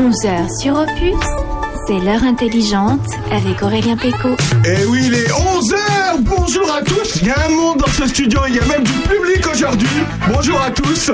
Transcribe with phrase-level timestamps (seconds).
[0.00, 1.26] 11h sur Opus,
[1.86, 4.30] c'est l'heure intelligente avec Aurélien Péco.
[4.64, 8.06] Et oui, il est 11h Bonjour à tous Il y a un monde dans ce
[8.06, 9.88] studio, il y a même du public aujourd'hui.
[10.32, 11.10] Bonjour à tous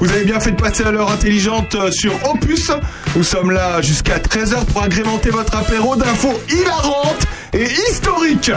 [0.00, 2.72] Vous avez bien fait de passer à l'heure intelligente euh, sur Opus.
[3.14, 8.50] Nous sommes là jusqu'à 13h pour agrémenter votre apéro d'infos hilarantes et historiques.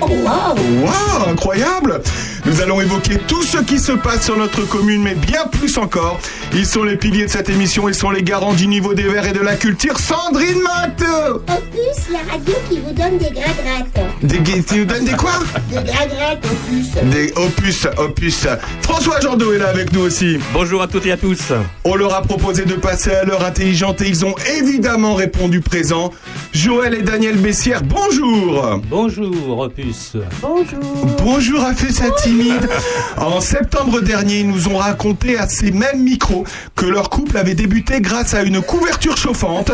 [0.00, 2.00] Waouh, incroyable
[2.44, 6.18] Nous allons évoquer tout ce qui se passe sur notre commune, mais bien plus encore.
[6.52, 9.26] Ils sont les piliers de cette émission, ils sont les garants du niveau des verts
[9.26, 9.98] et de la culture.
[9.98, 14.00] Sandrine Matt Opus, la radio qui vous donne des gragrattes.
[14.22, 15.32] Des Tu nous donnes des quoi?
[15.68, 17.10] Des gragrattes, Opus.
[17.10, 18.46] Des opus, opus.
[18.82, 20.38] François Jandot est là avec nous aussi.
[20.52, 21.52] Bonjour à toutes et à tous.
[21.84, 26.10] On leur a proposé de passer à l'heure intelligente et ils ont évidemment répondu présent.
[26.52, 30.16] Joël et Daniel Bessière, bonjour Bonjour Opus.
[31.22, 32.10] Bonjour à fait sa
[33.16, 37.54] En septembre dernier, ils nous ont raconté à ces mêmes micros que leur couple avait
[37.54, 39.70] débuté grâce à une couverture chauffante.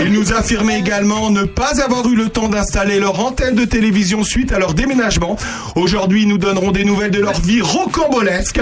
[0.00, 4.22] Ils nous affirmaient également ne pas avoir eu le temps d'installer leur antenne de télévision
[4.22, 5.36] suite à leur déménagement.
[5.76, 8.60] Aujourd'hui, nous donneront des nouvelles de leur vie rocambolesque.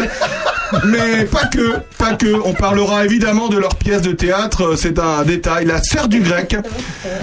[0.86, 2.32] Mais pas que, pas que.
[2.46, 4.74] On parlera évidemment de leur pièce de théâtre.
[4.76, 5.66] C'est un détail.
[5.66, 6.56] La sœur du grec.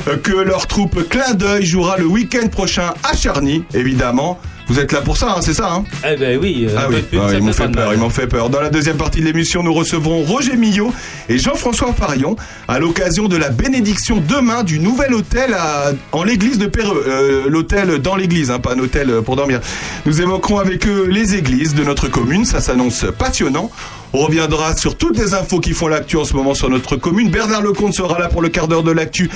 [0.08, 4.40] euh, Que leur troupe Clin d'œil jouera le week-end prochain à Charny, évidemment.
[4.70, 7.02] Vous êtes là pour ça, hein, c'est ça hein Eh ben oui, euh, ah oui,
[7.02, 8.50] pub, ah, ils m'ont fait peur, ils m'ont fait peur.
[8.52, 10.94] Dans la deuxième partie de l'émission, nous recevrons Roger Millot
[11.28, 12.36] et Jean-François Farion
[12.68, 17.04] à l'occasion de la bénédiction demain du nouvel hôtel à- en l'église de Péreux.
[17.08, 19.60] Euh, l'hôtel dans l'église, hein, pas un hôtel pour dormir.
[20.06, 23.72] Nous évoquerons avec eux les églises de notre commune, ça s'annonce passionnant.
[24.14, 27.30] On reviendra sur toutes les infos qui font l'actu en ce moment sur notre commune.
[27.30, 29.30] Bernard Lecomte sera là pour le quart d'heure de l'actu.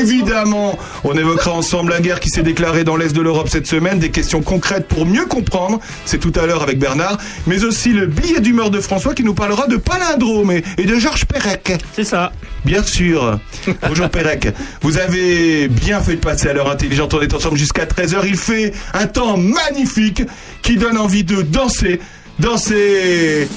[0.00, 3.98] Évidemment, on évoquera ensemble la guerre qui s'est déclarée dans l'Est de l'Europe cette semaine,
[3.98, 5.80] des questions concrètes pour mieux comprendre.
[6.04, 7.18] C'est tout à l'heure avec Bernard.
[7.46, 10.96] Mais aussi le billet d'humeur de François qui nous parlera de palindrome et, et de
[10.96, 11.78] Georges Perec.
[11.92, 12.30] C'est ça.
[12.64, 13.40] Bien sûr.
[13.88, 14.48] Bonjour Perec.
[14.82, 17.14] Vous avez bien fait de passer à l'heure intelligente.
[17.14, 18.20] On est ensemble jusqu'à 13h.
[18.26, 20.22] Il fait un temps magnifique
[20.62, 22.00] qui donne envie de danser.
[22.38, 23.48] Danser.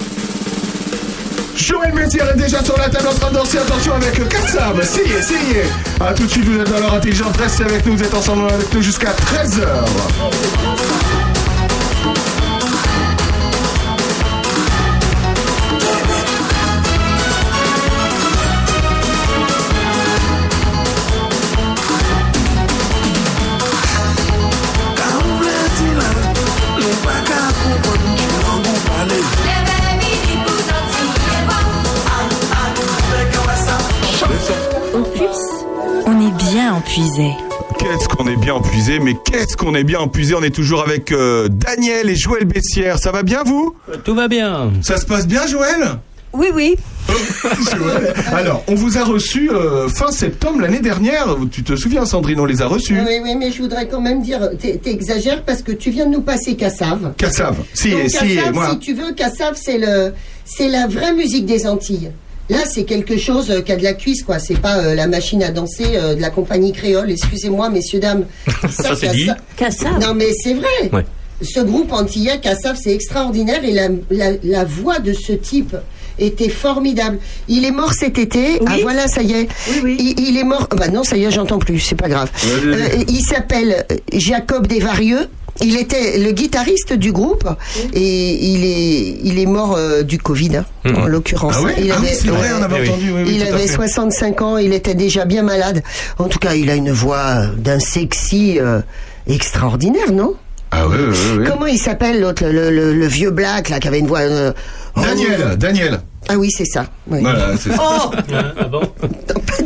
[1.56, 3.58] Joël Métier est déjà sur la table en train de danser.
[3.60, 4.80] Attention avec Kassab.
[4.80, 5.64] Essayez, essayez.
[6.00, 7.38] A tout de suite, vous êtes dans l'heure intelligente.
[7.38, 7.96] Restez avec nous.
[7.96, 9.62] Vous êtes ensemble avec nous jusqu'à 13h.
[36.94, 37.32] Empuisé.
[37.80, 40.36] Qu'est-ce qu'on est bien empuisé, mais qu'est-ce qu'on est bien empuisé.
[40.36, 43.00] On est toujours avec euh, Daniel et Joël Bessière.
[43.00, 43.76] Ça va bien, vous?
[44.04, 44.72] Tout va bien.
[44.84, 45.98] Ça se passe bien, Joël?
[46.34, 46.76] Oui, oui.
[47.76, 48.14] Joël.
[48.32, 51.36] Alors, on vous a reçu euh, fin septembre l'année dernière.
[51.52, 53.00] Tu te souviens, Sandrine, on les a reçus.
[53.00, 56.22] Oui, oui, mais je voudrais quand même dire, t'exagères parce que tu viens de nous
[56.22, 57.14] passer Cassav.
[57.18, 57.58] Cassav.
[57.74, 58.70] Si, Donc, si, moi.
[58.70, 60.14] si tu veux, Cassav, c'est le,
[60.46, 62.12] c'est la vraie musique des Antilles.
[62.50, 64.38] Là, c'est quelque chose euh, qui a de la cuisse, quoi.
[64.38, 67.10] C'est pas euh, la machine à danser euh, de la compagnie créole.
[67.10, 68.26] Excusez-moi, messieurs, dames.
[68.70, 69.30] Ça, c'est dit.
[69.56, 70.00] Cassav.
[70.02, 70.90] Non, mais c'est vrai.
[70.92, 71.06] Ouais.
[71.42, 75.76] Ce groupe antillais, Cassav, c'est extraordinaire et la, la, la voix de ce type
[76.20, 77.18] était formidable.
[77.48, 78.60] Il est mort cet été.
[78.62, 78.68] Oui.
[78.68, 79.48] Ah voilà, ça y est.
[79.70, 79.98] Oui, oui.
[80.18, 80.68] Il, il est mort.
[80.78, 81.80] Bah non, ça y est, j'entends plus.
[81.80, 82.30] C'est pas grave.
[82.46, 85.28] Euh, il s'appelle Jacob Desvarieux.
[85.64, 87.48] Il était le guitariste du groupe
[87.94, 90.98] et il est il est mort euh, du Covid hein, Mhm.
[90.98, 91.56] en l'occurrence.
[91.58, 92.90] Ah oui, il ah oui, c'est vrai, ouais, on avait Eh oui.
[92.90, 93.12] entendu.
[93.14, 93.74] Oui, oui, il tout à avait fait.
[93.74, 95.82] 65 ans, il était déjà bien malade.
[96.20, 98.82] En tout cas, il a une voix d'un sexy euh,
[99.28, 100.36] extraordinaire, non?
[100.72, 101.46] Ah oui, oui, oui.
[101.48, 104.52] Comment il s'appelle l'autre, le, le- le vieux black là qui avait une voix euh,
[104.96, 106.00] Daniel, Daniel.
[106.30, 106.86] Ah oui, c'est ça.
[107.08, 107.20] oui.
[107.22, 107.78] Voilà, c'est ça.
[107.82, 108.82] Oh, Hein, ah bon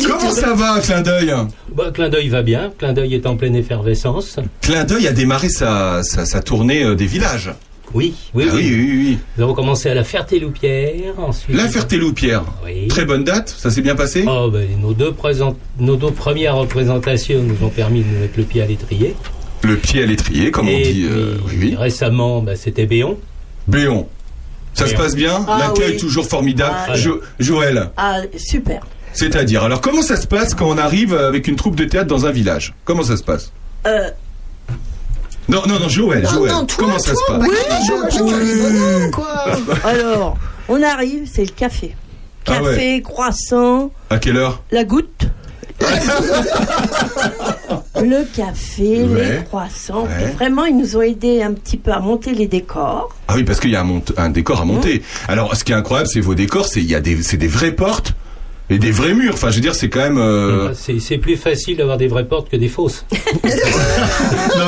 [0.06, 1.34] Comment ça va, Clin d'œil
[1.76, 2.72] bah, Clin d'œil va bien.
[2.78, 4.40] Clin d'œil est en pleine effervescence.
[4.62, 7.52] Clin d'œil a démarré sa, sa, sa tournée euh, des villages.
[7.94, 9.18] Oui, oui, Ah oui, oui, oui.
[9.38, 11.14] Nous avons commencé à la Ferté-Loupière.
[11.18, 11.56] Ensuite.
[11.56, 12.44] La Ferté-Loupière.
[12.66, 12.88] Oui.
[12.88, 16.56] Très bonne date, ça s'est bien passé Oh, ben, nos, deux présent- nos deux premières
[16.58, 19.16] représentations nous ont permis de nous mettre le pied à l'étrier.
[19.64, 21.08] Le pied à l'étrier, comme on dit.
[21.10, 21.76] euh, oui, oui.
[21.78, 23.18] récemment, bah, c'était Béon.
[23.68, 24.08] Béon.
[24.78, 25.98] Ça se passe bien Ah L'accueil oui.
[25.98, 26.76] toujours formidable.
[26.88, 28.82] Ah, Jo- Joël, Ah, super.
[29.14, 32.26] c'est-à-dire, alors comment ça se passe quand on arrive avec une troupe de théâtre dans
[32.26, 32.74] un village?
[32.86, 33.52] Comment ça se passe?
[33.88, 34.10] Euh,
[35.50, 36.52] Non, non, non, Joël, Non, Joël.
[36.52, 37.40] non, toi, comment ça toi, se passe?
[37.40, 37.56] bah, Oui,
[38.46, 39.46] les bonhommes, quoi.
[39.86, 40.38] alors,
[40.70, 41.96] on arrive, c'est le café.
[42.50, 44.62] Ah Café, croissant, À quelle heure?
[44.72, 45.26] La goutte.
[48.02, 49.38] le café, Ouais.
[49.40, 50.04] les croissants.
[50.04, 50.32] Ouais.
[50.32, 53.10] Vraiment, ils nous ont aidés un petit peu à monter les décors.
[53.28, 55.00] Ah oui, parce qu'il y a un, mont- un décor à monter.
[55.00, 55.32] Mmh.
[55.32, 57.48] Alors, ce qui est incroyable, c'est vos décors, c'est il y a des, c'est des
[57.48, 58.14] vraies portes.
[58.70, 59.34] Et des vrais murs.
[59.34, 60.18] Enfin, je veux dire, c'est quand même.
[60.18, 63.06] euh, C'est c'est plus facile d'avoir des vraies portes que des fausses.
[63.12, 63.18] non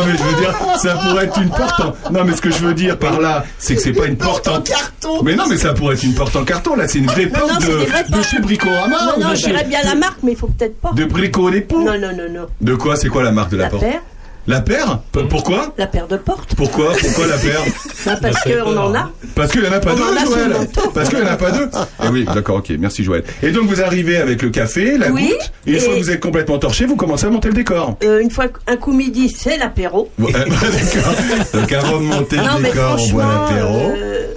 [0.05, 1.79] mais je veux dire, ça pourrait être une porte.
[1.81, 1.93] En...
[2.13, 4.47] Non mais ce que je veux dire par là, c'est que c'est pas une porte
[4.47, 5.21] en carton.
[5.23, 6.75] Mais non, mais ça pourrait être une porte en carton.
[6.75, 9.47] Là, c'est une vraie Non, porte non, de, de chez Bricorama Non, non, je chez
[9.51, 10.91] dirais bien la marque, mais il faut peut-être pas.
[10.93, 11.79] de Brico Dépôt.
[11.81, 12.47] Non, non, non, non.
[12.61, 13.83] De quoi C'est quoi la marque de la, La porte?
[13.83, 14.01] paire,
[14.49, 16.55] La paire P- Pourquoi la paire de portes.
[16.55, 17.61] Pourquoi Pourquoi la paire
[18.05, 19.11] Bah, parce qu'on en a.
[19.35, 20.53] Parce qu'il y en a pas On deux, en a sous Joël.
[20.93, 21.69] Parce qu'il y en a pas deux.
[21.99, 22.71] Ah oui, d'accord, ok.
[22.79, 23.23] Merci Joël.
[23.43, 25.51] Et donc vous arrivez avec le café, la Oui, goutte.
[25.67, 27.95] Et une et- fois que vous êtes complètement torché, vous commencez à monter le décor.
[28.03, 30.09] Euh, une fois qu'un coup midi, c'est l'apéro.
[30.17, 31.13] Ouais, d'accord.
[31.53, 33.91] Donc avant de monter Non, le décor, on boit l'apéro.
[33.95, 34.27] euh,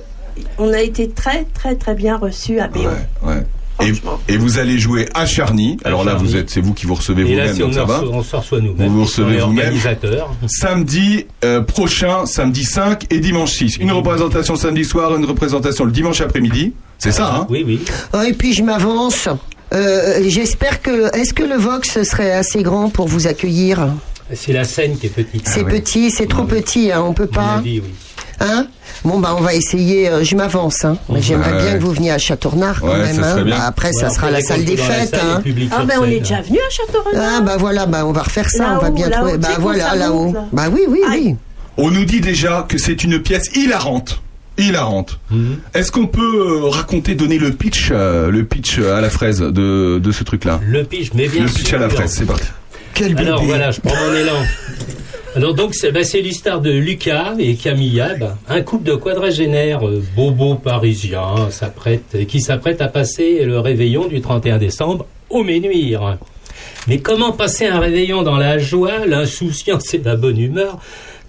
[0.58, 2.90] on a été très, très, très bien reçus à Béon.
[3.22, 3.42] Ouais, ouais.
[3.82, 4.20] Et, Franchement.
[4.28, 5.76] et vous allez jouer à Charny.
[5.84, 6.28] Alors là, Charny.
[6.28, 8.02] vous êtes, c'est vous qui vous recevez Et là, vous-même, si on, donc ça va.
[8.04, 8.88] on nous-mêmes.
[8.88, 9.66] Vous vous recevez vous-même.
[9.66, 10.30] organisateur.
[10.46, 13.76] Samedi euh, prochain, samedi 5 et dimanche 6.
[13.78, 16.72] Une représentation samedi soir, une représentation le dimanche après-midi.
[16.98, 17.46] C'est ça, hein?
[17.50, 17.80] Oui, oui.
[18.14, 19.28] Oh, et puis je m'avance.
[19.74, 21.14] Euh, J'espère que.
[21.16, 23.88] Est-ce que le Vox serait assez grand pour vous accueillir?
[24.34, 25.46] C'est la scène qui est petite.
[25.48, 25.80] C'est oui.
[25.80, 27.56] petit, c'est trop petit, hein, on peut pas.
[27.56, 27.90] avis, oui.
[28.44, 28.66] Hein
[29.04, 30.08] Bon bah on va essayer.
[30.08, 30.84] euh, je m'avance.
[30.84, 30.96] Hein.
[31.08, 31.62] Mais J'aimerais Ouais.
[31.62, 33.14] bien que vous veniez à Châteaurenard quand Ouais, même.
[33.22, 33.42] ça hein.
[33.42, 33.56] bien.
[33.56, 35.10] Bah, après, ça sera la salle des fêtes.
[35.10, 35.42] salle, hein.
[35.44, 37.32] le Ah, ben on est déjà venu à Châteaurenard.
[37.38, 39.38] Ah bah voilà, bah on va refaire ça, on va bien trouver.
[39.38, 40.34] Bah voilà, là-haut.
[40.52, 41.36] Bah oui, oui, oui.
[41.76, 44.20] On nous dit déjà que c'est une pièce hilarante.
[44.58, 45.18] Hilarante.
[45.30, 45.56] Mhm.
[45.74, 46.20] Est-ce qu'on peut
[46.64, 50.60] euh, raconter, donner le pitch, euh, le pitch à la fraise de, de ce truc-là?
[50.66, 51.56] Le pitch, mais bien Le sûr.
[51.58, 52.48] pitch à la fraise, c'est parti.
[52.92, 53.28] Quel bébé.
[53.28, 54.32] Alors voilà, je prends mon élan.
[55.34, 59.88] Alors donc c'est bah, c'est l'histoire de Lucas et Camilla, bah, un couple de quadragénaires
[59.88, 66.18] euh, bobos parisiens s'apprête, qui s'apprêtent à passer le réveillon du 31 décembre au Ménuire.
[66.86, 70.78] Mais comment passer un réveillon dans la joie, l'insouciance et la bonne humeur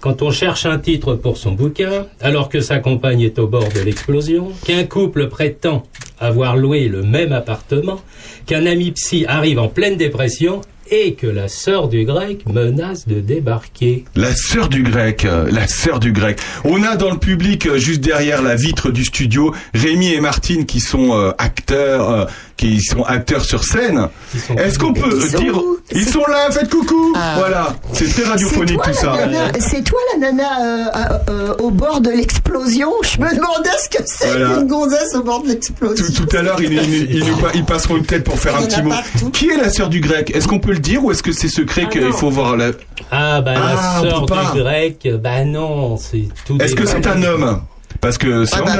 [0.00, 3.70] quand on cherche un titre pour son bouquin, alors que sa compagne est au bord
[3.74, 5.82] de l'explosion, qu'un couple prétend
[6.20, 8.02] avoir loué le même appartement,
[8.44, 13.20] qu'un ami psy arrive en pleine dépression et que la sœur du grec menace de
[13.20, 14.04] débarquer.
[14.14, 16.38] La sœur du grec, la sœur du grec.
[16.64, 20.66] On a dans le public, euh, juste derrière la vitre du studio, Rémi et Martine
[20.66, 22.24] qui sont euh, acteurs, euh,
[22.56, 24.08] qui sont acteurs sur scène.
[24.34, 27.12] Ils sont- Est-ce qu'on peut Ils sont dire où Ils sont là, faites coucou.
[27.16, 27.34] Ah.
[27.38, 29.16] Voilà, c'est très radiophonique toi, tout ça.
[29.60, 32.90] c'est toi la nana euh, euh, euh, au bord de l'explosion?
[33.02, 34.54] Je me demandais ce que c'est Voilà.
[34.56, 36.04] qu'une gonzesse au bord de l'explosion.
[36.06, 38.56] Tout, tout à l'heure, ils, ils- ils nous pa- ils passeront une tête pour faire
[38.56, 38.90] un petit mot.
[38.90, 39.30] partout.
[39.30, 40.30] Qui est la sœur du grec?
[40.34, 42.72] Est-ce qu'on peut le dire ou est-ce que c'est secret Ah qu'il faut voir la...
[43.10, 44.52] Ah bah Ah, la sœur peut pas.
[44.52, 46.58] du grec, bah non, c'est tout.
[46.60, 47.62] Est-ce que c'est un homme
[48.00, 48.72] Parce que c'est Ah bah,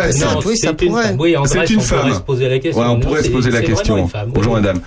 [0.45, 1.03] oui, ça c'est une pourrait.
[1.09, 1.17] femme.
[1.21, 2.15] Oui, en C'est Grèce, une on pourrait femme.
[2.15, 2.83] se poser la question.
[2.83, 4.11] Ouais, on Non, pourrait se poser la question.
[4.29, 4.61] Bonjour Oui.
[4.61, 4.81] madame.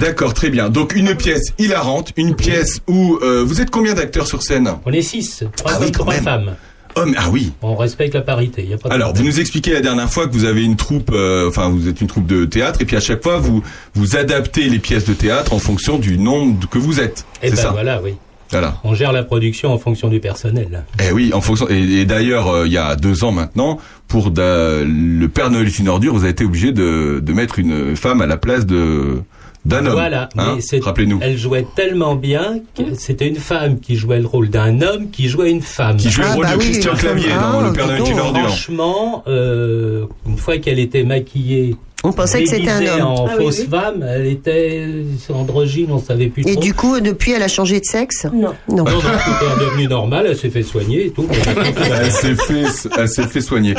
[0.00, 0.68] D'accord, très bien.
[0.68, 4.70] Donc une pièce hilarante, une pièce où euh, vous êtes combien d'acteurs sur scène?
[4.84, 6.24] On est six, trois Ah oui, hommes, quand trois même.
[6.24, 6.50] femmes.
[6.98, 7.52] Hommes, ah oui.
[7.62, 8.64] On respecte la parité.
[8.64, 10.76] Y a pas de Alors, vous nous expliquez la dernière fois que vous avez une
[10.76, 13.62] troupe, euh, enfin, vous êtes une troupe de théâtre, et puis à chaque fois, vous
[13.94, 17.24] vous adaptez les pièces de théâtre en fonction du nombre que vous êtes.
[17.42, 17.70] Eh C'est ben ça.
[17.70, 18.14] voilà, oui.
[18.50, 18.78] Voilà.
[18.82, 20.84] On gère la production en fonction du personnel.
[21.06, 21.68] Eh oui, en fonction.
[21.68, 23.78] Et, et d'ailleurs, euh, il y a deux ans maintenant,
[24.08, 27.58] pour da- le Père Noël est une ordure, vous avez été obligé de, de mettre
[27.58, 29.20] une femme à la place de
[29.68, 29.92] d'un homme.
[29.92, 31.18] Voilà, Hein mais Rappelez-nous.
[31.22, 35.28] elle jouait tellement bien que c'était une femme qui jouait le rôle d'un homme qui
[35.28, 35.96] jouait une femme.
[35.96, 38.00] Qui jouait Ah, le rôle bah de oui, Christian Clavier dans Ah, Le Père Noël
[38.20, 38.42] ordure.
[38.48, 43.06] Franchement, euh, une fois qu'elle était maquillée, On pensait que c'était un homme.
[43.06, 43.66] en Ah oui, fausse oui.
[43.70, 44.86] femme, elle était
[45.32, 46.62] androgyne, on savait plus Et trop.
[46.62, 48.24] du coup, depuis, elle a changé de sexe?
[48.32, 48.54] Non.
[48.68, 48.84] Non.
[48.84, 51.26] Non, non, tout est redevenu normal, elle s'est fait soigner et tout.
[52.00, 52.64] Elle s'est fait,
[52.96, 53.74] elle s'est fait soigner.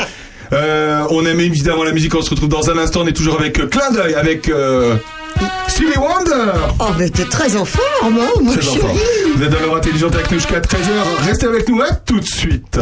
[0.52, 2.14] Euh, on aime évidemment la musique.
[2.14, 3.02] On se retrouve dans un instant.
[3.02, 4.96] On est toujours avec euh, Clin d'œil, avec euh,
[5.68, 6.52] Stevie Wonder.
[6.78, 8.98] Oh, mais t'es très en forme, hein, mon Très chéri.
[9.36, 11.26] Vous êtes dans l'heure intelligente avec nous jusqu'à 13h.
[11.26, 12.78] Restez avec nous à tout de suite.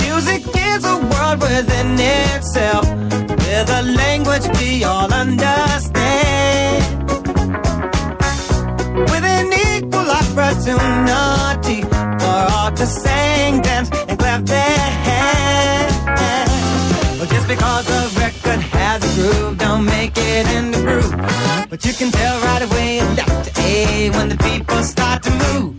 [0.00, 5.55] Music is a world within itself, with a language we all understand.
[21.76, 25.75] But you can tell right away left A when the people start to move.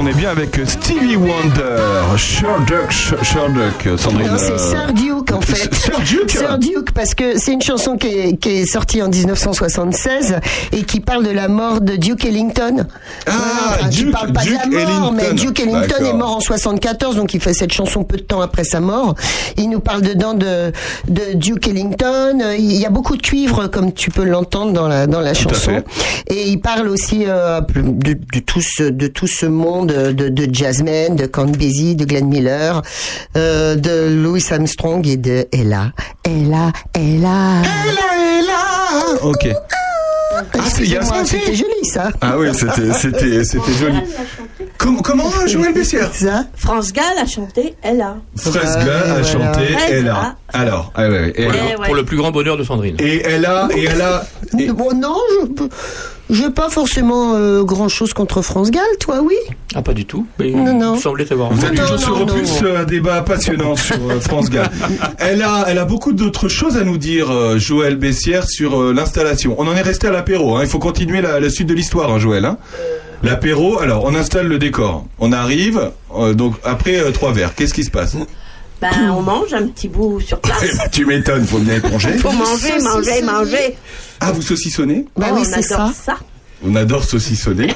[0.00, 4.28] Qu'on est bien avec Stevie Wonder, Sherduck, Sherduck, Sandrine.
[4.28, 5.74] Non, c'est euh, Sir Duke en fait.
[5.74, 9.08] Sir Duke Sir Duke, parce que c'est une chanson qui est, qui est sortie en
[9.08, 10.36] 1976
[10.72, 12.86] et qui parle de la mort de Duke Ellington.
[13.26, 15.44] Ah, qui Duke- parle pas Duke de la mort, mais Ellington.
[15.44, 16.06] Duke Ellington D'accord.
[16.06, 19.14] est mort en 74, donc il fait cette chanson peu de temps après sa mort.
[19.58, 20.72] Il nous parle dedans de,
[21.08, 22.38] de Duke Ellington.
[22.58, 25.82] Il y a beaucoup de cuivre, comme tu peux l'entendre dans la, dans la chanson.
[26.26, 30.48] Et il parle aussi euh, de, de tout ce, de tout ce monde de, de
[30.54, 32.82] jazzmen, de Count Basie, de Glenn Miller,
[33.36, 35.92] euh, de Louis Armstrong et de Ella.
[36.24, 37.62] Ella, Ella.
[39.22, 39.48] Ok.
[40.54, 42.10] Ah, c'est- il y a ça Excusez-moi, aussi C'était joli, ça.
[42.20, 43.98] Ah oui, c'était, c'était, c'était joli.
[44.78, 46.44] Comment, comment Joël Bessière Ça.
[46.56, 48.16] France Gall a chanté Ella.
[48.36, 49.62] Fresca Ouais, a chanté.
[49.90, 50.36] Ella.
[50.52, 51.76] Alors, ah ouais, ouais, Eh Ella.
[51.84, 52.96] Pour le plus grand bonheur de Sandrine.
[52.98, 54.24] Et elle a, et elle a,
[54.58, 55.64] et- Bon, non, je
[56.32, 59.34] j'ai pas forcément euh, grand chose contre France Gall, toi, oui.
[59.74, 60.26] Ah, pas du tout.
[60.38, 60.94] Mais Non, non.
[60.94, 61.52] Vous semblez savoir.
[61.52, 62.68] Vous êtes Non, toujours sur non, Opus, non.
[62.68, 64.70] euh, un débat passionnant sur euh, France Gall.
[65.18, 68.92] Elle a, elle a beaucoup d'autres choses à nous dire, euh, Joël Bessière, sur euh,
[68.92, 69.56] l'installation.
[69.58, 70.56] On en est resté à l'apéro.
[70.56, 70.60] Hein.
[70.62, 72.44] Il faut continuer la, la suite de l'histoire, hein, Joël.
[72.44, 72.58] Hein.
[73.22, 73.78] L'apéro.
[73.80, 75.06] Alors, on installe le décor.
[75.18, 75.90] On arrive.
[76.16, 78.16] euh, donc après euh, trois verres, qu'est-ce qui se passe
[78.80, 80.76] Ben, on mange un petit bout sur Eh place.
[80.78, 81.44] ben, Tu m'étonnes.
[81.46, 82.12] Faut bien éponger.
[82.18, 83.76] Faut manger, manger, manger.
[84.20, 85.94] Ah, vous saucissonnez Bah Oh, oui, on c'est adore ça.
[86.04, 86.16] ça.
[86.66, 87.68] On adore saucissonner.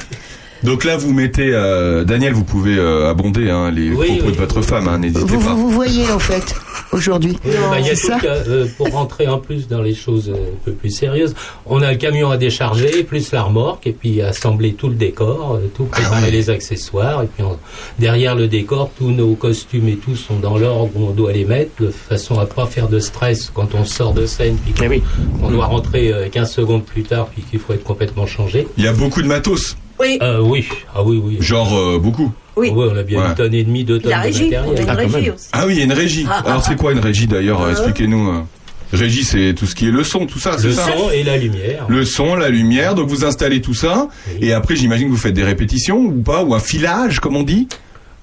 [0.65, 4.33] Donc là, vous mettez, euh, Daniel, vous pouvez euh, abonder hein, les Oui, propos oui.
[4.33, 4.89] de votre femme.
[4.89, 5.55] Hein, N'hésitez Vous, pas.
[5.55, 6.55] vous, vous voyez, en fait,
[6.93, 7.37] aujourd'hui.
[7.45, 8.19] Oui, bah, il y a c'est tout ça.
[8.21, 11.35] qu'à- euh, pour rentrer en plus dans les choses euh, un peu plus sérieuses,
[11.67, 15.61] on a le camion à décharger, plus la remorque, et puis assembler tout le décor,
[15.77, 17.59] tout préparer les accessoires, et puis on-
[17.99, 21.45] derrière le décor, tous nos costumes et tout sont dans l'ordre où on doit les
[21.45, 24.89] mettre, de façon à pas faire de stress quand on sort de scène, puis Eh
[24.89, 25.03] oui.
[25.41, 28.67] qu'on doit rentrer euh, 15 secondes plus tard, puis qu'il faut être complètement changé.
[28.79, 29.77] Il y a beaucoup de matos.
[30.01, 31.37] Oui, Euh, oui, ah oui, oui.
[31.41, 32.33] Genre euh, beaucoup.
[32.57, 32.69] oui.
[32.73, 33.29] Ah ouais, on a bien Ouais.
[33.29, 34.83] une tonne et demie, deux tonnes La de régie, on a matériel.
[34.83, 35.49] une Ah, régie aussi.
[35.53, 36.27] Ah oui, il y a une régie.
[36.45, 37.71] Alors c'est quoi une régie d'ailleurs Euh.
[37.71, 38.45] Expliquez-nous.
[38.93, 41.25] Régie, c'est tout ce qui est le son, tout ça, c'est Le ça son et
[41.25, 41.85] la lumière.
[41.89, 44.47] Le son, la lumière, donc vous installez tout ça, Oui.
[44.49, 47.43] et après j'imagine que vous faites des répétitions ou pas, ou un filage comme on
[47.43, 47.67] dit.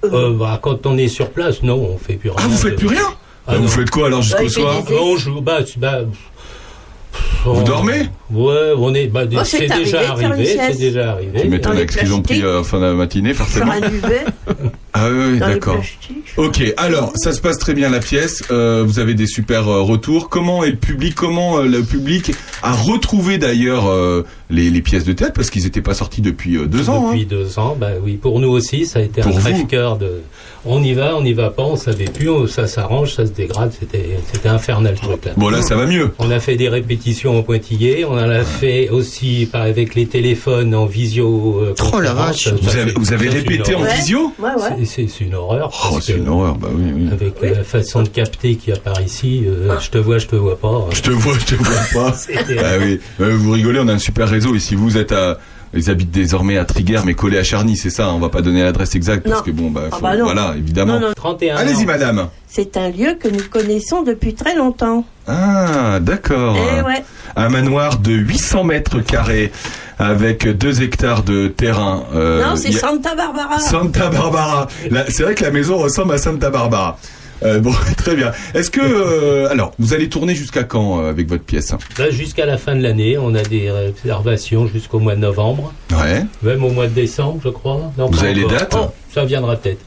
[0.06, 2.40] Euh, bah, quand on est sur place, non, on fait plus rien.
[2.42, 3.04] Ah, vous faites de- plus rien
[3.48, 3.68] Ah, Vous non.
[3.68, 6.02] faites quoi alors jusqu'au soir des- on joue, bah, bah,
[7.44, 11.42] Vous on- dormez Ouais, on est, bah, Oh, c'est déjà arrivé c'est déjà arrivé.
[11.42, 12.46] Tu m'étonnes avec ce qu'ils ont pris plastiques.
[12.46, 13.72] euh, fin de la matinée, Sur forcément.
[13.74, 14.26] un duvet,
[14.94, 15.82] Ah oui, d'accord.
[16.38, 18.44] Ok, alors ça se passe très bien la pièce.
[18.52, 20.28] euh, vous avez des super euh, retours.
[20.30, 22.32] Comment est le public Comment euh, le public
[22.62, 25.34] a retrouvé d'ailleurs euh, les, les pièces de théâtre?
[25.34, 27.08] Parce qu'ils n'étaient pas sortis depuis euh, deux ans.
[27.12, 27.28] Depuis hein.
[27.30, 30.22] deux ans, bah oui, pour nous aussi, ça a été Pour un crève-cœur de.
[30.66, 33.32] On y va, on n'y va pas, on savait plus, on- ça s'arrange, ça se
[33.32, 35.32] dégrade, c'était, c'était infernal le truc là.
[35.36, 36.12] Bon là, ça va mieux.
[36.20, 40.06] On a fait des répétitions en pointillé, on en a fait aussi par- avec les
[40.06, 41.62] téléphones en visio.
[41.64, 42.50] euh, Oh la vache.
[42.62, 43.82] Vous avez, vous avez répété en.
[43.82, 43.96] Ouais.
[43.96, 44.34] visio?
[44.38, 44.81] Ouais, ouais.
[44.86, 45.72] C'est- une horreur.
[45.92, 46.56] Oh, c'est une horreur.
[46.58, 47.10] Bah oui, oui.
[47.12, 50.18] Avec euh, la façon de capter qu'il y a par ici, euh, je te vois,
[50.18, 50.88] je te vois pas.
[50.94, 52.14] Je te vois, je te vois pas.
[52.18, 54.76] C'était- Ah oui, Euh, vous rigolez, on a un super réseau ici.
[54.76, 55.38] Vous êtes à,
[55.74, 58.08] ils habitent désormais à Triguères, mais collés à Charny, c'est ça.
[58.08, 58.14] hein.
[58.16, 59.44] On va pas donner l'adresse exacte parce Non.
[59.46, 61.00] que bon, bah, Ah bah voilà, évidemment.
[61.00, 61.14] Non, non.
[61.16, 62.28] 31 Allez-y, madame.
[62.48, 65.06] C'est un lieu que nous connaissons depuis très longtemps.
[65.28, 66.58] Ah, d'accord.
[66.58, 67.04] Eh ouais.
[67.36, 69.52] Un manoir de 800 mètres carrés
[70.00, 72.04] avec 2 hectares de terrain.
[72.14, 73.60] Euh, non, c'est a- Santa Barbara.
[73.60, 74.68] Santa Barbara.
[75.10, 76.98] C'est vrai que la maison ressemble à Santa Barbara.
[77.44, 78.32] Euh, bon, très bien.
[78.54, 81.74] Est-ce que euh, alors vous allez tourner jusqu'à quand euh, avec votre pièce?
[81.98, 86.24] Là, jusqu'à la fin de l'année, on a des réservations jusqu'au mois de novembre, Ouais.
[86.44, 87.92] même au mois de décembre, je crois.
[87.98, 88.76] Non, Vous avez les dates?
[88.80, 89.82] Oh, Ça viendra peut-être.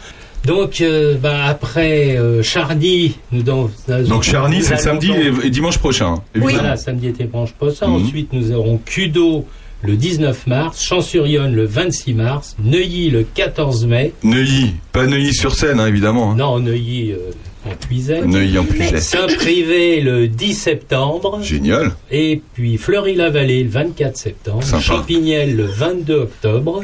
[0.45, 3.71] Donc, euh, bah, après euh, Charny, nous dans,
[4.07, 6.17] Donc Charny, c'est samedi et, et dimanche prochain.
[6.35, 6.59] évidemment.
[6.59, 7.89] Voilà, samedi et dimanche prochain.
[7.89, 7.95] Mhm.
[8.05, 9.47] Ensuite, nous aurons Cudo
[9.85, 14.13] le 19 mars, Champs-sur-Yonne le 26 mars, Neuilly le 14 mai.
[14.23, 16.33] Neuilly, pas Neuilly-sur-Seine, hein, évidemment.
[16.33, 16.37] hein.
[16.37, 17.19] Non, Neuilly euh,
[17.71, 18.27] en Puisaye.
[18.27, 18.99] Neuilly en plus.
[18.99, 21.41] Saint-Privé le 10 septembre.
[21.43, 21.93] Génial.
[22.11, 24.63] Et puis Fleury-la-Vallée le 24 septembre.
[24.63, 24.83] Sympa.
[24.83, 26.83] Champignelles le 22 octobre.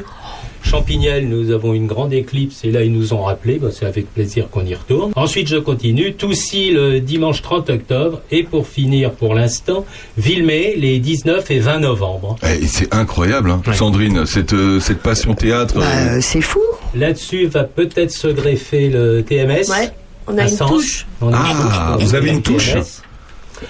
[0.71, 4.07] Champignelles, nous avons une grande éclipse et là ils nous ont rappelé, bah, c'est avec
[4.15, 5.11] plaisir qu'on y retourne.
[5.17, 9.85] Ensuite je continue, Toussy le dimanche 30 octobre et pour finir pour l'instant,
[10.17, 12.37] Villemay les 19 et 20 novembre.
[12.45, 13.61] Eh, Et c'est incroyable, hein.
[13.73, 15.75] Sandrine, cette, euh, cette passion théâtre.
[15.79, 16.61] euh, Bah, euh, c'est fou.
[16.95, 19.69] Là-dessus va peut-être se greffer le TMS.
[19.71, 19.91] Ouais.
[20.29, 20.71] On a une Sens.
[20.71, 21.07] touche.
[21.21, 22.05] On a une Ah, touche.
[22.05, 23.03] vous avez une touche TMS.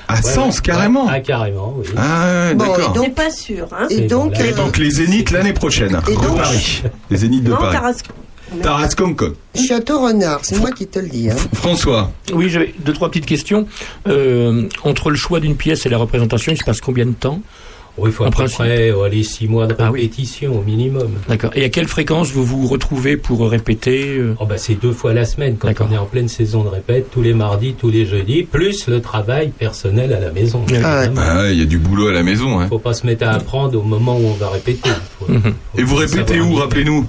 [0.08, 0.62] À Ouais, Sens, ouais.
[0.62, 1.06] carrément.
[1.08, 1.86] Ah, carrément, oui.
[1.96, 2.90] Ah, Bon, d'accord.
[2.94, 3.86] et donc- C'est pas sûr, hein.
[3.90, 6.82] Et donc, Et les Zéniths l'année prochaine, Et de donc- Paris.
[7.10, 7.76] Les Zéniths de non, Paris.
[7.76, 8.12] Tarascon.
[8.62, 9.14] Tarascon.
[9.54, 11.30] Château Renard, c'est moi qui te le dis.
[11.30, 11.36] Hein.
[11.52, 13.66] François, Oui, j'avais deux, trois petites questions.
[14.08, 17.40] Euh, entre le choix d'une pièce et la représentation, il se passe combien de temps?
[17.98, 20.02] Oh, il faut à peu près oh, allez, six mois de Ah oui.
[20.02, 21.10] répétition au minimum.
[21.28, 21.50] D'accord.
[21.54, 25.12] Et à quelle fréquence vous vous retrouvez pour répéter euh Oh, bah, c'est deux fois
[25.12, 28.06] la semaine quand on est en pleine saison de répète, tous les mardis, tous les
[28.06, 30.64] jeudis, plus le travail personnel à la maison.
[30.82, 31.04] Ah.
[31.16, 32.60] Ah, il y a du boulot à la maison.
[32.60, 32.68] Hein.
[32.68, 34.90] faut pas se mettre à apprendre au moment où on va répéter.
[35.18, 35.32] Faut- faut
[35.78, 37.06] Et vous répétez où, rappelez-nous?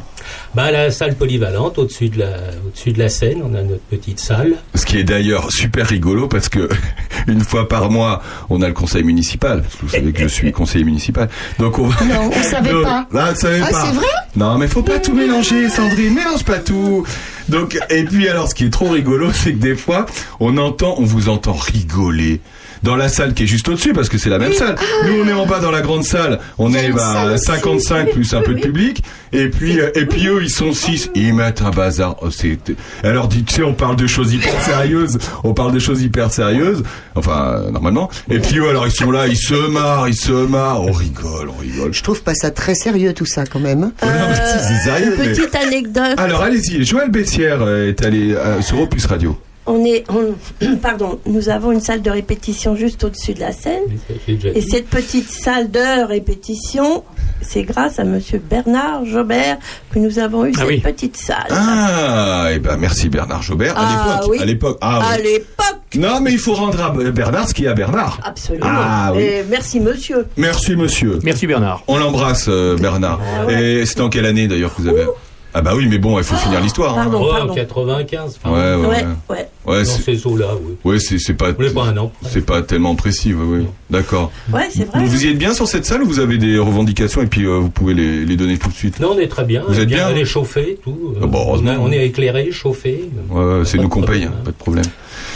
[0.55, 2.29] Bah, la salle polyvalente, au-dessus de la,
[2.67, 4.55] au-dessus de la scène, on a notre petite salle.
[4.75, 6.67] Ce qui est d'ailleurs super rigolo parce que
[7.27, 9.63] une fois par mois, on a le conseil municipal.
[9.81, 11.29] Vous savez que je suis conseiller municipal.
[11.59, 12.03] Donc on va...
[12.05, 13.07] Non, on savait Donc- pas.
[13.13, 13.85] Ah, on savait Ah, pas.
[13.85, 14.07] c'est vrai?
[14.35, 16.13] Non, mais faut pas tout mélanger, Sandrine.
[16.15, 17.05] Mélange pas tout.
[17.50, 20.05] Donc, et puis alors, ce qui est trop rigolo, c'est que des fois,
[20.39, 22.39] on entend, on vous entend rigoler.
[22.83, 24.75] Dans la salle qui est juste au-dessus, parce que c'est la même salle.
[25.05, 26.39] Nous, on est en bas dans la grande salle.
[26.57, 27.45] On est une bah, salle aussi.
[27.45, 29.03] 55 plus un peu de public.
[29.33, 31.11] Et puis, euh, et puis eux, ils sont 6.
[31.15, 32.15] Ils mettent un bazar.
[32.21, 32.57] Oh, c'est...
[33.03, 35.19] Alors, tu sais, on parle de choses hyper sérieuses.
[35.43, 36.83] On parle de choses hyper sérieuses.
[37.15, 38.09] Enfin, euh, normalement.
[38.29, 40.81] Et puis eux, alors, ils sont là, ils se marrent, ils se marrent.
[40.81, 41.93] On rigole, on rigole.
[41.93, 43.91] Je trouve pas ça très sérieux tout ça quand même.
[44.01, 46.15] Oh, non, mais sérieux, mais- Petite anecdote.
[46.17, 49.38] alors allez-y, Joël Bessière euh, est allé euh, sur Opus Radio.
[49.68, 53.84] On est, on- pardon, nous avons une salle de répétition juste au-dessus de la scène.
[54.27, 57.03] Et cette petite salle de répétition,
[57.41, 59.58] c'est grâce à Monsieur Bernard Jobert
[59.94, 60.80] que nous avons eu Ah cette oui.
[60.80, 61.46] petite salle.
[61.51, 63.77] Ah, et ben merci Bernard Jobert.
[63.77, 64.39] À Ah, l'époque, oui.
[64.41, 64.77] à l'époque.
[64.82, 65.24] Ah, à oui.
[65.24, 68.20] l'époque, Non, mais il faut rendre à Bernard ce qu'il y a à Bernard.
[68.24, 68.65] absolument.
[68.68, 69.22] Ah, oui.
[69.22, 70.25] Et merci Monsieur.
[70.38, 71.20] Merci monsieur.
[71.24, 71.84] Merci Bernard.
[71.88, 73.20] On l'embrasse euh, Bernard.
[73.22, 73.63] Ah ouais.
[73.82, 75.06] Et c'est en quelle année d'ailleurs que vous avez
[75.53, 76.93] Ah bah oui, mais bon, il faut finir l'histoire.
[76.98, 77.03] hein.
[77.03, 77.53] Pardon, Oh, pardon.
[77.53, 78.39] 95.
[78.43, 79.05] enfin, Ouais, ouais, Ouais, ouais.
[79.29, 79.48] ouais.
[79.65, 80.74] Ouais, Dans c'est ces eaux-là, oui.
[80.86, 82.12] ouais, c'est c'est pas pas un an?
[82.24, 83.67] c'est pas tellement précis, oui, oui.
[83.89, 84.31] D'accord.
[84.51, 85.00] Ouais, c'est vrai.
[85.00, 87.46] Vous, vous y êtes bien sur cette salle ou vous avez des revendications et puis
[87.46, 89.00] euh, vous pouvez les, les donner tout de suite?
[89.00, 89.63] Non, on est très bien.
[89.67, 90.98] Vous êtes bien On est chauffé, tout.
[91.22, 91.72] Ah bon, on, heureusement.
[91.72, 93.10] a- on est éclairé, chauffé.
[93.29, 94.43] Ouais, ouais, c'est Pas nous qu'on paye, problème, hein, hein.
[94.46, 94.86] pas de problème.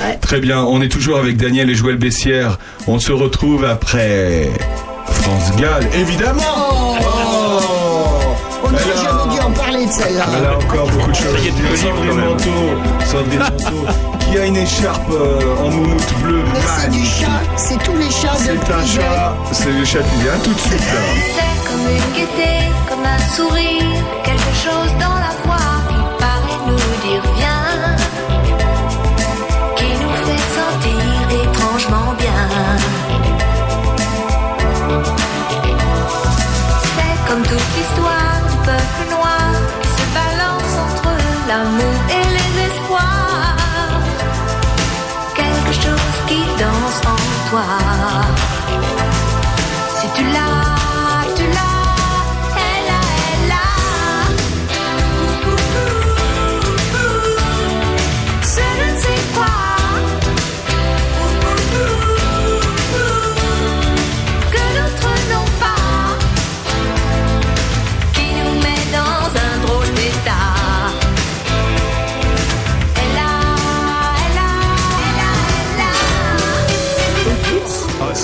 [0.02, 0.18] Ouais.
[0.22, 2.58] Très bien, on est toujours avec Daniel et Joël Bessière.
[2.88, 4.50] On se retrouve après
[5.06, 6.96] France Gall, évidemment
[10.04, 10.26] celle-là.
[10.38, 11.26] Elle a encore beaucoup de choses.
[11.76, 12.20] Sandrine.
[12.20, 13.86] Manteau, Sandrine Manteau,
[14.20, 16.44] qui a une écharpe euh, en moumoute bleue.
[16.54, 20.00] Mais c'est du chat, c'est tous les chats de C'est un chat, c'est le chat
[20.00, 20.80] qui vient tout de suite.
[20.94, 21.02] là.
[21.36, 22.54] C'est comme une gaieté,
[22.90, 23.84] comme un sourire,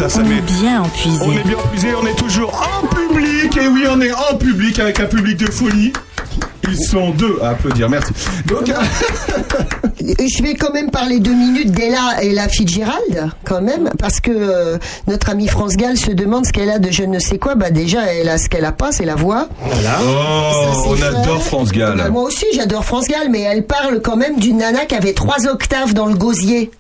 [0.01, 1.19] ça, ça On met- est bien empuisé.
[1.25, 3.57] On est bien puisé, on est toujours en public.
[3.57, 5.93] Et oui, on est en public avec un public de folie.
[6.69, 8.11] Ils sont deux à applaudir, merci.
[8.45, 8.73] Donc, Euh,
[9.99, 14.31] Je vais quand même parler deux minutes d'Ella et la Fitzgerald, quand même, parce que
[14.31, 17.55] euh, notre amie France Gall se demande ce qu'elle a de je ne sais quoi.
[17.55, 19.47] Bah déjà, elle a ce qu'elle a pas, c'est la voix.
[19.59, 19.99] Voilà.
[20.03, 21.97] Oh, on adore France Gall.
[21.97, 25.13] Bah, moi aussi, j'adore France Gall, mais elle parle quand même d'une nana qui avait
[25.13, 26.71] trois octaves dans le gosier.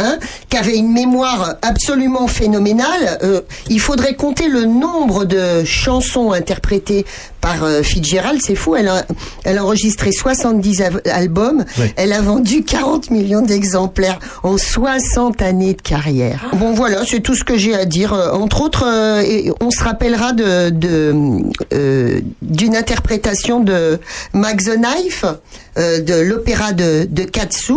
[0.00, 3.18] Hein, qui avait une mémoire absolument phénoménale.
[3.24, 7.04] Euh, il faudrait compter le nombre de chansons interprétées
[7.40, 8.74] par euh, Fitzgerald, c'est fou.
[8.76, 9.04] Elle a,
[9.44, 11.64] elle a enregistré 70 av- albums.
[11.96, 16.50] Elle a vendu 40 millions d'exemplaires en 60 années de carrière.
[16.54, 18.12] Bon voilà, c'est tout ce que j'ai à dire.
[18.12, 20.72] Euh, Entre autres, euh, et on se rappellera de
[21.72, 23.98] euh, d'une interprétation de
[24.32, 25.24] Max the Knife
[25.78, 27.74] euh, de l'opéra de, de Katsu.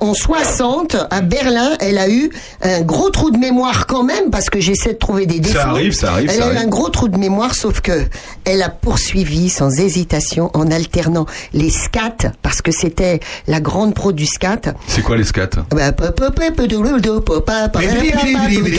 [0.00, 2.30] En 60, à Berlin, elle a eu
[2.62, 5.58] un gros trou de mémoire quand même, parce que j'essaie de trouver des défauts.
[5.58, 8.03] arrive, ça arrive, Elle ça a eu un gros trou de mémoire, sauf que
[8.44, 14.12] elle a poursuivi sans hésitation en alternant les scats, parce que c'était la grande pro
[14.12, 14.60] du scat.
[14.86, 15.92] C'est quoi les scats Bah,
[18.00, 18.10] bli-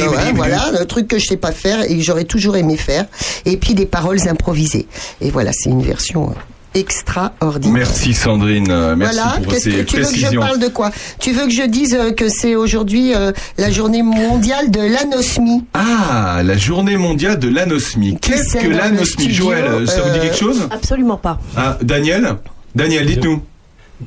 [0.07, 2.77] ouais, bli- Voilà, un truc que je sais pas faire et que j'aurais toujours aimé
[2.77, 3.05] faire.
[3.45, 4.87] Et puis des paroles improvisées.
[5.21, 6.33] Et voilà, c'est une version euh,
[6.75, 7.73] extraordinaire.
[7.73, 10.67] Merci Sandrine, euh, merci voilà, pour qu'est-ce que ces tu veux que je parle de
[10.67, 10.91] quoi?
[11.19, 15.63] Tu veux que je dise euh, que c'est aujourd'hui euh, la journée mondiale de l'anosmie?
[15.73, 18.17] Ah, la journée mondiale de l'anosmie.
[18.21, 20.67] Qu'est-ce que l'anosmie Joël, ça vous dit quelque chose?
[20.69, 21.39] Absolument pas.
[21.57, 22.35] ah, Daniel?
[22.75, 23.41] Daniel, dites-nous.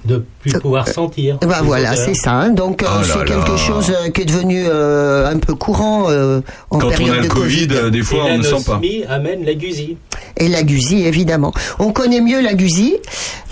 [0.04, 1.38] Depuis plus pouvoir sentir.
[1.40, 2.32] Bah les voilà, c'est ça.
[2.32, 2.50] hein.
[2.50, 3.56] Donc euh, Oh c'est quelque là.
[3.56, 7.20] chose euh, qui est devenu euh, un peu courant euh, en Quand on période a
[7.22, 8.72] le de Covid, des fois, Et on ne sent pas.
[8.74, 9.96] l'anosmie amène la gusie.
[10.36, 11.52] Et la gusie, évidemment.
[11.78, 12.96] On connaît mieux la gusie,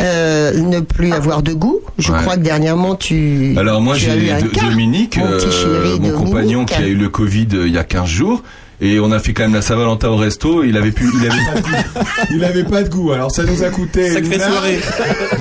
[0.00, 1.80] euh, ne plus avoir de goût.
[1.98, 2.18] Je Ouais.
[2.20, 3.54] crois que dernièrement tu.
[3.56, 4.10] Alors moi j'ai
[4.68, 6.12] Dominique, mon euh, Dominique.
[6.14, 8.42] compagnon qui a eu le Covid il y a 15 jours.
[8.80, 10.62] Et on a fait quand même la Saint-Valentin au resto.
[10.62, 12.04] Il avait plus, il avait pas de goût.
[12.30, 13.12] Il avait pas de goût.
[13.12, 14.10] Alors ça nous a coûté.
[14.10, 14.78] Sacrée soirée.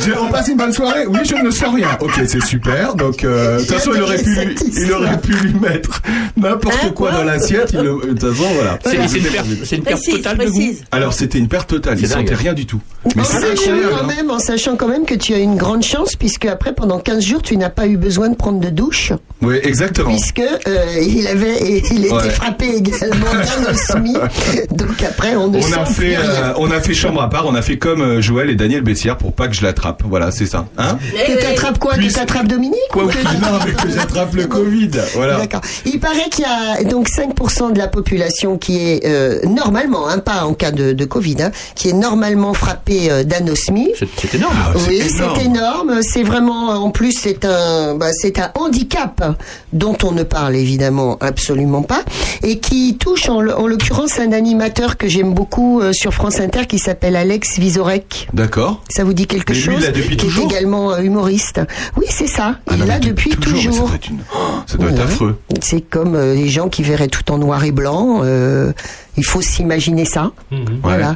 [0.05, 1.05] J'ai on passe une bonne soirée.
[1.07, 1.89] Oui, je ne sens rien.
[1.99, 2.95] Ok, c'est super.
[2.95, 6.01] Donc euh, de toute façon, il aurait pu, il aurait pu lui mettre
[6.37, 7.71] n'importe quoi quoi dans l'assiette.
[7.73, 8.79] Il le- De toute façon, voilà.
[8.85, 10.73] C'est une perte, c'est une perte Précise, totale de goût.
[10.91, 11.97] Alors c'était une perte totale.
[11.99, 12.79] Il sentait rien du tout.
[13.15, 16.15] Mais En sachant, quand même, en sachant quand même que tu as une grande chance,
[16.15, 19.57] puisque après, pendant 15 jours, tu n'as pas eu besoin de prendre de douche, Oui,
[19.63, 20.09] exactement.
[20.09, 22.29] puisque euh, il avait, il était Ouais.
[22.29, 23.24] frappé également
[24.71, 26.29] Donc après, on ne On a plus fait, rien.
[26.29, 27.45] euh, on a fait chambre à part.
[27.47, 30.03] On a fait comme euh, Joël et Daniel Bessière pour pas que je l'attrape.
[30.07, 30.65] Voilà, c'est ça.
[30.77, 34.45] Hein Que t'attrapes quoi Que t'attrapes Dominique Quoi ou que- Non, mais que j'attrape le
[34.47, 34.91] Covid.
[35.15, 35.37] Voilà.
[35.37, 35.61] D'accord.
[35.85, 40.19] Il paraît qu'il y a donc 5% de la population qui est euh, normalement, hein,
[40.19, 43.91] pas en cas de, de Covid, hein, qui est normalement frappée euh, d'anosmie.
[44.17, 44.55] C'est énorme.
[44.67, 45.99] Ah, Oui, c'est énorme.
[46.01, 49.37] C'est vraiment, en plus, c'est un, bah, c'est un handicap
[49.73, 52.03] dont on ne parle évidemment absolument pas
[52.43, 56.79] et qui touche en, l'occurrence un animateur que j'aime beaucoup euh, sur France Inter qui
[56.79, 58.27] s'appelle Alex Vizorek.
[58.33, 58.81] D'accord.
[58.89, 60.99] Ça vous dit quelque Mais lui, chose il l'a depuis Qui est toujours également euh,
[61.01, 61.61] humoriste.
[61.97, 62.55] Oui, c'est ça.
[62.67, 63.73] Ah il non, l'a mais depuis mais toujours.
[63.73, 65.39] Ça doit être, une- oh, ça doit être affreux.
[65.61, 68.21] C'est comme euh, les gens qui verraient tout en noir et blanc.
[68.23, 68.71] euh,
[69.17, 70.31] il faut s'imaginer ça.
[70.51, 70.79] Mhm.
[70.83, 71.15] Voilà.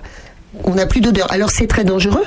[0.63, 1.31] On n'a plus d'odeur.
[1.31, 2.23] Alors c'est très dangereux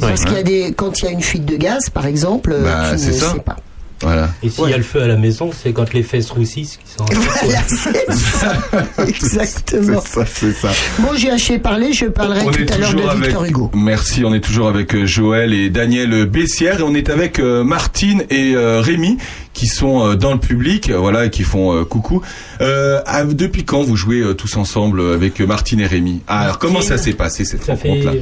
[0.00, 0.26] parce Ouais.
[0.26, 2.90] qu'il y a des quand il y a une fuite de gaz, par exemple, Bah,
[2.92, 3.32] tu c'est ne ça.
[3.32, 3.56] sais pas.
[4.02, 4.30] Voilà.
[4.42, 6.92] Et s'il y a le feu à la maison, c'est quand les fesses roussissent qui
[6.92, 7.04] sont.
[7.04, 8.52] Voilà, c'est ça.
[9.06, 10.02] Exactement.
[10.04, 10.70] C'est ça, c'est ça.
[10.98, 11.92] Bon, j'ai assez parlé.
[11.92, 13.24] Je parlerai On tout à l'heure de avec.
[13.24, 13.70] Victor Hugo.
[13.74, 14.24] Merci.
[14.24, 18.24] On est toujours avec euh, Joël et Daniel Bessière et on est avec euh, Martine
[18.30, 19.18] et euh, Rémi
[19.52, 22.22] qui sont euh, dans le public, euh, voilà, et qui font euh, coucou.
[22.60, 26.22] Depuis quand vous jouez euh, tous ensemble avec euh, Martine et Rémi?
[26.26, 28.12] Ah, alors comment ça s'est passé cette rencontre-là?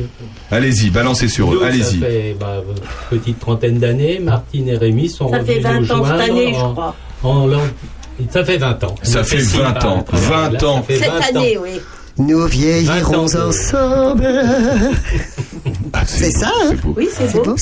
[0.51, 1.55] Allez-y, balancez sur eux.
[1.57, 1.99] Nous, ça Allez-y.
[2.01, 2.63] fait bah,
[3.13, 4.19] une petite trentaine d'années.
[4.19, 6.97] Martine et Rémi sont Ça revenus fait 20 nous ans cette année, je crois.
[7.23, 7.49] en
[8.31, 8.95] Ça fait 20 ans.
[9.03, 10.03] Ça fait six 20 par- ans.
[10.03, 10.85] par- 20 là, ça ans.
[10.89, 11.21] Cette 20 ans.
[11.41, 11.81] année, oui.
[12.19, 13.49] Nous vieillirons 20 ans.
[13.49, 14.29] ensemble.
[15.93, 16.95] Ah, C'est ça, hein beau.
[16.97, 17.57] Oui, c'est beau.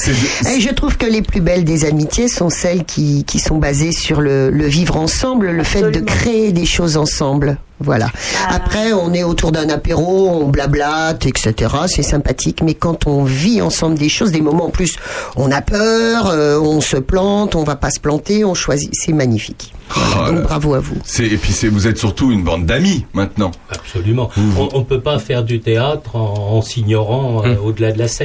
[0.55, 3.93] Et je trouve que les plus belles des amitiés sont celles qui, qui sont basées
[3.93, 7.59] sur le, le vivre ensemble, le fait de créer des choses ensemble.
[7.81, 8.11] Voilà.
[8.47, 8.57] Ah.
[8.57, 11.75] Après, on est autour d'un apéro, on blablate, etc.
[11.87, 12.61] C'est sympathique.
[12.62, 14.97] Mais quand on vit ensemble des choses, des moments en plus,
[15.37, 18.91] on a peur, euh, on se plante, on va pas se planter, on choisit.
[18.95, 19.73] C'est magnifique.
[19.91, 20.09] Voilà.
[20.19, 20.97] Oh là Donc bravo à vous.
[21.21, 23.53] Et puis vous êtes surtout une bande d'amis maintenant.
[23.71, 24.29] Absolument.
[24.37, 24.43] Mmh.
[24.75, 28.17] On ne peut pas faire du théâtre en, en s'ignorant euh, au-delà de la scène.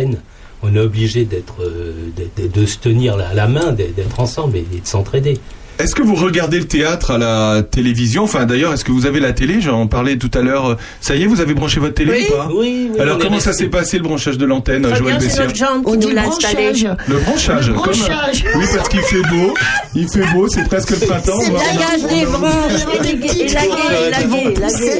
[0.61, 4.65] On est obligé d'être, euh, d'être- de se tenir la, la main, d'être ensemble et,
[4.75, 5.37] et de s'entraider.
[5.79, 8.23] Est-ce que vous regardez le théâtre à la télévision?
[8.23, 9.59] Enfin d'ailleurs, est-ce que vous avez la télé?
[9.59, 10.77] J'en parlais tout à l'heure.
[11.01, 12.25] Ça y est, vous avez branché votre télé Oui.
[12.29, 12.47] ou pas?
[12.53, 15.47] Oui, oui, Alors comment ça s'est passé le branchage de l'antenne, Joël Bessière
[15.83, 16.67] On qui dit nous l'a installé.
[16.69, 16.87] branchage.
[17.07, 17.67] Le branchage.
[17.69, 18.45] Le comme- branchage.
[18.55, 19.53] Oui, parce qu'il fait beau.
[19.95, 21.39] Il fait beau, c'est presque le printemps.
[21.41, 21.59] C'est bien.
[21.59, 22.85] Langage des branches,
[23.53, 24.53] la gueule, la la gueule,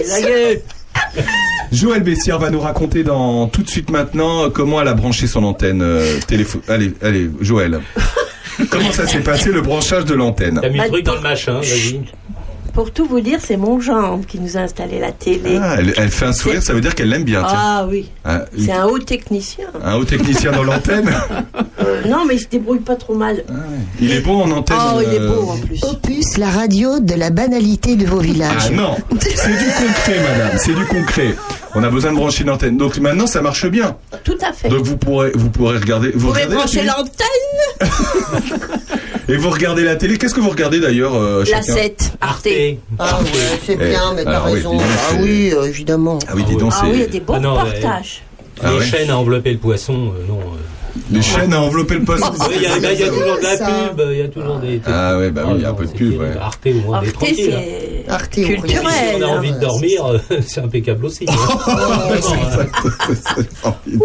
[0.10, 0.62] la gueule.
[1.73, 5.43] Joël Bessière va nous raconter dans tout de suite maintenant comment elle a branché son
[5.43, 6.62] antenne euh, téléphone.
[6.67, 7.81] Allez, allez, Joël.
[8.69, 10.59] comment ça s'est passé le branchage de l'antenne?
[10.62, 12.01] T'as mis le Bah, truc dans le machin, vas-y.
[12.73, 15.59] Pour tout vous dire, c'est mon genre qui nous a installé la télé.
[15.62, 17.43] Ah, elle, elle fait un sourire, ça veut dire qu'elle l'aime bien.
[17.47, 17.55] tiens.
[17.55, 19.65] Ah oui, Ah, c'est un haut technicien.
[19.83, 21.07] un haut technicien dans l'antenne?
[21.81, 23.43] Euh, non, mais il se débrouille pas trop mal.
[24.01, 24.77] Il est bon en antenne.
[24.95, 25.83] Oh, il est euh, beau en plus.
[25.83, 28.69] Opus, la radio de la banalité de vos villages.
[28.69, 31.36] Ah non, c'est du concret, madame, c'est du concret.
[31.75, 32.77] On a besoin de brancher une antenne.
[32.77, 33.97] Donc maintenant, ça marche bien.
[34.23, 34.69] Tout à fait.
[34.69, 36.12] Donc vous pourrez, vous pourrez regarder.
[36.12, 37.89] Vous, Vous pouvez brancher l'antenne,
[39.29, 40.17] Et vous regardez la télé.
[40.17, 42.47] Qu'est-ce que vous regardez d'ailleurs euh, la chacun 7, Arte.
[42.99, 43.29] Ah ouais,
[43.65, 44.77] c'est Eh, bien, mais t'as alors oui, raison.
[44.79, 46.19] ah c'est- oui, euh, évidemment.
[46.27, 48.21] Ah oui, dis donc, Ah c'est oui, il y a des beaux Ah non, reportages.
[48.62, 48.86] Ah les ouais.
[48.86, 50.39] chaînes à envelopper le poisson, euh, non.
[51.12, 52.23] Les chaînes à envelopper le poste.
[52.56, 54.82] Il y, a- toujours de la pub, il y a toujours des.
[54.86, 56.21] Ah ouais, bah oui, il y a un peu de pub.
[56.39, 57.53] Arte, au moins, on est Arte, tranquille.
[57.56, 57.62] hein.
[58.06, 58.45] c'est Arte rien.
[58.47, 59.15] Si culturel.
[59.17, 61.25] on a envie de hein, dormir, c'est impeccable aussi.
[61.27, 61.34] hein.
[62.21, 64.03] C'est formidable.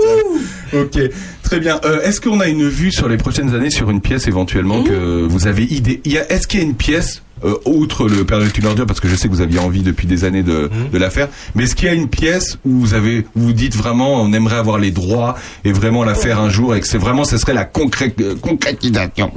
[0.74, 0.98] ok,
[1.42, 1.80] très bien.
[1.84, 5.22] Euh, Est-ce qu'on a une vue sur les prochaines années sur une pièce éventuellement que
[5.26, 6.00] vous avez idée?
[6.04, 8.58] Il y a- Est-ce qu'il y a une pièce euh, outre le Père Noël est
[8.58, 10.98] une ordure parce que je sais que vous aviez envie depuis des années de, de
[10.98, 13.76] la faire, mais est-ce qu'il y a une pièce où vous avez, où vous dites
[13.76, 16.98] vraiment, on aimerait avoir les droits et vraiment la faire un jour et que c'est
[16.98, 19.30] vraiment, ce serait la concré- concrétisation?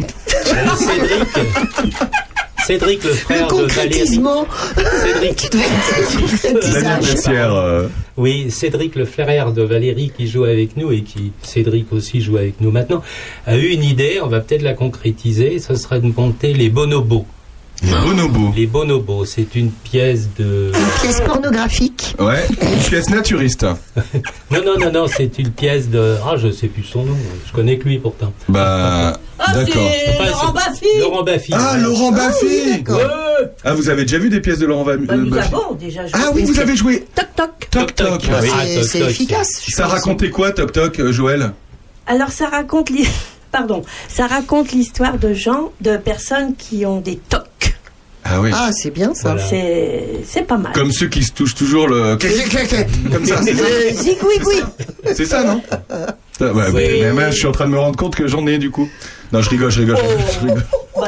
[2.65, 4.07] Cédric, Cédric, le Le frère de Valérie.
[4.07, 5.51] Cédric.
[6.83, 7.87] Daniel euh,
[8.17, 12.37] Oui, Cédric, le frère de Valérie qui joue avec nous et qui, Cédric aussi joue
[12.37, 13.01] avec nous maintenant,
[13.47, 17.25] a eu une idée, on va peut-être la concrétiser, ce serait de monter les bonobos.
[17.83, 18.53] Les bonobos.
[18.55, 20.71] Les bonobos, c'est une pièce de...
[20.73, 22.15] Une pièce pornographique.
[22.19, 23.65] Ouais, une pièce naturiste.
[24.51, 26.17] Non, non, non, non, c'est une pièce de...
[26.25, 27.15] Ah, je sais plus son nom,
[27.47, 28.33] je connais que lui pourtant.
[28.49, 29.89] Bah, Ah, d'accord.
[30.09, 31.53] Enfin, Laurent Baffy Laurent Baffy.
[31.55, 31.77] Ah.
[31.79, 32.97] Laurent Baffy d'accord.
[32.97, 33.47] Ouais.
[33.63, 35.73] Ah, vous avez déjà vu des pièces de Laurent Va- Bah, euh, Nous Baffy avons
[35.75, 36.11] déjà joué.
[36.21, 37.67] Ah oui, vous avez joué Toc toc.
[37.71, 38.21] Toc Toc.
[38.31, 38.49] Ah oui.
[38.53, 39.63] Ah, C'est efficace.
[39.69, 41.53] Ça racontait quoi, Toc Toc, euh, Joël?
[42.07, 42.89] Alors ça raconte
[43.51, 47.45] pardon, ça raconte l'histoire de gens, de personnes qui ont des tocs.
[48.23, 48.49] Ah oui.
[48.53, 49.31] Ah, c'est bien ça.
[49.33, 49.47] Voilà.
[49.47, 50.71] C'est c'est pas mal.
[50.73, 52.17] Comme ceux qui se touchent toujours le...
[53.11, 54.55] Comme ça, c'est ça zigouigoui.
[55.13, 55.61] C'est ça, non
[56.37, 56.73] Ça, ouais, Oui.
[56.75, 58.69] mais- mais moi, je suis en train de me rendre compte que j'en ai du
[58.69, 58.87] coup.
[59.33, 59.97] Non, je rigole, je rigole.
[59.97, 60.63] je rigole, je rigole.
[60.93, 61.07] Bah.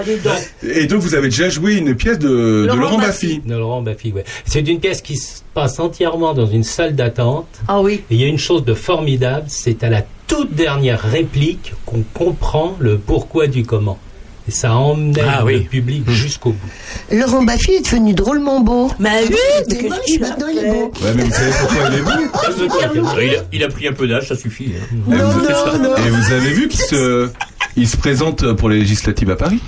[0.64, 3.36] Et donc, vous avez déjà joué une pièce de, de Laurent Laurent Baffy.
[3.38, 3.42] Baffy.
[3.48, 4.24] De Laurent Baffy, ouais.
[4.46, 7.46] C'est une pièce qui se passe entièrement dans une salle d'attente.
[7.68, 8.02] Ah oui.
[8.10, 12.04] Et il y a une chose de formidable, c'est à la toute dernière réplique qu'on
[12.14, 14.00] comprend le pourquoi du comment.
[14.48, 15.60] Et ça emmenait Ah le oui.
[15.62, 17.16] public jusqu'au bout.
[17.16, 18.92] Laurent Baffy est devenu drôlement beau.
[19.00, 19.36] Mais oui,
[19.70, 20.92] Il mais moche, maintenant il est beau.
[21.02, 22.02] Ouais, mais vous savez pourquoi il est
[23.02, 24.74] beau Il a, il a pris un peu d'âge, ça suffit.
[24.78, 24.96] hein.
[25.12, 25.96] Et Non, vous- non, non.
[25.96, 27.30] Et vous avez vu qu'il se,
[27.78, 29.62] il se présente pour les législatives à Paris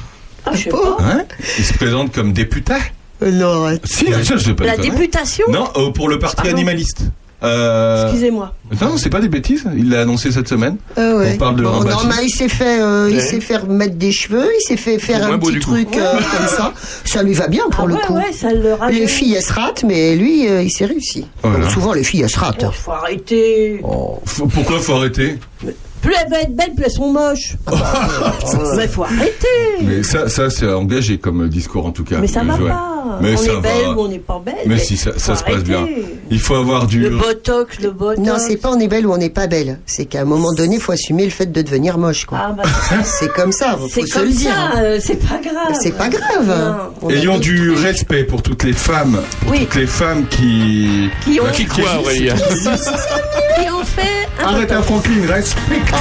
[0.46, 0.98] Ah, je sais Pas.
[1.00, 1.24] hein
[1.58, 2.74] Il se présente comme député
[3.24, 3.80] Euh, Non.
[3.86, 7.04] Si, ça, je sais pas La députation Non, euh, pour le parti Pardon animaliste.
[7.46, 8.54] Euh, Excusez-moi.
[8.82, 9.66] non, c'est pas des bêtises.
[9.78, 10.78] Il l'a annoncé cette semaine.
[10.98, 11.34] Ouais.
[11.34, 14.12] On parle de Bon, non, mais il s'est fait, euh, il s'est fait remettre des
[14.12, 16.74] cheveux, il s'est fait faire un petit truc euh, comme ça.
[17.06, 18.14] Ça lui va bien pour ah le ouais, coup.
[18.16, 18.76] ouais, ça le.
[18.92, 21.26] Les filles elles se ratent, mais lui euh, il s'est réussi.
[21.44, 21.70] Voilà.
[21.70, 22.66] Souvent les filles elles se ratent.
[22.68, 23.82] Oh, faut arrêter.
[24.26, 25.40] Faut- pourquoi faut arrêter?
[26.02, 27.56] Plus elles vont être belles, plus elles sont moches.
[28.78, 29.48] mais faut arrêter.
[29.82, 32.18] Mais ça, ça c'est engagé comme discours en tout cas.
[32.20, 32.92] Mais ça va pas.
[33.22, 33.92] Mais on ça est belle va.
[33.94, 34.56] ou on n'est pas belle.
[34.66, 35.88] Mais si, ça- se passe bien.
[36.32, 37.02] Il faut avoir du.
[37.02, 38.20] Le botox, le botox.
[38.28, 39.80] Non, c'est pas on est belle ou on n'est pas belle.
[39.86, 42.40] C'est qu'à un moment donné, il faut assumer le fait de devenir moche, quoi.
[42.42, 42.64] Ah, bah,
[43.04, 44.52] C'est comme ça, faut c'est se comme le dire.
[44.52, 44.72] ça, hein.
[44.84, 45.78] euh, c'est pas grave.
[45.82, 46.90] C'est pas grave.
[47.10, 47.84] Ayons du trucs.
[47.86, 49.60] respect pour toutes les femmes, pour Oui.
[49.62, 51.10] toutes les femmes qui.
[51.24, 54.86] Qui ont, Qui croit, Aurélien qui ont fait un Arrête botox.
[54.88, 55.95] Franklin, respecte.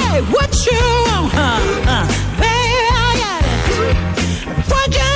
[0.00, 1.34] Hey, what you want?
[1.34, 1.48] Uh,
[1.94, 2.06] uh,
[2.40, 3.96] baby, I got it.
[4.70, 5.09] What you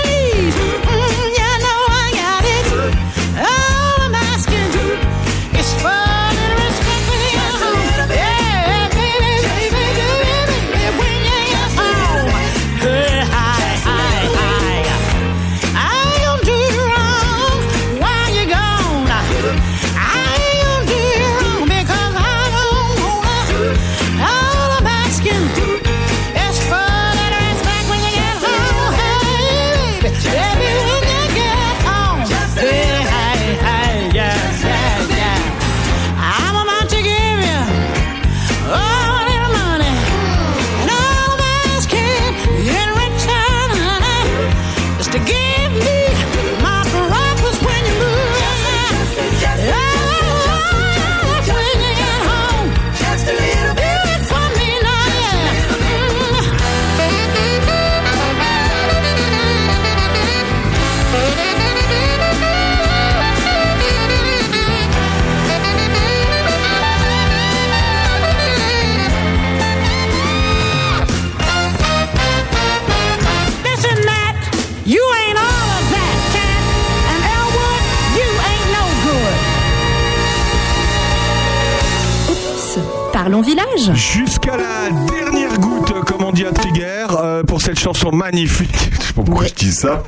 [83.76, 88.69] Jusqu'à la dernière goutte, comme on dit à Trigger, euh, pour cette chanson magnifique.
[89.01, 90.03] Je sais pas pourquoi je dis ça.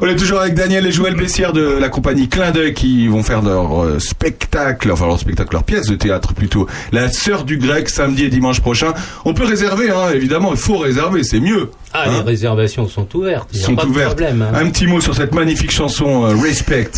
[0.00, 3.22] On est toujours avec Daniel et Joël Bessière de la compagnie Clin d'œil qui vont
[3.22, 6.66] faire leur euh, spectacle, enfin leur spectacle, leur pièce de théâtre plutôt.
[6.90, 8.94] La sœur du grec, samedi et dimanche prochain.
[9.26, 11.70] On peut réserver, hein, évidemment, il faut réserver, c'est mieux.
[11.92, 13.50] Ah, Hein les réservations sont ouvertes.
[13.52, 14.16] Il a sont pas ouvertes.
[14.16, 14.42] de problème.
[14.42, 14.56] hein.
[14.58, 16.88] Un petit mot sur cette magnifique chanson euh, Respect.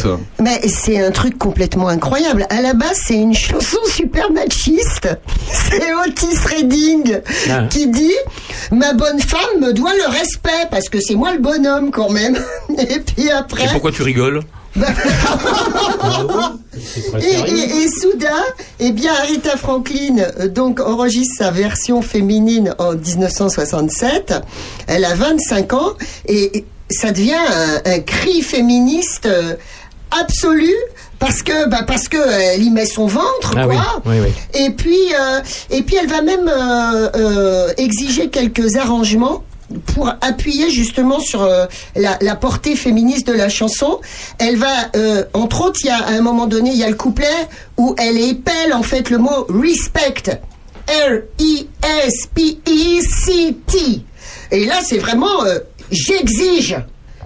[0.41, 2.47] Mais c'est un truc complètement incroyable.
[2.51, 5.09] À la base, c'est une chanson super machiste.
[5.51, 7.63] C'est Otis Redding Ah.
[7.71, 8.13] qui dit
[8.71, 12.39] Ma bonne femme me doit le respect parce que c'est moi le bonhomme quand même.
[12.79, 13.65] Et puis après.
[13.65, 14.41] Et pourquoi tu rigoles
[17.21, 18.43] Et, et- et soudain,
[18.81, 24.35] eh bien, Aretha Franklin euh, donc enregistre sa version féminine en 1967.
[24.87, 25.93] Elle a 25 ans
[26.27, 29.55] et et ça devient un, un cri féministe euh,
[30.11, 30.73] absolu
[31.19, 34.03] parce que bah parce que elle y met son ventre Ah quoi.
[34.07, 34.61] oui, oui, oui.
[34.67, 39.43] Et puis euh, et puis elle va même euh, euh, exiger quelques arrangements
[39.81, 44.01] pour appuyer justement sur euh, la, portée féministe de la chanson,
[44.39, 46.89] elle va, euh, entre autres, il y a à un moment donné, il y a
[46.89, 47.27] le couplet
[47.77, 50.41] où elle épelle en fait le mot respect,
[50.89, 51.65] R-I-S-P-E-C-T.
[54.51, 55.59] Et là, c'est vraiment, euh,
[55.91, 56.77] j'exige.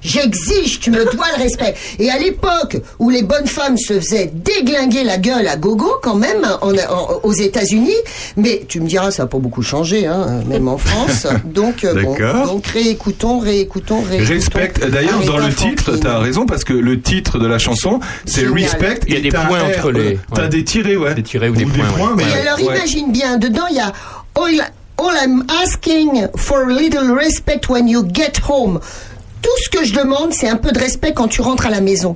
[0.02, 1.74] J'exige, tu me dois le respect.
[1.98, 6.14] Et à l'époque où les bonnes femmes se faisaient déglinguer la gueule à gogo, quand
[6.14, 7.94] même, en- en- aux États-Unis,
[8.36, 11.26] mais tu me diras, ça n'a pas beaucoup changé, hein, même en France.
[11.44, 12.14] Donc, euh, bon,
[12.46, 14.32] donc réécoutons, réécoutons, réécoutons.
[14.34, 14.72] Respect.
[14.90, 18.46] D'ailleurs, dans le titre, t'as raison parce que le titre de la chanson, c'est.
[18.46, 19.00] Respect.
[19.08, 20.48] Il y a des t'as points entre les- T'as ouais.
[20.48, 21.14] des tirés, ouais.
[21.14, 22.12] Des tirés ou des points, ouais.
[22.16, 22.76] mais- alors ouais.
[22.76, 23.92] imagine bien, dedans il y a
[24.34, 24.60] all,
[24.98, 28.80] all I'm asking for a little respect when you get home.
[29.42, 31.80] Tout ce que je demande, c'est un peu de respect quand tu rentres à la
[31.80, 32.14] maison.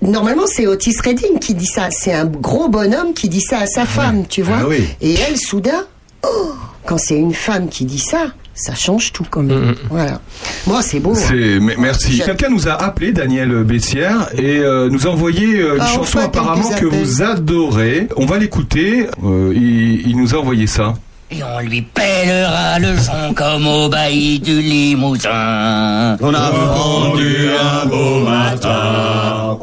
[0.00, 1.88] Normalement, c'est Otis Redding qui dit ça.
[1.90, 4.58] C'est un gros bonhomme qui dit ça à sa femme, tu vois.
[4.62, 4.84] Ah oui.
[5.00, 5.84] Et elle, soudain,
[6.24, 6.52] oh,
[6.86, 9.74] quand c'est une femme qui dit ça, ça change tout quand même.
[9.90, 10.20] Voilà.
[10.66, 11.14] Moi, c'est beau.
[11.14, 11.74] hein.
[11.78, 12.22] Merci.
[12.24, 16.18] Quelqu'un nous a appelé, Daniel Bessière, et euh, nous a envoyé euh, une Ah, chanson
[16.20, 18.08] apparemment que vous adorez.
[18.16, 19.06] On va l'écouter.
[19.24, 20.94] Euh, il, il nous a envoyé ça.
[21.34, 26.16] Et on lui pèlera le son comme au bailli du Limousin.
[26.20, 29.58] On a vendu un beau matin.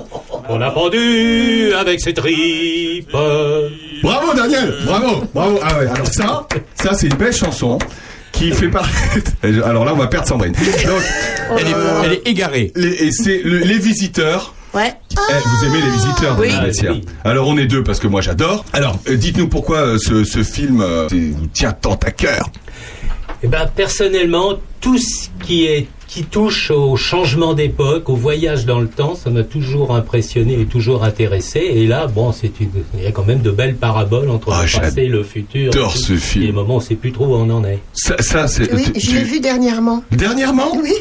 [0.52, 3.12] On a pendu avec ses tripes.
[4.02, 5.60] Bravo Daniel, bravo, bravo.
[5.64, 6.48] Ah ouais, alors ça,
[6.82, 7.78] Ça, c'est une belle chanson
[8.32, 8.90] qui fait partie.
[9.66, 10.54] Alors là, on va perdre Sandrine.
[10.54, 11.02] Donc,
[11.60, 12.72] Elle est, elle est égarée.
[12.76, 14.54] les, et c'est le- les visiteurs.
[14.74, 14.94] Ouais.
[15.12, 15.16] Eh,
[15.48, 16.50] vous aimez les visiteurs, Oui.
[16.64, 17.06] Bessière Oui.
[17.24, 18.64] Alors on est deux parce que moi j'adore.
[18.74, 22.50] Alors euh, dites-nous pourquoi euh, ce, ce film euh, vous tient tant à cœur.
[23.42, 28.80] Eh ben, personnellement, tout ce qui est qui touche au changement d'époque, au voyage dans
[28.80, 31.60] le temps, ça m'a toujours impressionné et toujours intéressé.
[31.60, 34.64] Et là, bon, c'est une, il y a quand même de belles paraboles entre Ah,
[34.66, 35.72] le passé et le futur.
[35.72, 36.48] j'adore ce film.
[36.48, 37.78] Des moments, on sait plus trop où on en est.
[37.94, 38.74] Ça, ça c'est.
[38.74, 40.04] Oui, tu- je l'ai vu dernièrement.
[40.12, 40.94] Dernièrement Oui.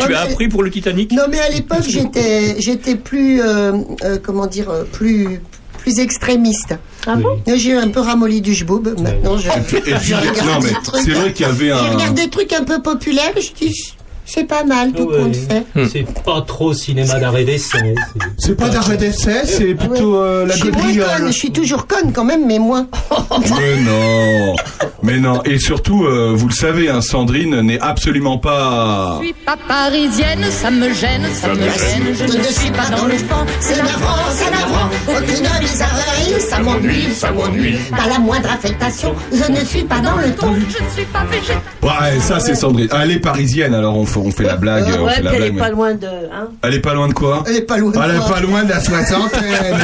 [0.00, 3.72] Tu Ouais, as appris pour le Titanic Non, mais à l'époque, j'étais, j'étais plus, euh,
[4.02, 5.40] euh, comment dire, euh, plus,
[5.78, 6.74] plus extrémiste.
[7.06, 8.88] Ah bon J'ai un peu ramolli du jboub.
[8.98, 11.02] Maintenant, je, Et je regarde non mais des trucs.
[11.04, 11.90] c'est vrai qu'il y avait Je un.
[11.96, 13.34] regarde des trucs un peu populaires.
[13.36, 13.92] Je dis,
[14.34, 15.18] c'est pas mal tout Ouais.
[15.18, 15.64] compte fait.
[15.90, 17.94] C'est pas trop cinéma d'arrêt d'essai.
[18.38, 21.06] C'est pas d'arrêt d'essai, c'est plutôt euh, la Je suis moins gaudriole.
[21.18, 21.26] conne.
[21.28, 22.86] Je suis toujours conne quand même, mais moins.
[23.58, 24.54] Mais non,
[25.02, 25.42] mais non.
[25.44, 29.18] Et surtout, euh, vous le savez, hein, Sandrine n'est absolument pas.
[29.20, 33.04] Je suis pas parisienne, ça me gêne, ça me gêne, je ne suis pas dans
[33.06, 33.44] le fond.
[33.60, 34.88] C'est navrant, c'est navrant.
[35.08, 37.76] Aucune bizarrerie, ça m'ennuie, ça m'ennuie.
[37.90, 40.54] Pas la moindre affectation, je ne suis pas dans le ton.
[40.54, 41.60] Je ne suis pas végétarienne.
[41.82, 42.88] Ouais, ça c'est Sandrine.
[43.02, 44.84] Elle est parisienne, alors on fait, on fait la blague.
[44.98, 46.06] on Ouais, fait puis la elle est pas loin de.
[46.06, 46.48] Hein.
[46.62, 47.90] Elle est pas loin de quoi Elle est pas loin.
[47.92, 49.42] de Elle est pas loin de la soixantaine.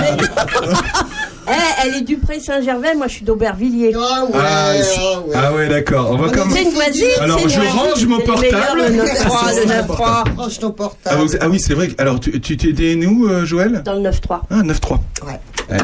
[1.53, 1.53] Eh,
[1.85, 3.93] elle est du Pré-Saint-Gervais, moi je suis d'Aubervilliers.
[3.97, 5.35] Ah ouais, Ah, ah ouais.
[5.35, 6.11] ah ouais, d'accord.
[6.13, 6.51] On va On comme.
[6.53, 7.07] C'est une voisine.
[7.21, 8.77] Alors, je voisine, range mon portable.
[8.77, 10.25] Le 9-3, C'est le ça, 9-3.
[10.37, 11.23] Range ton Ah, portable.
[11.23, 11.89] vous- ah oui, c'est vrai.
[11.89, 14.43] que- Alors, tu, tu t'es nous, euh, Joël Dans le 9-3.
[14.49, 15.01] Ah, 9-3.
[15.27, 15.41] Ouais.
[15.71, 15.79] Ouais.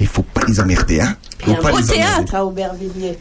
[0.00, 1.14] Il faut pas les emmerder, hein.
[1.46, 3.16] Il y a un beau théâtre à Aubervilliers.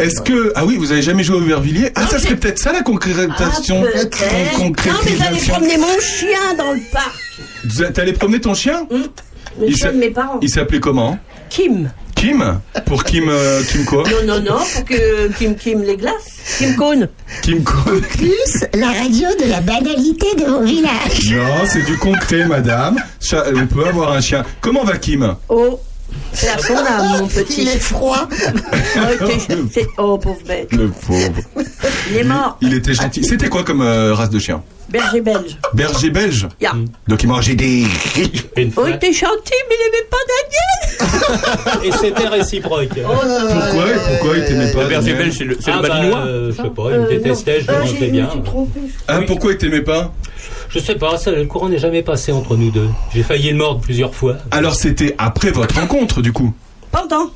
[0.00, 1.90] Est-ce que ah oui, vous avez jamais joué au Vervilliers?
[1.94, 3.84] Ah, ça serait peut-être ça la concrétisation.
[3.86, 4.52] Ah, peut-être.
[4.56, 4.72] con- Non,
[5.04, 5.52] mais j'allais concrétisation.
[5.54, 7.92] promener mon chien dans le parc.
[7.94, 8.86] T'allais promener ton chien?
[8.90, 10.38] Le Il chien de mes parents.
[10.42, 11.18] Il s'appelait comment?
[11.48, 11.90] Kim.
[12.16, 12.60] Kim?
[12.86, 14.02] Pour Kim euh, Kim quoi?
[14.08, 16.56] Non, non, non, pour que Kim Kim les glaces.
[16.58, 17.08] Kim Cone.
[17.42, 21.30] Kim quoi Plus la radio de la banalité de vos villages.
[21.30, 22.96] Non, c'est du concret, madame.
[23.20, 24.44] Cha- on peut avoir un chien.
[24.60, 25.36] Comment va Kim?
[25.48, 25.78] Oh,
[26.32, 27.62] c'est à son âme, mon petit.
[27.62, 28.28] Il est froid.
[29.98, 30.72] Oh, oh, pauvre bête.
[30.72, 31.32] Le pauvre.
[32.10, 32.56] Il est mort.
[32.60, 33.24] Il était gentil.
[33.24, 34.62] C'était quoi comme euh, race de chien?
[34.88, 35.58] Berger belge.
[35.72, 36.48] Berger belge?
[36.60, 36.72] Ya.
[37.08, 37.84] Donc il mangeait des.
[37.86, 40.16] Oh, il était gentil, mais il aimait pas
[41.72, 41.86] Daniel.
[41.86, 42.88] Et c'était réciproque.
[42.88, 43.84] Pourquoi?
[44.08, 45.18] Pourquoi il t'aimait pas Le berger Daniel?
[45.18, 46.18] belge, c'est le, c'est Ah le bah, malinois.
[46.26, 48.22] euh, je sais pas, il Euh, me détestait, je le montais j'ai- bien.
[48.32, 48.80] Je me suis trompée.
[49.08, 50.12] Ah, pourquoi il t'aimait pas?
[50.68, 52.88] Je sais pas, ça, le courant n'est jamais passé entre nous deux.
[53.12, 54.36] J'ai failli le mordre plusieurs fois.
[54.50, 56.52] Alors c'était après votre rencontre, du coup?
[56.90, 57.30] Pendant.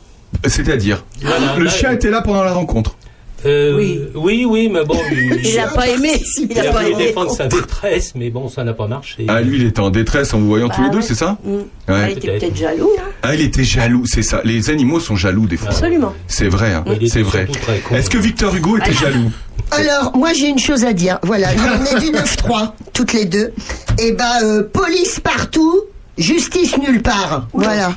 [0.46, 1.04] C'est-à-dire?
[1.22, 2.96] Voilà, Le là, chien était là pendant la rencontre.
[3.46, 4.00] Euh, Oui.
[4.14, 6.20] oui, oui, mais bon, il, Il a pas aimé.
[6.38, 7.06] Il il a a pas voulu aimé.
[7.06, 9.24] défendre sa détresse, mais bon, ça n'a pas marché.
[9.28, 11.38] Ah, lui, il était en détresse en vous voyant tous Bah les deux, c'est ça
[11.44, 11.50] Mm.
[11.52, 11.62] Ouais.
[11.88, 12.56] Ah, il était Peut-être.
[12.56, 12.90] jaloux.
[12.98, 13.02] Hein.
[13.22, 14.40] Ah, il était jaloux, c'est ça.
[14.44, 15.68] Les animaux sont jaloux des fois.
[15.70, 16.14] Absolument.
[16.26, 16.84] C'est vrai, hein.
[17.06, 17.46] C'est vrai.
[17.92, 19.30] Est-ce que Victor Hugo était jaloux
[19.70, 21.18] Alors, moi j'ai une chose à dire.
[21.22, 23.52] Voilà, on est du 9-3, toutes les deux.
[23.98, 25.80] Et ben, euh, police partout,
[26.16, 27.46] justice nulle part.
[27.52, 27.96] Voilà.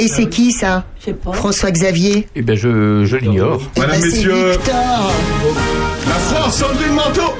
[0.00, 1.32] Et c'est qui ça Je sais pas.
[1.32, 3.60] François Xavier Eh ben, je, je l'ignore.
[3.76, 4.50] Eh Madame, ben, c'est messieurs.
[4.52, 5.12] Victor.
[6.08, 7.34] La France, Sandrine Manteau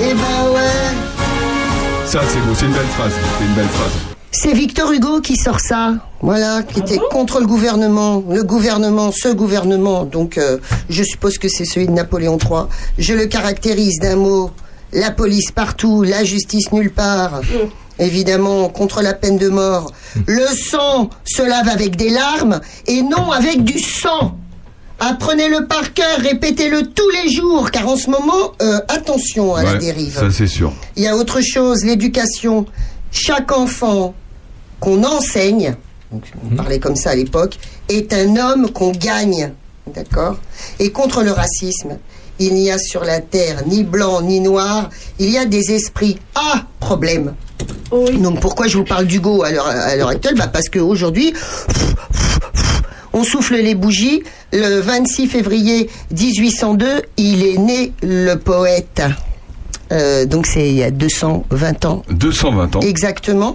[0.00, 2.06] Eh ben ouais.
[2.06, 3.12] Ça, c'est beau, c'est une belle phrase.
[3.38, 3.92] C'est une belle phrase.
[4.30, 9.28] C'est Victor Hugo qui sort ça, voilà, qui était contre le gouvernement, le gouvernement, ce
[9.28, 10.04] gouvernement.
[10.04, 10.56] Donc, euh,
[10.88, 12.62] je suppose que c'est celui de Napoléon III.
[12.96, 14.50] Je le caractérise d'un mot
[14.94, 17.42] la police partout, la justice nulle part.
[17.98, 19.92] Évidemment, contre la peine de mort.
[20.26, 24.36] Le sang se lave avec des larmes et non avec du sang.
[25.00, 29.74] Apprenez-le par cœur, répétez-le tous les jours, car en ce moment, euh, attention à la
[29.76, 30.14] dérive.
[30.14, 30.72] Ça, c'est sûr.
[30.96, 32.66] Il y a autre chose, l'éducation.
[33.12, 34.14] Chaque enfant
[34.80, 35.76] qu'on enseigne,
[36.10, 39.52] donc on parlait comme ça à l'époque, est un homme qu'on gagne.
[39.94, 40.36] D'accord?
[40.80, 41.98] Et contre le racisme,
[42.38, 46.18] il n'y a sur la terre ni blanc ni noir, il y a des esprits.
[46.34, 47.34] Ah, problème.
[47.90, 50.34] Donc pourquoi je vous parle d'Hugo à l'heure à l'heure actuelle?
[50.36, 51.32] Bah Parce qu'aujourd'hui,
[53.12, 54.22] on souffle les bougies.
[54.52, 56.86] Le 26 février 1802,
[57.16, 59.02] il est né le poète.
[59.90, 62.02] Euh, donc c'est il y a 220 ans.
[62.10, 62.80] 220 ans.
[62.80, 63.54] Exactement.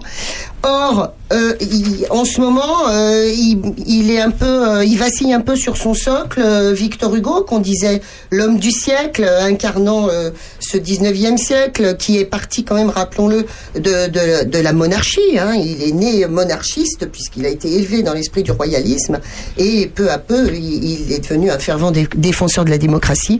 [0.65, 5.33] Or, euh, il- en ce moment, euh, il, il est un peu, euh, il vacille
[5.33, 6.41] un peu sur son socle.
[6.41, 8.01] euh, Victor Hugo, qu'on disait
[8.31, 10.29] l'homme du siècle, incarnant euh,
[10.61, 13.45] ce 19e siècle, qui est parti quand même, rappelons-le,
[13.75, 15.37] de, de, de la monarchie.
[15.37, 15.53] hein.
[15.55, 19.19] Il est né monarchiste puisqu'il a été élevé dans l'esprit du royalisme
[19.57, 23.39] et peu à peu, il, est devenu un fervent dé- défenseur de la démocratie.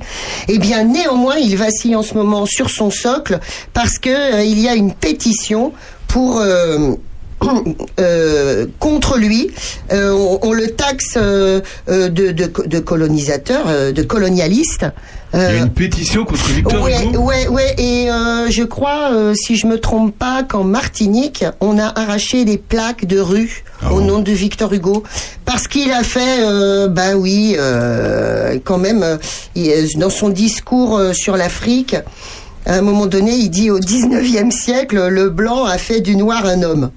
[0.49, 3.39] Eh bien, néanmoins, il vacille en ce moment sur son socle
[3.73, 5.71] parce que euh, il y a une pétition
[6.09, 6.41] pour
[7.99, 9.51] euh, contre lui.
[9.91, 14.85] Euh, on, on le taxe euh, de, de, de colonisateur, de colonialiste.
[15.35, 17.21] Il y a une pétition contre Victor Ouais, Hugo?
[17.21, 18.07] ouais, ouais, et
[18.51, 23.19] je crois, si je me trompe pas, qu'en Martinique, on a arraché des plaques de
[23.19, 25.01] rue au nom de Victor Hugo,
[25.43, 26.45] parce qu'il a fait,
[26.89, 27.57] ben oui,
[28.63, 29.17] quand même,
[29.97, 31.95] dans son discours sur l'Afrique,
[32.67, 36.45] à un moment donné, il dit au 19e siècle, le blanc a fait du noir
[36.45, 36.91] un homme.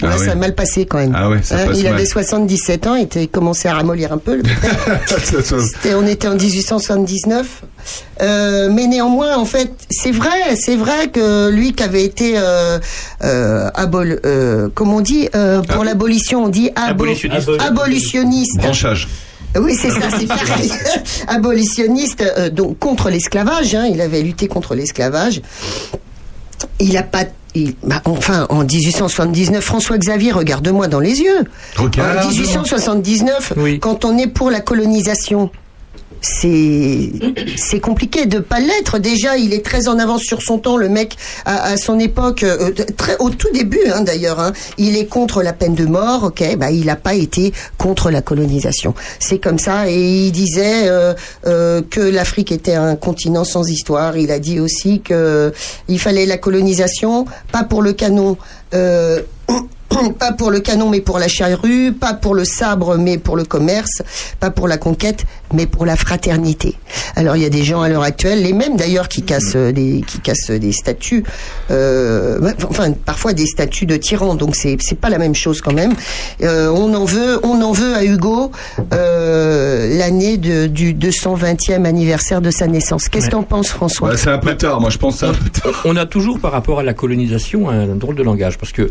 [0.00, 0.24] Ah ouais.
[0.24, 1.12] ça a mal passé quand même.
[1.16, 1.94] Ah ouais, ça Hein, passe il mal.
[1.94, 4.36] avait 77 ans, il était commencé à ramollir un peu.
[4.36, 4.42] le
[5.96, 7.62] on était en 1879.
[8.20, 12.78] Euh, mais néanmoins, en fait, c'est vrai, c'est vrai que lui qui avait été euh,
[13.22, 17.48] euh, abol, euh, comme on dit, euh, pour l'abolition, on dit abo- Abolitionniste.
[17.60, 18.58] abolitionniste.
[18.58, 19.08] Branchage.
[19.60, 20.72] Oui, c'est ça, c'est pareil.
[21.28, 23.74] Abolitionniste, euh, donc contre l'esclavage.
[23.74, 25.42] hein, il avait lutté contre l'esclavage.
[26.80, 27.24] Il a pas.
[27.54, 31.44] Il- bah, enfin, en 1879, François Xavier, regarde-moi dans les yeux.
[32.24, 35.50] En 1879, quand on est pour la colonisation,
[36.22, 38.98] c'est compliqué de pas l'être.
[38.98, 40.76] Déjà, il est très en avance sur son temps.
[40.76, 45.06] Le mec, à, son époque, euh, très au tout début hein, d'ailleurs, hein, il est
[45.06, 46.24] contre la peine de mort.
[46.24, 48.94] Ok, bah il n'a pas été contre la colonisation.
[49.18, 49.90] C'est comme ça.
[49.90, 51.14] Et il disait euh,
[51.46, 54.16] euh, que l'Afrique était un continent sans histoire.
[54.16, 55.52] Il a dit aussi que
[55.88, 58.36] il fallait la colonisation, pas pour le canon.
[60.18, 63.44] Pas pour le canon mais pour la charrue, pas pour le sabre mais pour le
[63.44, 64.02] commerce,
[64.40, 66.76] pas pour la conquête mais pour la fraternité.
[67.16, 69.72] Alors il y a des gens à l'heure actuelle, les mêmes d'ailleurs qui cassent euh,
[69.72, 71.24] des qui cassent des statues,
[71.70, 75.74] euh, enfin parfois des statues de tyrans, donc c'est c'est pas la même chose quand
[75.74, 75.94] même.
[76.42, 78.50] Euh, on en veut on en veut à Hugo
[78.92, 83.08] euh, l'année du 220e anniversaire de sa naissance.
[83.08, 85.26] Qu'est-ce que t'en penses François Ouais, c'est un peu tard, moi je pense que c'est
[85.26, 85.82] un peu tard.
[85.84, 88.90] On a toujours par rapport à la colonisation un drôle de langage parce que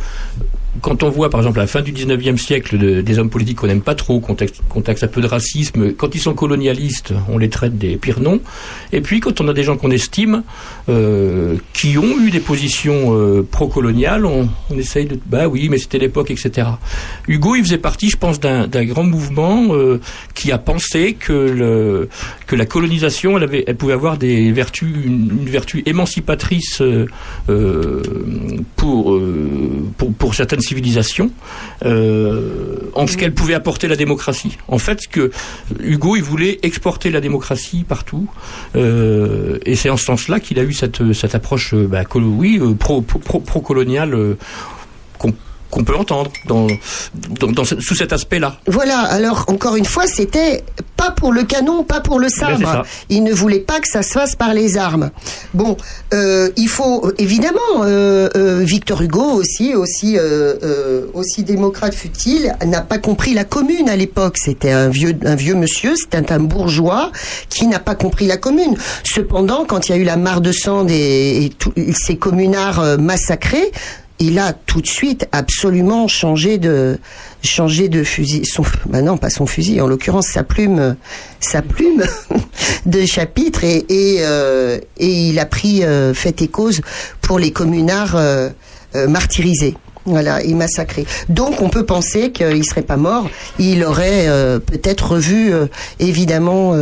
[0.79, 3.57] quand on voit par exemple à la fin du 19e siècle de- des hommes politiques
[3.57, 7.37] qu'on n'aime pas trop, qu'on taxe, un peu de racisme, quand ils sont colonialistes, on
[7.37, 8.39] les traite des pires noms.
[8.93, 10.43] Et puis quand on a des gens qu'on estime,
[10.87, 14.47] euh, qui ont eu des positions euh, pro-coloniales, on,
[14.77, 15.19] essaye de...
[15.25, 16.67] Bah oui, mais c'était l'époque, etc.
[17.27, 19.99] Hugo, il faisait partie, je pense, d'un grand mouvement euh,
[20.33, 22.07] qui a pensé que,
[22.47, 26.81] que la colonisation, elle, avait, elle pouvait avoir des vertus, une, vertu émancipatrice
[28.75, 29.19] pour,
[29.97, 31.31] pour, pour certaines civilisations,
[31.85, 34.57] euh, en ce qu'elle pouvait apporter la démocratie.
[34.67, 35.31] En fait, que
[35.79, 38.29] Hugo, il voulait exporter la démocratie partout,
[38.75, 42.59] euh, et c'est en ce sens-là qu'il a eu cette, cette approche, euh, bah, oui,
[42.79, 44.37] pro, pro, pro- pro-coloniale euh,
[45.71, 46.67] qu'on peut entendre dans,
[47.39, 48.57] dans, dans ce- sous cet aspect-là.
[48.67, 50.63] Voilà, alors encore une fois, c'était
[50.97, 52.83] pas pour le canon, pas pour le sabre.
[53.09, 55.09] Il ne voulait pas que ça se fasse par les armes.
[55.53, 55.77] Bon,
[56.13, 62.53] euh, il faut évidemment euh, euh, Victor Hugo aussi, aussi, euh, euh, aussi démocrate fut-il,
[62.65, 64.37] n'a pas compris la commune à l'époque.
[64.37, 67.11] C'était un vieux, un vieux monsieur, c'était un bourgeois
[67.49, 68.75] qui n'a pas compris la commune.
[69.03, 72.99] Cependant, quand il y a eu la mare de sang des, et tous ces communards
[72.99, 73.71] massacrés,
[74.21, 76.97] il a tout de suite absolument changé de
[78.03, 78.43] fusil
[78.85, 80.95] bah non pas son fusil en l'occurrence sa plume
[81.39, 82.03] sa plume
[82.85, 86.81] de chapitre euh, et il a pris euh, fait et cause
[87.21, 88.49] pour les communards euh,
[88.95, 91.05] euh, martyrisés voilà, et massacrés.
[91.29, 94.25] Donc on peut penser qu'il serait pas mort, il aurait
[94.65, 95.53] peut-être revu
[95.99, 96.73] évidemment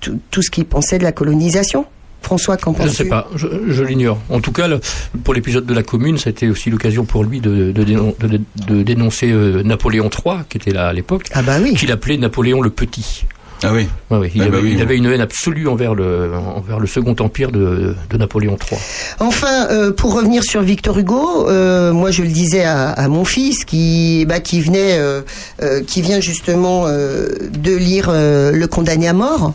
[0.00, 1.86] tout ce qu'il pensait de la colonisation.
[2.28, 4.18] François, qu'en Je ne sais pas, je, je l'ignore.
[4.28, 4.80] En tout cas, le-
[5.24, 8.82] pour l'épisode de la Commune, c'était aussi l'occasion pour lui de, de, dénon- de- de
[8.82, 11.72] dénoncer euh, Napoléon III, qui était là à l'époque, Ah bah oui.
[11.74, 13.24] qu'il appelait Napoléon le Petit.
[13.64, 13.88] Ah oui.
[14.36, 17.16] Il, Ah avait, bah oui, il avait une haine absolue envers le, envers le Second
[17.18, 18.78] Empire de, de Napoléon III.
[19.18, 23.24] Enfin, euh, pour revenir sur Victor Hugo, euh, moi je le disais à, à mon
[23.24, 25.22] fils qui, bah, qui venait, euh,
[25.62, 29.54] euh, qui vient justement euh, de lire euh, Le Condamné à mort.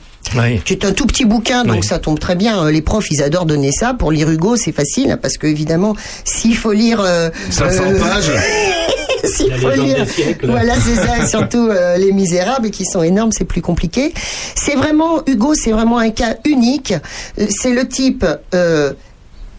[0.66, 1.84] C'est un tout petit bouquin, donc Oui.
[1.84, 2.70] ça tombe très bien.
[2.72, 3.94] Les profs, ils adorent donner ça.
[3.94, 7.00] Pour lire Hugo, c'est facile, hein, parce que évidemment, s'il faut lire...
[7.02, 8.32] euh, 500 euh, pages.
[9.26, 10.48] S'il faut lire, siècles.
[10.48, 14.14] voilà, c'est ça, et surtout euh, les Misérables qui sont énormes, c'est plus compliqué.
[14.56, 16.94] C'est vraiment Hugo, c'est vraiment un cas unique.
[17.40, 18.26] Euh, C'est le type.
[18.54, 18.94] Euh,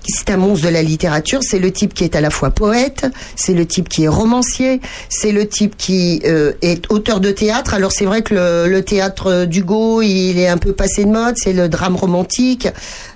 [0.06, 3.06] c'est un monstre de la littérature, c'est le type qui est à la fois poète,
[3.36, 7.74] c'est le type qui est romancier, c'est le type qui euh, est auteur de théâtre.
[7.74, 11.34] Alors c'est vrai que le, le théâtre d'Hugo, il est un peu passé de mode,
[11.36, 12.68] c'est le drame romantique.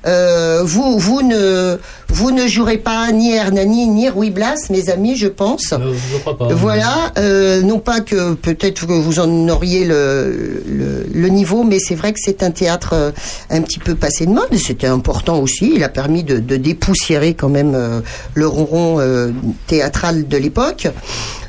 [0.07, 1.79] Euh, vous, vous ne,
[2.09, 5.75] vous ne jouerez pas ni Hernani ni Ruy Blas, mes amis, je pense.
[5.75, 6.49] Je crois pas.
[6.55, 11.79] Voilà, euh, non pas que peut-être que vous en auriez le, le, le niveau, mais
[11.79, 13.13] c'est vrai que c'est un théâtre
[13.51, 14.55] un petit peu passé de mode.
[14.57, 15.73] C'était important aussi.
[15.75, 18.01] Il a permis de, de dépoussiérer quand même euh,
[18.35, 19.33] le ronron euh,
[19.67, 20.89] théâtral de l'époque.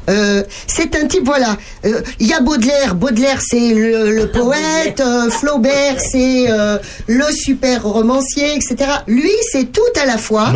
[0.09, 1.55] Euh, c'est un type, voilà.
[1.85, 2.95] Euh, Il y a Baudelaire.
[2.95, 4.99] Baudelaire, c'est le, le poète.
[5.01, 8.75] euh, Flaubert, c'est euh, le super romancier, etc.
[9.07, 10.51] Lui, c'est tout à la fois.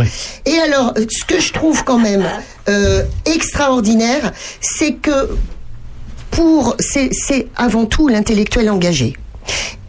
[0.47, 2.25] Et alors, ce que je trouve quand même
[2.69, 5.29] euh, extraordinaire, c'est que
[6.31, 9.13] pour, c'est c'est avant tout l'intellectuel engagé.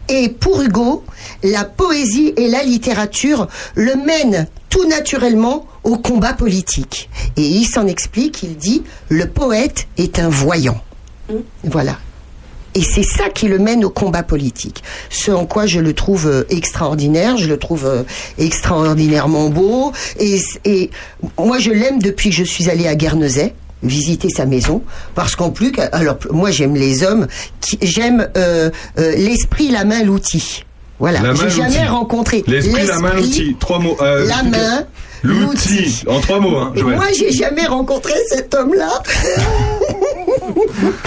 [0.09, 1.03] Et pour Hugo,
[1.43, 7.09] la poésie et la littérature le mènent tout naturellement au combat politique.
[7.37, 10.79] Et il s'en explique, il dit, le poète est un voyant.
[11.63, 11.97] Voilà.
[12.75, 14.83] Et c'est ça qui le mène au combat politique.
[15.09, 18.03] Ce en quoi je le trouve euh, extraordinaire, je le trouve euh,
[18.37, 19.93] extraordinairement beau.
[20.19, 20.91] Et, et
[21.39, 23.53] moi, je l'aime depuis que je suis allée à Guernesey
[23.83, 24.81] visiter sa maison
[25.13, 27.27] parce qu'en plus alors moi j'aime les hommes
[27.61, 30.63] qui j'aime euh, euh, l'esprit la main l'outil
[30.97, 33.55] voilà j'ai jamais rencontré L'esprit, la main, l'outil.
[33.59, 33.97] Trois mots.
[34.01, 34.85] euh, la main
[35.25, 36.03] L'outil.
[36.07, 36.95] En trois mots, hein, Joël.
[36.95, 39.01] moi j'ai jamais rencontré cet homme là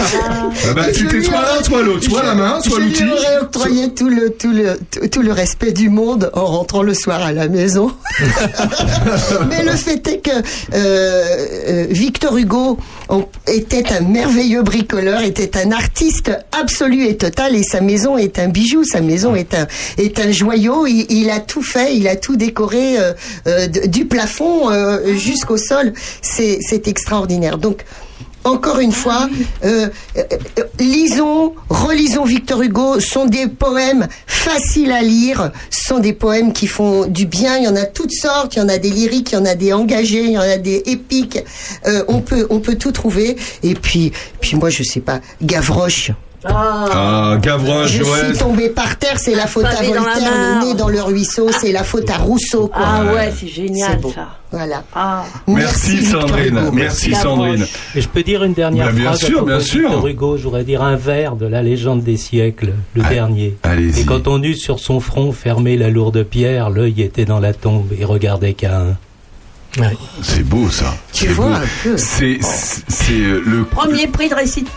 [0.09, 2.03] Ah bah, c'était soit l'un, soit l'autre.
[2.03, 3.03] Soit la main, soit je l'outil.
[3.03, 6.81] lui aurais octroyé tout le, tout, le, tout, tout le respect du monde en rentrant
[6.83, 7.91] le soir à la maison.
[9.49, 10.41] Mais le fait est que euh,
[10.73, 12.77] euh, Victor Hugo
[13.47, 18.47] était un merveilleux bricoleur, était un artiste absolu et total, et sa maison est un
[18.47, 19.67] bijou, sa maison est un,
[19.97, 20.85] est un joyau.
[20.85, 23.13] Il, il a tout fait, il a tout décoré euh,
[23.47, 25.93] euh, du plafond euh, jusqu'au sol.
[26.21, 27.57] C'est extraordinaire.
[27.57, 27.85] Donc,
[28.45, 29.29] encore une fois,
[29.65, 30.23] euh, euh,
[30.57, 32.99] euh, lisons, relisons Victor Hugo.
[32.99, 37.57] Sont des poèmes faciles à lire, sont des poèmes qui font du bien.
[37.57, 38.55] Il y en a toutes sortes.
[38.55, 40.41] Il y en a des lyriques, il y en a des engagés, il y en
[40.41, 41.39] a des épiques.
[41.85, 43.35] Euh, on peut, on peut tout trouver.
[43.63, 46.11] Et puis, puis moi, je sais pas, Gavroche.
[46.45, 48.29] Ah, Gavroche, Je Joël.
[48.29, 50.31] suis tombée par terre, c'est la faute à Voltaire,
[50.61, 52.67] le nez dans le ruisseau, c'est la faute à Rousseau.
[52.67, 52.81] Quoi.
[52.85, 54.11] Ah ouais, c'est génial beau.
[54.13, 54.29] ça.
[54.51, 54.83] Voilà.
[54.95, 55.23] Ah.
[55.47, 56.69] Merci, Sandrine.
[56.73, 57.23] Merci Gavroche.
[57.23, 57.65] Sandrine.
[57.95, 59.89] Et je peux dire une dernière Bah, bien phrase à sûr, propos bien de sûr.
[59.89, 63.57] Victor Hugo, je voudrais dire un vers de la légende des siècles, le dernier.
[63.63, 64.01] allez-y.
[64.01, 67.53] Et quand on eut sur son front fermé la lourde pierre, l'œil était dans la
[67.53, 68.95] tombe et regardait Cain.
[70.23, 70.95] C'est beau, ça.
[71.13, 71.53] Tu C'est vois beau.
[71.53, 71.95] un peu.
[71.97, 72.39] C'est,
[73.11, 74.73] euh, le Premier prix de récitation.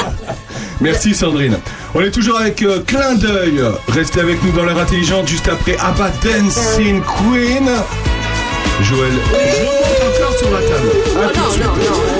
[0.80, 1.56] Merci Sandrine.
[1.94, 3.60] On est toujours avec euh, clin d'œil.
[3.88, 7.68] Restez avec nous dans l'heure intelligente juste après Abba Dancing Queen.
[8.82, 10.88] Joël, je monte encore sur la table.
[11.24, 12.13] À tout de suite.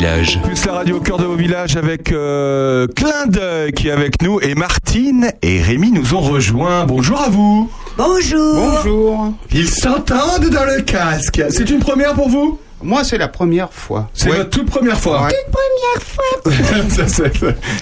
[0.00, 0.40] Villages.
[0.42, 4.22] Plus la radio au cœur de vos villages avec euh, Clin d'œil qui est avec
[4.22, 6.86] nous et Martine et Rémi nous ont rejoints.
[6.86, 7.70] Bonjour à vous.
[7.98, 8.54] Bonjour.
[8.54, 9.32] Bonjour.
[9.52, 11.42] Ils s'entendent dans le casque.
[11.50, 12.58] C'est une première pour vous?
[12.82, 14.08] Moi, c'est la première fois.
[14.14, 15.24] C'est votre toute première fois.
[15.24, 15.34] Ouais.
[15.52, 17.06] première fois.
[17.06, 17.24] Ça,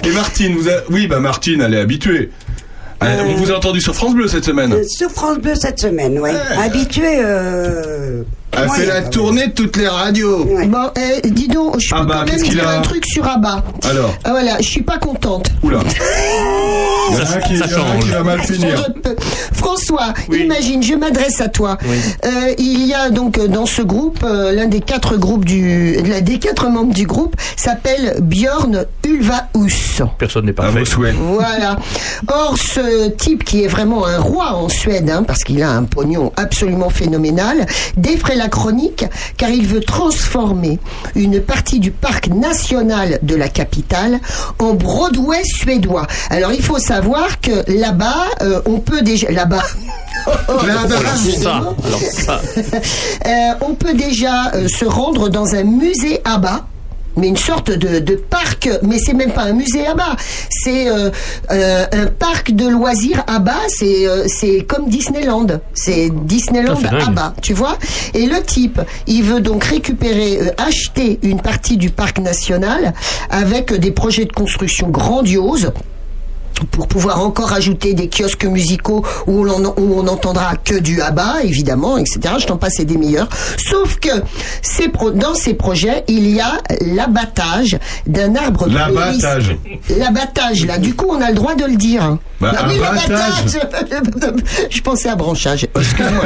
[0.05, 2.33] et Martine, vous a- oui, bah Martine, elle est habituée.
[3.01, 4.73] Elle- On vous a entendu sur France Bleu cette semaine.
[4.73, 6.35] Euh, Sur France Bleu cette semaine, ouais.
[6.61, 7.21] Habitué.
[7.23, 10.45] Euh, Elle fait la tournée de toutes les radios.
[10.67, 12.81] Bon, eh, dis donc, je peux Ah bah, quand même qu'est-ce qu'il dire a un
[12.81, 13.63] truc sur Abba.
[13.89, 15.51] Alors Ah voilà, je suis pas contente.
[15.63, 15.81] Oula.
[17.11, 18.85] Il y en a un qui, il y en a un qui va mal finir.
[19.53, 21.79] François François, imagine, je m'adresse à toi.
[22.25, 22.29] Euh,
[22.59, 26.21] il y a donc euh, dans ce groupe, euh, l'un des quatre groupes du, l'un
[26.21, 30.03] des quatre membres du groupe s'appelle Björn Ulvaeus.
[30.19, 30.81] Personne n'est À parfait.
[30.81, 31.15] vos souhaits.
[31.19, 31.77] Voilà.
[32.29, 35.85] Or, ce type qui est vraiment un roi en Suède, hein, parce qu'il a un
[35.85, 37.65] pognon absolument phénoménal,
[37.97, 39.05] défraie la chronique
[39.37, 40.79] car il veut transformer
[41.15, 44.21] une partie du parc national de la capitale
[44.59, 46.07] en Broadway suédois.
[46.31, 49.31] Alors, il faut savoir que là-bas, euh, on peut déjà...
[49.31, 49.63] Là-bas...
[52.13, 52.41] Ça.
[53.27, 53.31] Euh,
[53.61, 56.67] on peut déjà euh, se rendre dans un musée à bas.
[57.19, 60.17] Mais une sorte de, de parc, mais c'est même pas un musée à bas,
[60.51, 61.11] c'est euh,
[61.51, 67.09] euh, un parc de loisirs à bas, c'est euh, c'est comme Disneyland, c'est Disneyland Ah,
[67.09, 67.77] à bas, tu vois.
[68.15, 72.95] Et le type, il veut donc récupérer, acheter une partie du parc national
[73.31, 75.73] avec des projets de construction grandioses
[76.71, 81.43] pour pouvoir encore ajouter des kiosques musicaux où on, où on entendra que du ABBA,
[81.45, 82.21] évidemment, etc.
[82.39, 83.29] Je t'en passe et des meilleurs.
[83.59, 84.11] Sauf que
[84.63, 88.67] ces pro- dans ces projets, il y a l'abattage d'un arbre.
[88.69, 89.57] L'abattage.
[89.97, 90.79] L'abattage, là.
[90.79, 92.19] Du coup, on a le droit de le dire.
[92.41, 93.55] Bah, Ah oui, abattage.
[93.91, 94.43] l'abattage.
[94.71, 95.67] Je pensais à branchage.
[95.75, 96.25] Excuse-moi,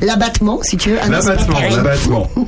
[0.00, 0.06] je.
[0.06, 0.98] L'abattement, si tu veux.
[1.02, 2.28] Ah L'abattement, l'abattement.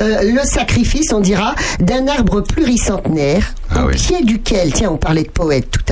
[0.00, 3.94] Euh, le sacrifice, on dira, d'un arbre pluricentenaire, Ah au oui.
[3.96, 5.82] pied duquel, tiens, on parlait de poète tout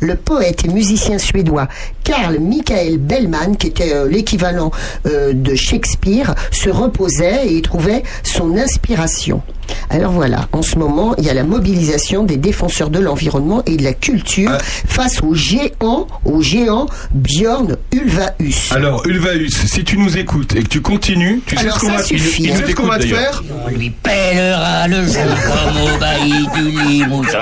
[0.00, 1.68] le poète et musicien suédois
[2.04, 4.70] Carl Michael Bellman, qui était euh, l'équivalent
[5.06, 9.42] euh, de Shakespeare, se reposait et trouvait son inspiration.
[9.90, 13.76] Alors voilà, en ce moment, il y a la mobilisation des défenseurs de l'environnement et
[13.76, 14.58] de la culture Ah.
[14.62, 18.72] face au géant, au géant Björn Ulvaeus.
[18.74, 21.86] Alors, Ulvaeus, si tu nous écoutes et que tu continues, tu sais Alors, ce qu'on
[21.88, 22.56] ça va, suffit, tu hein.
[22.56, 26.80] sais ce qu'on va te faire On lui pèlera le jour comme au bailli du
[26.88, 27.38] Limousin.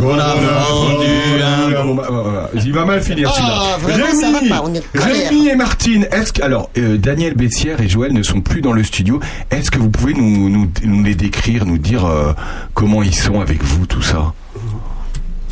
[0.00, 4.06] Qu'on a vendu un- Il va mal finir Ah, celui-là.
[4.10, 5.30] ça Rémi, va pas, on est en colère.
[5.30, 8.72] Rémi et Martine, est-ce que alors euh, Daniel Bessière et Joël ne sont plus dans
[8.72, 9.20] le studio
[9.50, 11.33] Est-ce que vous pouvez nous, nous, nous les décrire,
[11.66, 12.32] nous dire euh,
[12.74, 14.32] comment ils sont avec vous, tout ça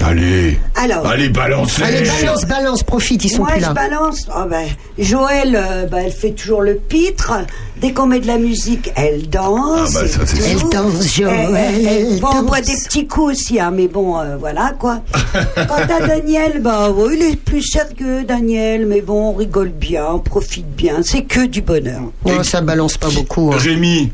[0.05, 1.81] Allez, Alors, allez balancez.
[1.85, 3.73] Allez, balance, balance, profite, ils sont moi plus je là.
[3.73, 4.27] balance.
[4.37, 4.67] Oh, ben,
[4.99, 7.35] Joël, euh, ben, elle fait toujours le pitre.
[7.81, 9.95] Dès qu'on met de la musique, elle danse.
[9.97, 10.43] Ah, bah, et ça, tout.
[10.45, 13.87] Elle danse, Joël, Elle- elle- elle bon, on boit des petits coups aussi, hein, mais
[13.87, 15.03] bon, euh, voilà quoi.
[15.55, 20.07] Quant à Daniel, bah, ouais, il est plus sérieux, Daniel, mais bon, on rigole bien,
[20.15, 21.03] on profite bien.
[21.05, 22.01] C'est que du bonheur.
[22.27, 23.53] Non, ça balance pas beaucoup.
[23.53, 23.57] hein.
[23.59, 24.11] Rémi,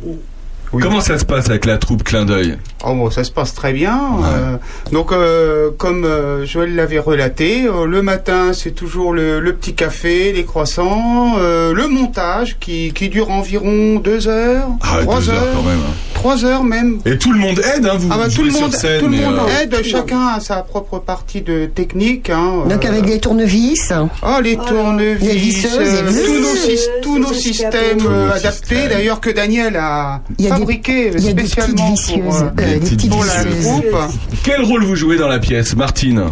[0.70, 2.56] comment ça se passe avec la troupe Clin d'œil?
[2.84, 3.98] Oh bon, ça se passe très bien.
[4.24, 4.56] euh,
[4.92, 9.74] donc, euh, comme euh, Joël l'avait relaté, euh, le matin, c'est toujours le, le petit
[9.74, 15.30] café, les croissants, euh, le montage qui, qui dure environ deux heures, Ah, trois deux
[15.30, 15.78] heures heures, quand même.
[15.80, 15.92] hein.
[16.14, 16.98] trois heures même.
[17.04, 19.00] Et tout le monde aide, hein, vous, Ah bah, vous tout le monde, sur scène,
[19.00, 22.30] tout le monde euh, aide, chacun a sa propre partie de technique.
[22.30, 23.92] Hein, Donc euh, avec des tournevis?
[24.22, 27.98] Ah, les tournevis, les visseuses, euh, les tous nos, visseuses, tous nos les systèmes
[28.34, 31.52] adaptés, d'ailleurs que Daniel a Il y a des- fabriqué il y a des petites
[31.52, 33.96] spécialement pour, euh, des petites pour la groupe.
[34.44, 36.24] Quel rôle vous jouez dans la pièce, Martine?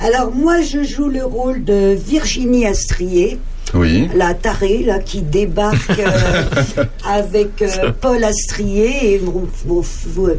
[0.00, 3.38] Alors, moi, je joue le rôle de Virginie Astrier.
[3.76, 4.08] Oui.
[4.14, 9.46] la tarée là qui débarque euh, avec euh, Paul Astrier et vont,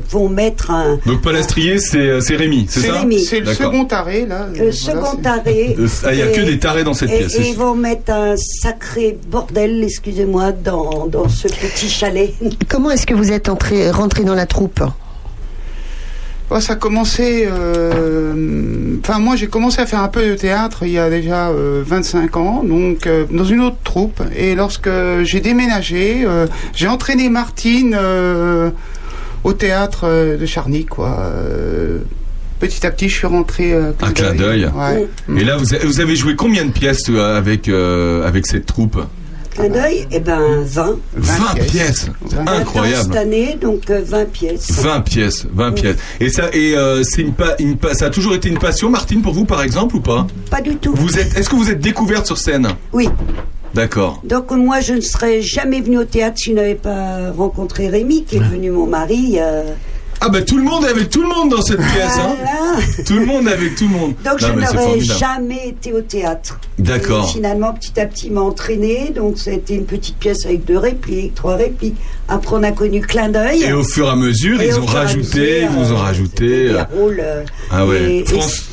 [0.09, 3.19] vont, mettre un Donc Palastrier, c'est euh, c'est Rémi, c'est C'est ça Rémi.
[3.23, 4.47] C'est le second arrêt, là.
[4.53, 5.75] le second taré.
[5.87, 7.55] Euh, ah, il y a Et- que des tarés dans cette et, pièce, Et ils
[7.55, 12.33] vont mettre un sacré bordel, excusez-moi, dans, dans ce petit chalet.
[12.67, 14.81] Comment est-ce que vous êtes entré, rentré dans la troupe?
[16.49, 17.47] Ouais, ça a commencé.
[17.51, 21.49] euh, Enfin, moi, j'ai commencé à faire un peu de théâtre il y a déjà
[21.49, 24.21] euh, 25 ans, donc euh, dans une autre troupe.
[24.35, 24.89] Et lorsque
[25.23, 28.69] j'ai déménagé, euh, j'ai entraîné Martine euh,
[29.43, 31.19] au théâtre euh, de Charny, quoi.
[31.21, 31.99] Euh,
[32.59, 33.71] petit à petit, je suis rentré.
[33.73, 34.65] euh, Un clin d'œil.
[34.75, 35.07] Ouais.
[35.37, 38.99] Et là, vous avez, joué combien de pièces euh, avec, euh, avec cette troupe?
[39.57, 40.97] Clin d'œil, eh ben 20.
[41.15, 43.03] 20 pièces, C'est 20 ans incroyable.
[43.05, 44.71] cette année, donc euh, 20 pièces.
[44.71, 45.95] 20 pièces, 20 pièces.
[46.19, 48.89] Et ça, et euh, c'est une, pa- une pa- ça a toujours été une passion,
[48.91, 50.27] Martine, pour vous, par exemple, ou pas?
[50.51, 50.93] Pas du tout.
[50.95, 52.67] Vous êtes, est-ce que vous êtes découverte sur scène?
[52.93, 53.09] Oui.
[53.73, 54.21] D'accord.
[54.23, 58.23] Donc moi, je ne serais jamais venue au théâtre si je n'avais pas rencontré Rémi,
[58.25, 59.37] qui est devenu mon mari.
[59.39, 59.63] euh,
[60.19, 63.03] Ah bah tout le monde est avec tout le monde dans cette pièce, hein voilà.
[63.05, 64.13] Tout le monde est avec tout le monde.
[64.25, 66.59] Donc Non, je n'aurais jamais été au théâtre.
[66.79, 67.29] D'accord.
[67.31, 69.11] Finalement, petit à petit, m'a entraîné.
[69.15, 71.95] Donc ça a été une petite pièce avec deux répliques, trois répliques.
[72.29, 73.63] Après, on a connu clin d'œil.
[73.63, 75.99] Et au fur et à mesure, Et ils ont rajouté, mesure, ils vous ont euh,
[75.99, 76.47] rajouté.
[76.47, 78.17] des euh, rôles, euh, Ah ouais.
[78.17, 78.25] et-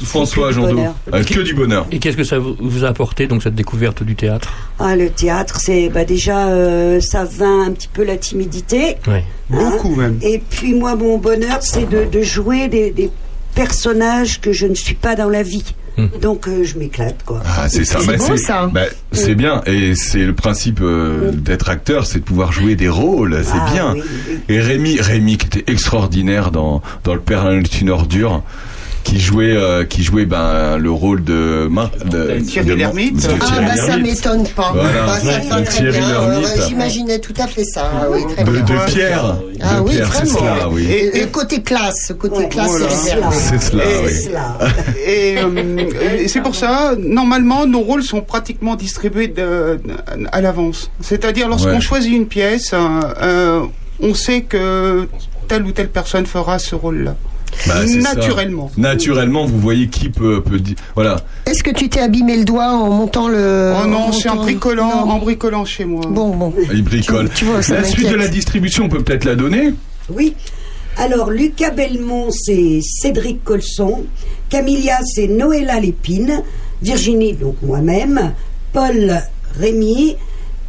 [0.04, 0.74] François que du Jandot.
[0.74, 0.94] bonheur.
[1.12, 1.86] Euh, que du bonheur.
[1.92, 4.52] Et qu'est-ce que ça vous vous a apporté, donc, cette découverte du théâtre?
[4.78, 8.96] Ah, le théâtre, c'est bah, déjà, euh, ça vainc un petit peu la timidité.
[9.06, 9.18] Oui.
[9.48, 10.18] Beaucoup même.
[10.22, 13.10] Et puis moi, mon bonheur, c'est de, de jouer des, des
[13.54, 15.74] personnages que je ne suis pas dans la vie.
[16.20, 17.40] Donc euh, je m'éclate, quoi.
[17.46, 18.00] Ah, c'est ça.
[18.04, 18.14] Bah,
[18.72, 18.80] bah,
[19.12, 19.62] c'est bien.
[19.66, 23.40] Et c'est le principe euh, d'être acteur, c'est de pouvoir jouer des rôles.
[23.44, 23.94] C'est Ah, bien.
[23.94, 24.38] oui, oui.
[24.48, 28.42] Et Rémi, Rémi qui était extraordinaire dans, dans Le Père Noël est une ordure.
[29.04, 31.68] Qui jouait, euh, qui jouait ben, le rôle de,
[32.10, 33.16] de Thierry de- Lhermitte.
[33.22, 34.06] de Ah Thierry bah ça Lhermitte.
[34.16, 34.72] m'étonne pas.
[34.74, 35.06] Voilà.
[35.06, 36.08] Bah, ça Ouais, de très Thierry bien.
[36.08, 36.46] Lhermitte.
[36.56, 37.90] Ouais, J'imaginais tout à fait ça.
[37.94, 38.60] Ah oui, très de, bien.
[38.62, 39.36] de Pierre.
[39.62, 40.38] Ah de oui, Pierre, c'est vraiment.
[40.56, 40.86] cela, oui.
[40.90, 43.30] Et, le côté classe, côté classe, voilà.
[43.30, 44.12] c'est cela, Et- oui.
[45.06, 49.78] Et, euh, et c'est pour ça, normalement, nos rôles sont pratiquement distribués de-
[50.32, 50.90] à l'avance.
[51.02, 51.80] C'est-à-dire, lorsqu'on Ouais.
[51.80, 52.78] choisit une pièce, euh,
[53.22, 53.60] euh,
[54.00, 55.06] on sait que
[55.46, 57.14] telle ou telle personne fera ce rôle-là.
[57.66, 58.14] Bah, ça.
[58.14, 58.70] Naturellement.
[58.76, 60.76] Naturellement, vous voyez qui peut, peut dire.
[60.94, 61.16] Voilà.
[61.46, 63.74] Est-ce que tu t'es abîmé le doigt en montant le.
[63.82, 66.02] Oh non, c'est en bricolant, en bricolant chez moi.
[66.08, 66.52] Bon, bon.
[66.72, 67.30] Il bricole.
[67.34, 69.74] Tu vois, ça la suite de la distribution, on peut peut-être la donner
[70.10, 70.34] Oui.
[70.96, 74.04] Alors, Lucas Belmont, c'est Cédric Colson.
[74.48, 76.42] Camilla, c'est Noëlla Lépine.
[76.82, 78.32] Virginie, donc moi-même.
[78.72, 79.20] Paul
[79.58, 80.16] Rémy.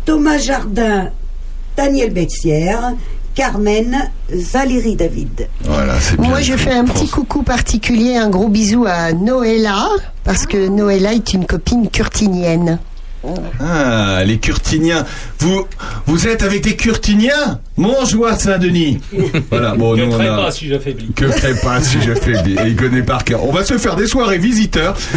[0.06, 1.10] Thomas Jardin,
[1.76, 2.94] Daniel Bexière.
[3.36, 5.50] Carmen, Valérie David.
[5.66, 6.30] Voilà, c'est bien.
[6.30, 9.90] Moi, je fais un petit coucou particulier, un gros bisou à Noëlla,
[10.24, 12.80] parce que Noëlla est une copine curtinienne.
[13.60, 15.04] Ah, les Curtiniens.
[15.40, 15.66] Vous,
[16.06, 17.60] vous êtes avec des Curtiniens?
[17.78, 19.00] Mon joie Saint-Denis.
[19.50, 20.44] Voilà, bon, Ne nous on a...
[20.46, 21.12] pas si j'affaiblis.
[21.16, 23.44] Que ferait pas si je fais bien Et il connaît par cœur.
[23.44, 24.96] On va se faire des soirées visiteurs.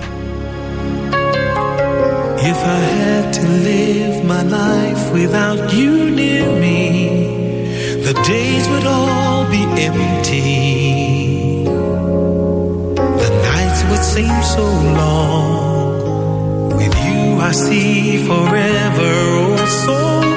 [2.42, 9.44] If I had to live my life without you near me, the days would all
[9.50, 10.79] be empty.
[13.90, 14.64] Would seem so
[15.00, 16.76] long.
[16.76, 19.12] With you, I see forever
[19.42, 20.29] oh so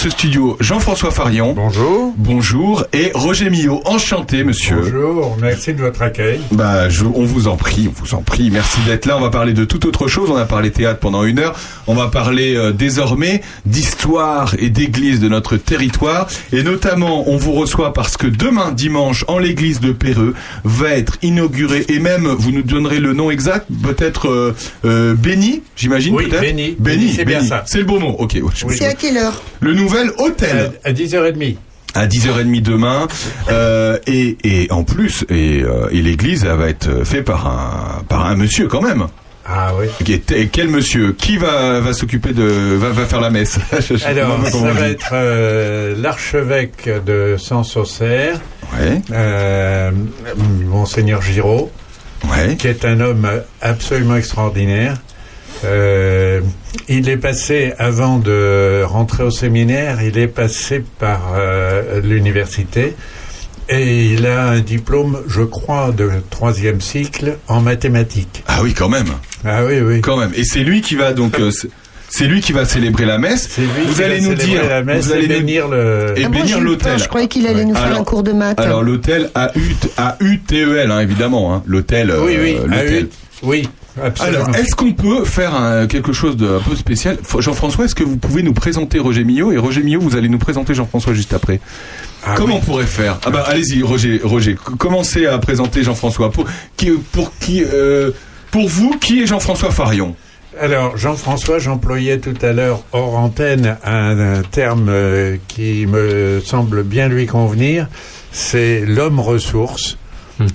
[0.00, 0.56] Nous ont rejoint dans ce studio
[0.88, 1.52] Jean-François Farion.
[1.52, 2.14] Bonjour.
[2.16, 2.86] Bonjour.
[2.94, 3.82] Et Roger Millot.
[3.84, 4.76] Enchanté, monsieur.
[4.76, 6.40] Bonjour, merci de votre accueil.
[6.50, 8.48] Bah, je- on vous en prie, on vous en prie.
[8.50, 9.18] Merci d'être là.
[9.18, 10.30] On va parler de toute autre chose.
[10.30, 11.54] On a parlé théâtre pendant une heure.
[11.88, 16.26] On va parler euh, désormais d'histoire et d'église de notre territoire.
[16.54, 20.32] Et notamment, on vous reçoit parce que demain, dimanche, en l'église de Péreux,
[20.64, 24.54] va être inauguré et même, vous nous donnerez le nom exact, peut-être euh,
[24.86, 26.76] euh, béni, j'imagine Oui, peut-être béni.
[26.78, 27.62] Béni, Béni, c'est bien ça.
[27.66, 28.16] C'est le bon mot.
[28.18, 28.38] Ok.
[28.42, 29.42] ouais, C'est à quelle heure?
[29.60, 30.72] Le nouvel hôtel.
[30.84, 31.56] À 10h30.
[31.94, 33.08] À 10h30 demain.
[33.50, 38.26] Euh, et, et en plus, et, euh, et l'église va être faite par un, par
[38.26, 39.06] un monsieur quand même.
[39.50, 39.86] Ah oui.
[40.36, 41.12] Et quel monsieur?
[41.14, 42.44] Qui va, va s'occuper de.
[42.76, 43.58] Va, va faire la messe?
[44.04, 44.92] Alors, ça va dit.
[44.92, 47.36] être euh, l'archevêque de
[48.78, 49.00] Ouais.
[49.12, 49.90] euh,
[50.66, 51.70] Monseigneur Giraud,
[52.58, 53.26] qui est un homme
[53.62, 54.98] absolument extraordinaire.
[55.64, 56.40] Euh,
[56.88, 62.94] il est passé, avant de rentrer au séminaire, il est passé par euh, l'université
[63.68, 68.44] et il a un diplôme, je crois, de troisième cycle en mathématiques.
[68.46, 69.08] Ah oui, quand même.
[69.44, 70.00] Ah oui, oui.
[70.00, 70.32] Quand même.
[70.36, 71.38] Et c'est lui qui va donc.
[71.38, 73.58] euh, c'est- lui qui va célébrer la messe.
[73.58, 76.14] lui vous qui allez va nous dire, la messe vous allez et nous- bénir le-
[76.16, 76.98] et Ah, bénir l'hôtel.
[76.98, 78.58] je croyais qu'il allait nous faire Alors- un cours de maths.
[78.58, 79.52] Alors l'hôtel a
[80.20, 81.62] U T E L hein, évidemment hein.
[81.66, 82.10] l'hôtel.
[82.10, 83.04] euh, Oui, oui, l'hôtel.
[83.04, 83.08] AUT,
[83.42, 83.68] oui,
[84.02, 84.44] absolument.
[84.44, 88.04] Alors, est-ce qu'on peut faire un- quelque chose de un peu spécial Jean-François, est-ce que
[88.04, 91.32] vous pouvez nous présenter Roger Millot Et Roger Millot, vous allez nous présenter Jean-François juste
[91.34, 91.60] après.
[92.36, 93.18] Comment on pourrait faire?
[93.24, 96.30] Ah bah allez-y, Roger, Roger, commencez à présenter Jean-François.
[96.30, 96.46] Pour
[96.76, 98.10] qui, pour qui, euh,
[98.50, 100.14] pour vous, qui est Jean-François Farion?
[100.60, 106.82] Alors, Jean-François, j'employais tout à l'heure hors antenne un, un terme euh, qui me semble
[106.82, 107.86] bien lui convenir,
[108.32, 109.96] c'est l'homme ressource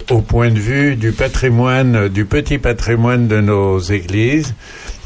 [0.10, 4.54] au point de vue du patrimoine, du petit patrimoine de nos églises.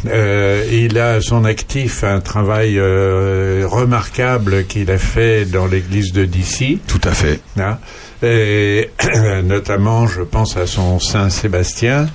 [0.06, 6.14] Euh, il a à son actif un travail euh, remarquable qu'il a fait dans l'église
[6.14, 6.80] de Dissy.
[6.88, 7.40] Tout à fait.
[7.60, 7.80] Hein.
[8.22, 8.90] Et
[9.44, 12.08] notamment, je pense à son Saint Sébastien,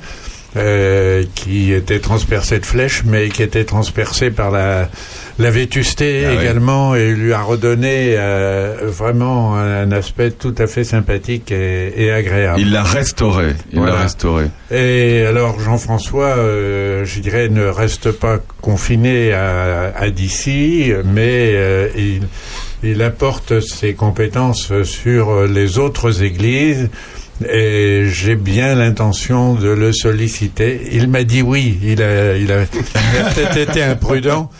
[0.56, 4.88] euh, qui était transpercé de flèches, mais qui était transpercé par la,
[5.38, 10.84] la vétusté Ah également, et lui a redonné euh, vraiment un aspect tout à fait
[10.84, 12.60] sympathique et, et agréable.
[12.60, 13.54] Il l'a restauré.
[13.72, 14.46] Il l'a restauré.
[14.70, 21.88] Et alors Jean-François, euh, je dirais, ne reste pas confiné à, à d'ici, mais euh,
[21.96, 22.22] il,
[22.82, 26.90] il apporte ses compétences sur les autres églises.
[27.50, 30.80] Et j'ai bien l'intention de le solliciter.
[30.92, 31.78] Il m'a dit oui.
[31.82, 34.50] Il a, il a, il a peut-être été imprudent.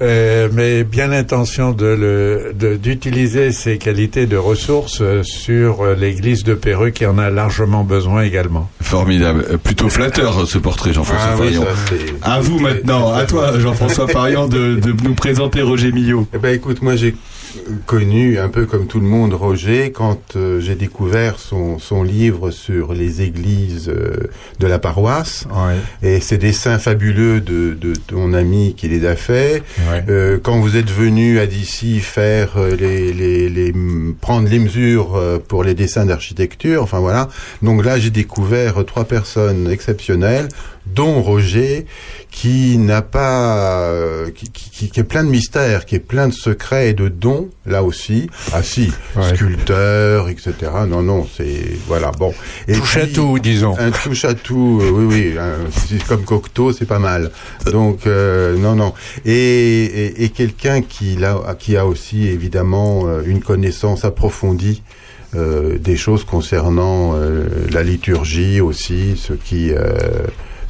[0.00, 5.94] Euh, mais bien l'intention de le- de- d'utiliser ses qualités de ressources euh, sur euh,
[5.94, 8.68] l'église de Péreux qui en a largement besoin également.
[8.80, 9.58] Formidable.
[9.62, 11.66] Plutôt flatteur ce portrait, Jean-François Ah oui, Farion.
[11.88, 16.26] c'est- à vous maintenant, à toi, Jean-François Farion, de, de nous présenter Roger Millot.
[16.34, 17.14] Eh ben, écoute, moi j'ai
[17.86, 22.50] connu un peu comme tout le monde Roger quand euh, j'ai découvert son, son livre
[22.50, 25.46] sur les églises euh, de la paroisse
[26.02, 29.62] et ces dessins fabuleux de, de ton ami qui les a fait.
[30.08, 33.72] Euh, quand vous êtes venu à d'ici faire euh, les, les, les
[34.20, 37.28] prendre les mesures pour les dessins d'architecture, enfin voilà.
[37.62, 40.48] Donc là j'ai découvert trois personnes exceptionnelles
[40.86, 41.86] dont Roger,
[42.32, 46.32] qui n'a pas, euh, qui, qui, qui- est plein de mystères, qui est plein de
[46.32, 48.28] secrets et de dons, là aussi.
[48.54, 48.90] Ah si,
[49.34, 50.54] sculpteur, etc.
[50.88, 52.10] Non, non, c'est voilà.
[52.12, 52.32] Bon.
[52.68, 53.76] Et Touche à tout, disons.
[53.78, 55.38] Un touche à tout, euh, oui, oui.
[55.38, 57.30] un- c'est comme Cocteau, c'est pas mal.
[57.70, 58.94] Donc euh, non, non.
[59.26, 64.82] Et, et, et quelqu'un qui, l'a- qui a aussi évidemment euh, une connaissance approfondie.
[65.34, 69.92] euh, des choses concernant euh, la liturgie aussi, ce qui euh,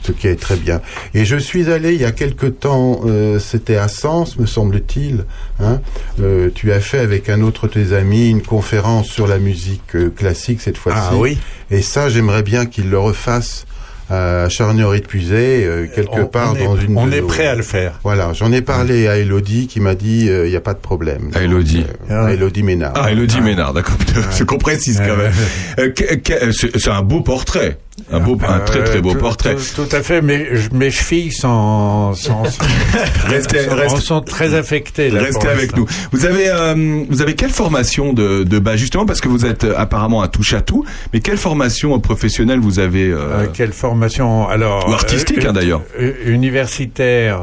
[0.03, 0.81] ce qui est très bien.
[1.15, 5.25] Et je suis allé il y a quelque temps, euh, c'était à Sens, me semble-t-il.
[5.61, 5.81] Hein,
[6.21, 9.95] euh, tu as fait avec un autre de tes amis une conférence sur la musique
[9.95, 10.99] euh, classique cette fois-ci.
[11.13, 11.39] Ah oui.
[11.71, 13.65] Et ça, j'aimerais bien qu'il le refasse
[14.11, 16.99] à Charnier épuisé quelque On- part on est- dans une.
[16.99, 17.99] on est prêt à le faire.
[18.05, 21.31] Voilà, j'en ai parlé à Elodie qui m'a dit il n'y a pas de problème.
[21.35, 21.87] À Elodie.
[22.11, 22.93] Euh, à Elodie Ménard.
[22.95, 23.95] Ah, Elodie Ménard, d'accord.
[24.31, 25.33] C'est qu'on précise quand même.
[25.79, 27.79] Euh, c'est un beau portrait.
[28.11, 29.55] Un beau, un très très beau Euh, portrait.
[29.55, 32.43] Tout, tout à fait, mais je- mes chevilles sont, sont,
[33.29, 35.11] Restez- sont, restez- sont très affectées.
[35.11, 35.87] Là, Restez avec nous.
[36.11, 39.65] Vous avez, euh, vous avez quelle formation de, de base justement parce que vous êtes
[39.65, 44.49] euh, apparemment un touche à tout, mais quelle formation professionnelle vous avez euh, quelle formation
[44.49, 45.83] alors Ou artistique, hein, d'ailleurs.
[46.25, 47.41] Universitaire,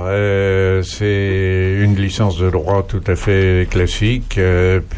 [0.83, 4.39] c'est une licence de droit tout à fait classique,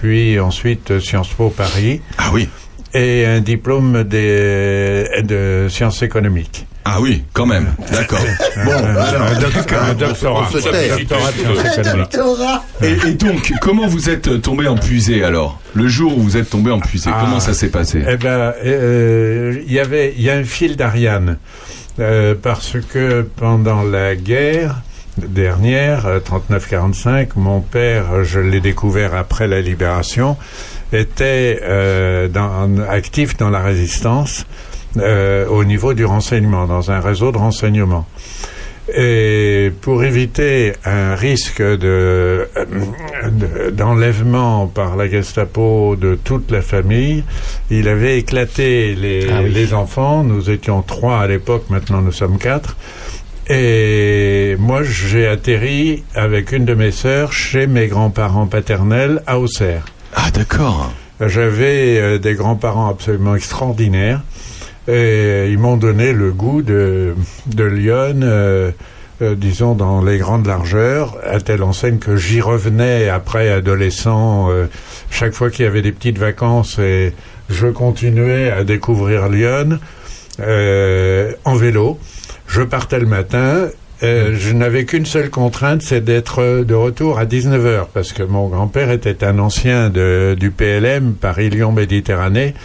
[0.02, 2.02] puis ensuite Sciences Po Paris.
[2.18, 2.48] Ah oui.
[2.94, 6.66] Et un diplôme des, de sciences économiques.
[6.84, 7.68] Ah oui, quand même.
[7.92, 8.20] D'accord.
[8.66, 10.48] Bon, alors, un, doc- un doctorat.
[10.50, 10.92] on se tait.
[10.92, 12.18] Un doctorat de sciences économiques.
[12.82, 15.60] Et, et donc, comment vous êtes tombé en puisée alors?
[15.74, 18.04] Le jour où vous êtes tombé en puisée, comment ça s'est passé?
[18.08, 21.38] Eh ben, euh, il y avait, il y a un fil d'Ariane
[22.00, 24.82] euh, parce que pendant la guerre
[25.18, 30.36] dernière, euh, 39-45, mon père, je l'ai découvert après la libération,
[30.94, 34.46] était euh, dans- actif dans la résistance
[34.98, 38.06] euh, au niveau du renseignement, dans un réseau de renseignement.
[38.94, 42.50] Et pour éviter un risque de
[43.32, 47.24] de- d'enlèvement par la Gestapo de toute la famille,
[47.70, 49.52] il avait éclaté les, Ah oui.
[49.54, 50.24] les enfants.
[50.26, 52.76] Nous étions trois à l'époque, maintenant nous sommes quatre.
[53.50, 59.86] Et moi, j'ai atterri avec une de mes sœurs chez mes grands-parents paternels à Auxerre.
[60.14, 60.92] Ah d'accord.
[61.20, 64.22] J'avais euh, des grands-parents absolument extraordinaires.
[64.88, 68.72] Et ils m'ont donné le goût de, de Lyon, euh,
[69.22, 74.50] euh, disons, dans les grandes largeurs, à telle enseigne que j'y revenais après adolescent,
[75.12, 77.14] chaque fois qu'il y avait des petites vacances, et
[77.50, 79.78] je continuais à découvrir Lyon
[80.40, 82.00] en vélo.
[82.48, 83.68] Je partais le matin.
[84.04, 88.24] Euh, je n'avais qu'une seule contrainte, c'est d'être euh, de retour à 19h, parce que
[88.24, 92.56] mon grand-père était un ancien du PLM, Paris-Lyon-Méditerranée,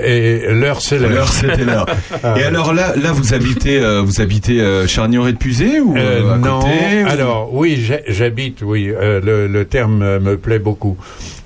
[0.00, 1.10] et l'heure c'est l'heure.
[1.10, 1.86] L'heure, c'était l'heure.
[2.22, 2.34] Ah.
[2.38, 5.96] Et alors là, là, vous habitez, euh, vous habitez euh, Charnier et de Pusée ou
[5.96, 10.36] Euh, euh, à non, côté ou- alors oui, j'habite, oui, euh, le, le terme me
[10.36, 10.96] plaît beaucoup.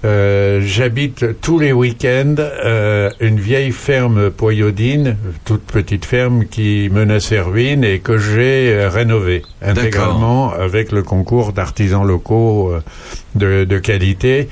[0.05, 7.41] Euh, j'habite tous les week-ends euh, une vieille ferme poyodine, toute petite ferme qui menaçait
[7.41, 12.73] ruine et que j'ai rénovée intégralement avec le concours d'artisans locaux
[13.35, 14.49] de, de qualité.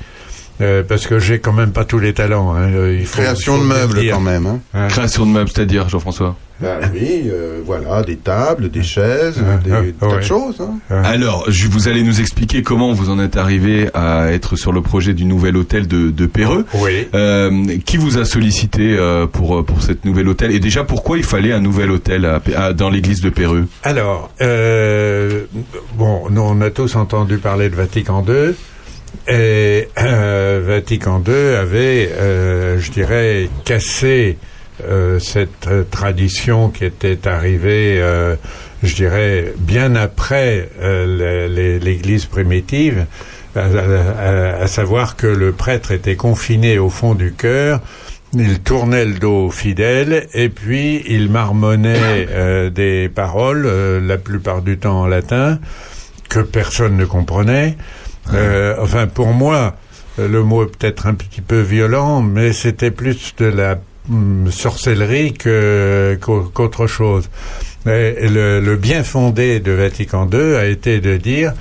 [0.61, 2.53] Euh, parce que j'ai quand même pas tous les talents.
[2.53, 4.13] hein, euh, il faut, Création faut de le meubles dire.
[4.15, 4.59] quand même.
[4.73, 4.87] Hein.
[4.89, 9.35] Création de meubles, c'est-à-dire, Jean-François Ben oui, euh, voilà, des tables, des chaises,
[9.65, 10.61] des, tas de choses.
[10.61, 11.01] Hein.
[11.03, 14.81] Alors, je, vous allez nous expliquer comment vous en êtes arrivé à être sur le
[14.81, 16.65] projet du nouvel hôtel de, de Perreux.
[16.75, 17.07] Oui.
[17.13, 20.51] Euh, qui vous a sollicité euh, pour pour cette nouvelle hôtel?
[20.51, 24.31] Et déjà pourquoi il fallait un nouvel hôtel à- à- dans l'église de Perreux Alors,
[24.41, 25.41] euh,
[25.97, 28.55] bon, nous on a tous entendu parler de Vatican II.
[29.27, 34.37] Et euh, Vatican II avait, euh, je dirais, cassé
[34.87, 38.35] euh, cette euh, tradition qui était arrivée, euh,
[38.83, 43.05] je dirais, bien après euh, l'Église primitive,
[43.55, 43.61] à,
[44.61, 47.79] à- savoir que le prêtre était confiné au fond du cœur,
[48.33, 53.65] il tournait le dos aux fidèles et puis il marmonnait des paroles,
[54.05, 55.59] la plupart du temps en latin,
[56.27, 57.77] que personne ne comprenait.
[58.33, 59.75] Euh, enfin, pour moi,
[60.19, 63.77] euh, le mot est peut-être un petit peu violent, mais c'était plus de la
[64.09, 67.29] hum, sorcellerie que qu'au- qu'autre chose.
[67.85, 71.53] Le, bien fondé de Vatican II a été de dire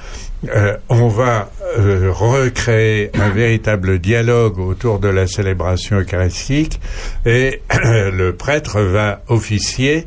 [0.49, 6.81] euh, on va recréer un véritable dialogue autour de la célébration eucharistique
[7.27, 10.07] et le prêtre va officier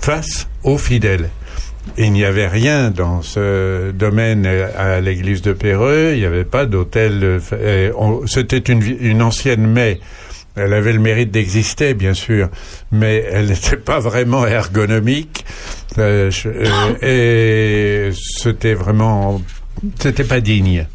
[0.00, 1.30] face aux fidèles.
[1.96, 6.66] Il n'y avait rien dans ce domaine à l'église de Perreux, il n'y avait pas
[6.66, 7.40] d'hôtel.
[7.52, 7.90] euh,
[8.26, 10.00] C'était une, ancienne mais.
[10.56, 12.48] Elle avait le mérite d'exister, bien sûr,
[12.90, 15.44] mais elle n'était pas vraiment ergonomique.
[15.96, 19.40] Euh, euh, et c'était vraiment.
[20.00, 20.86] C'était pas digne.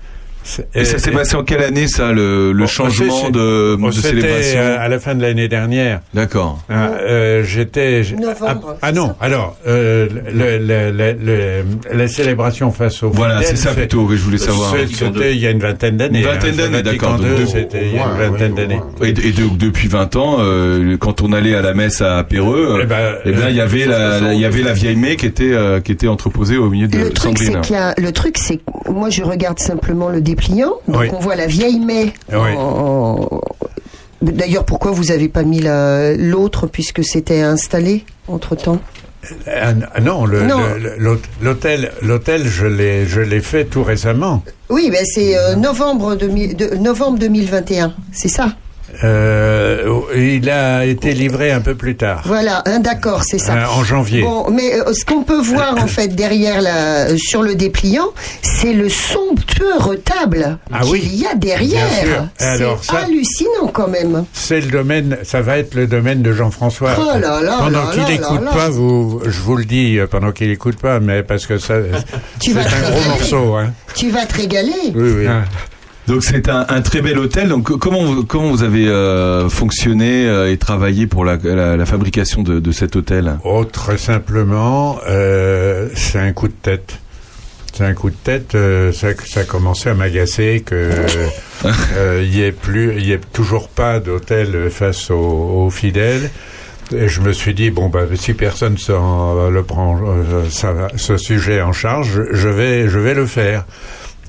[0.75, 3.91] Et ça s'est passé en quelle année ça le, le changement c'est- de, oh, de
[3.91, 6.01] c'était, célébration à la fin de l'année dernière.
[6.13, 6.59] D'accord.
[6.69, 8.01] Ah, euh, j'étais.
[8.45, 13.09] Ah, ah non, alors euh, le, le- le- le- la célébration face au.
[13.09, 14.73] Voilà, fidèles, c'est ça plutôt que je voulais savoir.
[14.75, 16.19] c'est- C'était il y a une vingtaine d'années.
[16.19, 17.47] Une vingtaine hein, d'années, Vatican d'accord.
[17.47, 18.79] C'était il y a une vingtaine d'années.
[19.01, 22.85] Et, depuis 20 ans, euh, quand on allait à la messe à Perreux, euh, Eh
[22.85, 25.15] ben, eh ben, il y euh, avait la, la- il y avait la vieille mai
[25.15, 27.61] qui était qui était entreposée au milieu de Le truc, c'est Sandrine.
[27.61, 30.73] qu'il y a- le truc, c'est que moi, je regarde simplement le dépliant.
[30.87, 31.07] Donc, Oui.
[31.13, 32.13] on voit la vieille mai.
[32.31, 32.37] Oui.
[32.57, 33.41] en- en-
[34.21, 38.79] D'ailleurs, pourquoi vous avez pas mis la- l'autre puisque c'était installé entre temps
[39.47, 44.43] Ah, ah non, l'hôtel, l'hôtel, je l'ai, je l'ai fait tout récemment.
[44.69, 47.93] Oui, ben c'est euh, novembre, 2000 de- novembre 2021.
[48.11, 48.53] C'est ça.
[49.03, 52.21] Euh, il a été livré un peu plus tard.
[52.25, 53.53] Voilà, hein, d'accord, c'est ça.
[53.55, 54.21] Euh, en janvier.
[54.21, 58.09] Bon, mais euh, ce qu'on peut voir en fait derrière la, sur le dépliant,
[58.41, 61.67] c'est le somptueux retable Ah qu'il oui, y a bien sûr.
[61.67, 62.27] derrière.
[62.39, 64.25] Alors C'est ça- hallucinant quand même.
[64.33, 66.91] C'est le domaine, ça va être le domaine de Jean-François.
[66.97, 68.51] Oh là là pendant qu'il là écoute là là.
[68.51, 71.75] pas, vous, je vous le dis, pendant qu'il écoute pas, mais parce que ça,
[72.39, 73.09] Tu c'est vas te un gros régaler.
[73.09, 73.73] morceau, hein.
[73.95, 74.71] Tu vas te régaler.
[74.93, 75.27] Oui, oui.
[76.07, 77.49] Donc c'est un, un très bel hôtel.
[77.49, 81.85] Donc co- comment comment vous avez euh, fonctionné euh, et travaillé pour la, la, la
[81.85, 83.37] fabrication de, de cet hôtel?
[83.43, 86.99] Oh, très simplement, euh, c'est un coup de tête.
[87.73, 88.55] C'est un coup de tête.
[88.55, 90.91] euh, ça, ça a commencé à m'agacer que
[91.97, 95.15] euh, il y ait plus, il y ait toujours pas d'hôtel face aux,
[95.65, 96.29] aux fidèles.
[96.95, 101.17] Et je me suis dit bon bah si personne s'en le prend euh, ça ce
[101.17, 103.65] sujet en charge, je- je vais je vais le faire.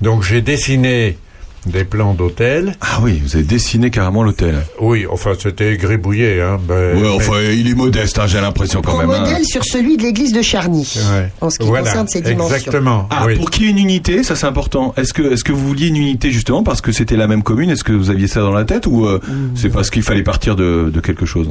[0.00, 1.18] Donc j'ai dessiné
[1.66, 2.76] des plans d'hôtel.
[2.80, 4.56] Ah oui, vous avez dessiné carrément l'hôtel.
[4.80, 6.40] Oui, enfin c'était gribouillé.
[6.40, 9.10] Hein, ben, mais- enfin il est modeste, hein, j'ai l'impression quand même.
[9.10, 9.20] hein.
[9.20, 10.88] modèle sur celui de l'église de Charny.
[11.12, 11.30] Ouais.
[11.40, 12.54] En ce qui Voilà, concerne ses dimensions.
[12.56, 13.08] Exactement.
[13.10, 13.36] Ah, oui.
[13.36, 14.94] pour qu'il y ait une unité, ça c'est important.
[14.96, 17.70] Est-ce que, est-ce que vous vouliez une unité justement parce que c'était la même commune?
[17.70, 19.20] Est-ce que vous aviez ça dans la tête ou euh,
[19.54, 21.48] c'est parce qu'il fallait partir de, de quelque chose?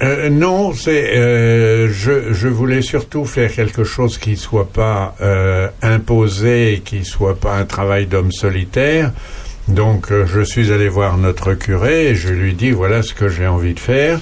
[0.00, 5.66] Euh, non, c'est euh, je, je voulais surtout faire quelque chose qui soit pas euh,
[5.82, 9.12] imposé, qui soit pas un travail d'homme solitaire.
[9.68, 13.28] Donc euh, je suis allé voir notre curé et je lui dis voilà ce que
[13.28, 14.18] j'ai envie de faire.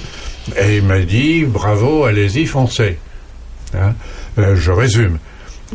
[0.61, 2.99] Et il m'a dit bravo, allez-y, foncez.
[3.75, 3.95] Hein,
[4.39, 5.19] euh, je résume.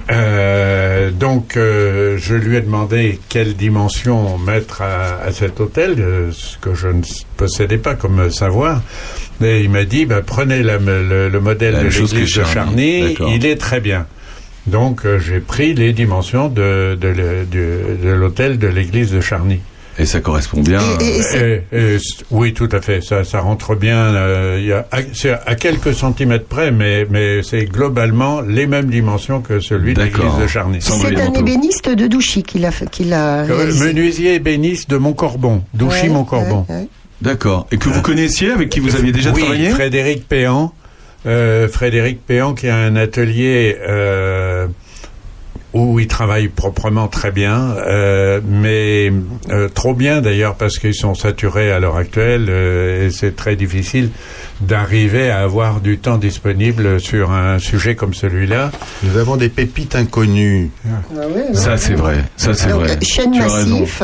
[0.10, 5.98] Euh, donc, euh, je lui ai demandé quelle dimension mettre à, à cet hôtel,
[6.32, 7.02] ce que je ne
[7.36, 8.82] possédais pas comme savoir.
[9.44, 13.16] Et il m'a dit, bah, prenez la- le, le modèle La de l'église de Charny,
[13.36, 14.06] il est très bien.
[14.68, 19.20] Donc, euh, j'ai pris les dimensions de, de, le- de- de l'hôtel de l'église de
[19.22, 19.60] Charny.
[20.00, 20.80] Et ça correspond bien.
[21.02, 21.98] Et-
[22.32, 23.02] oui, tout à fait.
[23.02, 23.98] Ça, ça rentre bien.
[23.98, 28.68] euh, il y a, à, c'est à quelques centimètres près, mais, mais c'est globalement les
[28.68, 30.78] mêmes dimensions que celui de l'église de Charny.
[30.82, 33.74] C'est un ébéniste de Douchy qui l'a fait- qui l'a Euh.
[33.80, 36.66] Menuisier ébéniste de Montcorbon, Douchy Ouais, Montcorbon.
[36.70, 36.88] ouais, ouais.
[37.22, 37.68] D'accord.
[37.72, 39.70] Et que vous connaissiez, avec qui vous aviez déjà oui, travaillé?
[39.72, 40.74] Frédéric Péan.
[41.26, 44.68] Euh, Frédéric Péan qui a un atelier euh,
[45.74, 49.12] où il travaille proprement très bien, euh, mais
[49.50, 53.56] euh, trop bien d'ailleurs parce qu'ils sont saturés à l'heure actuelle euh, et c'est très
[53.56, 54.10] difficile
[54.60, 58.72] d'arriver à avoir du temps disponible sur un sujet comme celui-là.
[59.04, 60.72] Nous avons des pépites inconnues.
[61.54, 62.18] Ça, c'est vrai.
[62.36, 62.98] Ça, c'est vrai.
[63.02, 63.80] chaîne Tu as raison.
[63.80, 64.02] massif.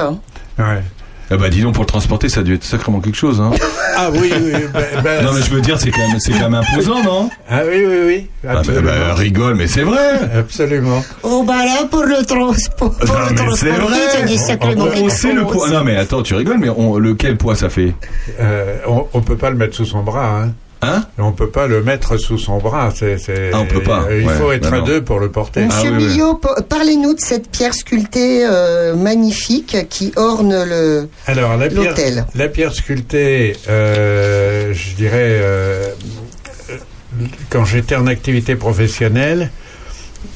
[0.57, 0.81] Ouais.
[1.29, 3.51] Ah bah dis donc pour le transporter ça a dû être sacrément quelque chose hein.
[3.97, 6.49] Ah oui, oui, ben- ben- non mais je veux dire c'est quand même c'est quand
[6.49, 7.29] même imposant non?
[7.49, 8.27] Ah oui oui oui.
[8.47, 10.19] Ah bah, rigole mais c'est vrai.
[10.37, 11.03] Absolument.
[11.23, 12.91] Oh bah là pour le transport.
[12.97, 14.09] Pour Non le mais c'est transporter, vrai.
[14.11, 15.51] ça dit sacrément on, sait le chose.
[15.51, 15.69] poids.
[15.69, 17.93] Non mais attends tu rigoles mais on, le quel poids ça fait?
[18.39, 20.43] Euh, on, on peut pas le mettre sous son bras.
[20.43, 20.53] Hein.
[20.81, 22.91] Hein On peut pas le mettre sous son bras.
[22.95, 24.03] C'est, c'est- Ah, on peut pas.
[24.09, 24.85] euh, Il Ouais, faut être non, à non.
[24.85, 25.65] deux pour le porter.
[25.65, 31.67] Monsieur Millot, pa- parlez-nous de cette pierre sculptée euh, magnifique qui orne le Alors la
[31.69, 32.25] pierre, l'hôtel.
[32.35, 35.87] la pierre sculptée, euh, je dirais, euh,
[37.49, 39.49] quand j'étais en activité professionnelle,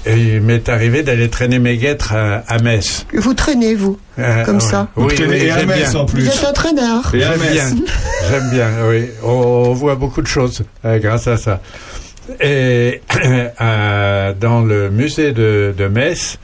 [0.06, 3.06] il m'est arrivé d'aller traîner mes guêtres à, à Metz.
[3.14, 4.62] Vous traînez, vous, Euh, comme ouais.
[4.62, 4.88] ça.
[4.96, 6.00] Oui, oui, traînez à j'aime Metz, bien.
[6.02, 6.24] en plus.
[6.24, 7.12] Vous êtes un traîneur.
[7.14, 7.70] J'aime bien,
[8.30, 9.06] j'aime bien, oui.
[9.24, 9.30] On,
[9.70, 11.62] on voit beaucoup de choses euh, grâce à ça.
[12.40, 13.02] Et
[13.62, 16.38] euh, dans le musée de, de Metz,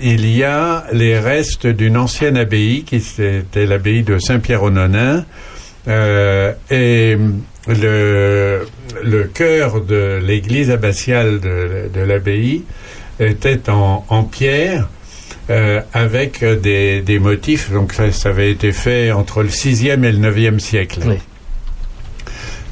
[0.00, 5.24] il y a les restes d'une ancienne abbaye qui était l'abbaye de Saint-Pierre-aux-Nonains.
[5.86, 7.16] Euh, et
[7.68, 8.66] le,
[9.04, 12.64] le cœur de l'église abbatiale de, de l'abbaye
[13.20, 14.88] était en, en pierre
[15.50, 17.70] euh, avec des, des motifs.
[17.70, 21.00] Donc ça, ça avait été fait entre le 6e et le 9e siècle.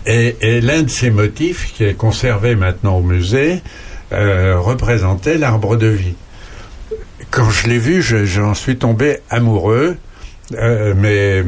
[0.06, 3.60] Et, et l'un de ces motifs, qui est conservé maintenant au musée,
[4.12, 6.14] euh, représentait l'arbre de vie.
[7.32, 9.96] Quand je l'ai vu, je- j'en suis tombé amoureux,
[10.54, 11.42] euh, mais,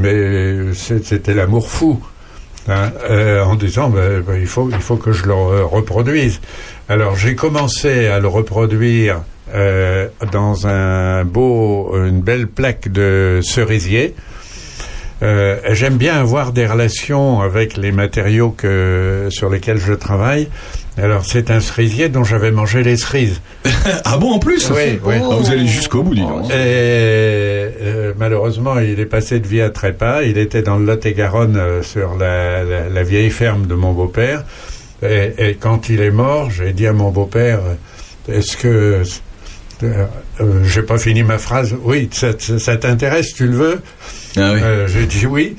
[0.75, 2.03] c'était l'amour fou.
[2.69, 6.41] Hein, euh, en disant ben, ben, il faut il faut que je le re- reproduise.
[6.89, 9.23] Alors j'ai commencé à le reproduire
[9.55, 14.15] euh, dans un beau une belle plaque de cerisier.
[15.23, 20.49] Euh, J'aime bien avoir des relations avec les matériaux que sur lesquels je travaille.
[21.01, 23.41] Alors c'est un cerisier dont j'avais mangé les cerises.
[24.05, 25.15] ah bon en plus Oui, oui.
[25.19, 26.47] Ah, vous allez jusqu'au bout dis donc.
[26.51, 30.23] Et euh, malheureusement, il est passé de vie à trépas.
[30.23, 34.45] Il était dans le Lot-et-Garonne euh, sur la, la- la vieille ferme de mon beau-père.
[35.03, 37.61] Et, et quand il est mort, j'ai dit à mon beau-père
[38.29, 39.03] Est-ce que.
[39.85, 40.05] euh,
[40.41, 41.77] euh, j'ai pas fini ma phrase?
[41.85, 43.81] Oui, ça, ça- ça t'intéresse, tu le veux?
[44.37, 44.61] Ah oui.
[44.63, 45.57] Euh, J'ai dit oui.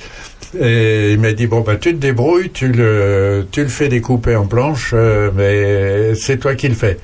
[0.60, 4.36] Et il m'a dit bon bah tu te débrouilles, tu le tu le fais découper
[4.36, 6.98] en planches, euh, mais c'est toi qui le fais.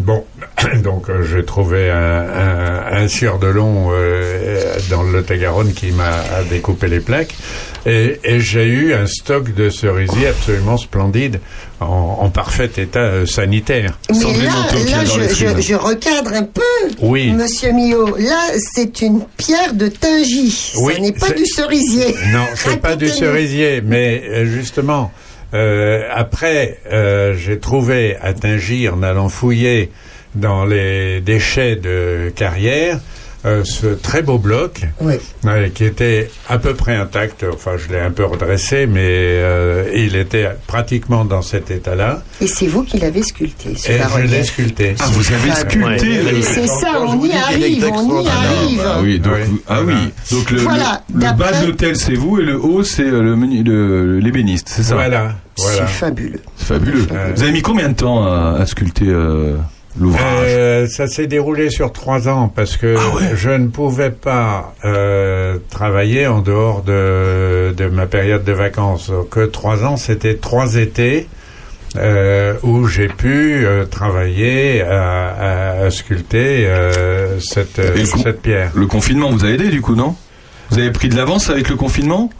[0.00, 0.24] Bon,
[0.82, 5.92] donc euh, j'ai trouvé un, un, un sieur de long euh, dans le Lot-et-Garonne qui
[5.92, 6.10] m'a
[6.48, 7.34] découpé les plaques
[7.86, 11.40] et, et j'ai eu un stock de cerisiers absolument splendide
[11.80, 13.98] en, en parfait état euh, sanitaire.
[14.10, 14.52] Mais là,
[14.90, 16.62] là je, je, je recadre un peu,
[17.00, 17.32] Oui.
[17.32, 18.16] Monsieur Millot.
[18.16, 20.72] Là, c'est une pierre de Tingy.
[20.82, 22.14] Oui, Ce n'est pas du cerisier.
[22.32, 25.10] Non, c'est pas du cerisier, mais euh, justement,
[25.52, 29.90] euh, après, euh, j'ai trouvé à Tingy, en allant fouiller
[30.34, 33.00] dans les déchets de carrière,
[33.46, 35.14] euh, ce très beau bloc Oui.
[35.46, 37.44] euh, qui était à peu près intact.
[37.52, 42.22] Enfin, je l'ai un peu redressé, mais euh, il était pratiquement dans cet état-là.
[42.40, 44.94] Et c'est vous qui l'avez sculpté sur Et je l'ai sculpté.
[45.00, 48.82] Ah, vous avez sculpté le- C'est ça, on y arrive, on y arrive.
[48.84, 49.94] Ah oui, donc, vous- ah oui.
[50.30, 53.22] Donc le, Voilà, le, le bas de l'hôtel c'est vous et le haut c'est euh,
[53.22, 54.94] le menu- le- l'ébéniste, c'est ça?
[54.94, 55.76] Voilà, voilà.
[55.78, 56.40] C'est fabuleux.
[56.56, 57.06] C'est fabuleux.
[57.34, 59.56] Vous avez mis combien de temps à, à sculpter euh,
[59.98, 62.96] l'ouvrage Euh, ça s'est déroulé sur trois ans parce que
[63.34, 69.10] je ne pouvais pas euh, travailler en dehors de, de ma période de vacances.
[69.10, 71.26] Donc euh, trois ans, c'était trois étés
[71.96, 77.80] euh, où j'ai pu euh, travailler à, à- à sculpter euh, cette,
[78.22, 78.70] cette pierre.
[78.76, 80.14] Le confinement vous a aidé du coup, non?
[80.70, 82.30] Vous avez pris de l'avance avec le confinement?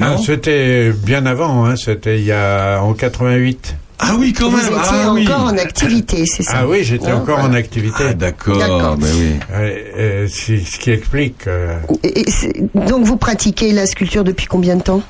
[0.00, 3.76] Ah, c'était bien avant, hein, c'était il y a en 88.
[4.00, 4.66] Ah oui, quand Vous même.
[4.66, 5.26] étiez ah, oui.
[5.26, 8.04] encore en activité, c'est ça Ah oui, j'étais encore en activité.
[8.10, 8.96] Ah, d'accord, D'accord.
[8.98, 9.32] mais oui.
[9.52, 11.46] Euh, c'est ce qui explique.
[11.48, 15.02] euh, Et- et c'est- donc vous pratiquez la sculpture depuis combien de temps?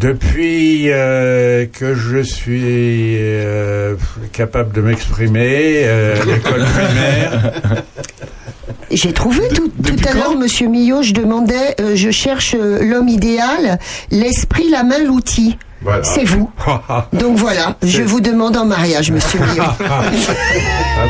[0.00, 3.96] Depuis euh, que je suis euh,
[4.32, 7.52] capable de m'exprimer, euh, à l'école primaire,
[8.90, 13.08] J'ai trouvé tout, tout à l'heure, Monsieur Millot, je demandais, euh, je cherche euh, l'homme
[13.08, 13.78] idéal,
[14.10, 15.56] l'esprit, la main, l'outil.
[15.82, 16.02] Voilà.
[16.04, 16.50] C'est vous.
[17.12, 19.62] Donc voilà, je vous demande en mariage, Monsieur Millot.
[19.88, 20.04] Ah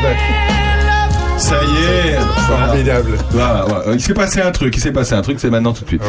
[0.01, 2.17] ben, Ça y est.
[2.47, 3.17] Formidable.
[3.31, 3.93] Voilà, voilà.
[3.93, 6.01] Il s'est passé un truc, il s'est passé un truc, c'est maintenant tout de suite.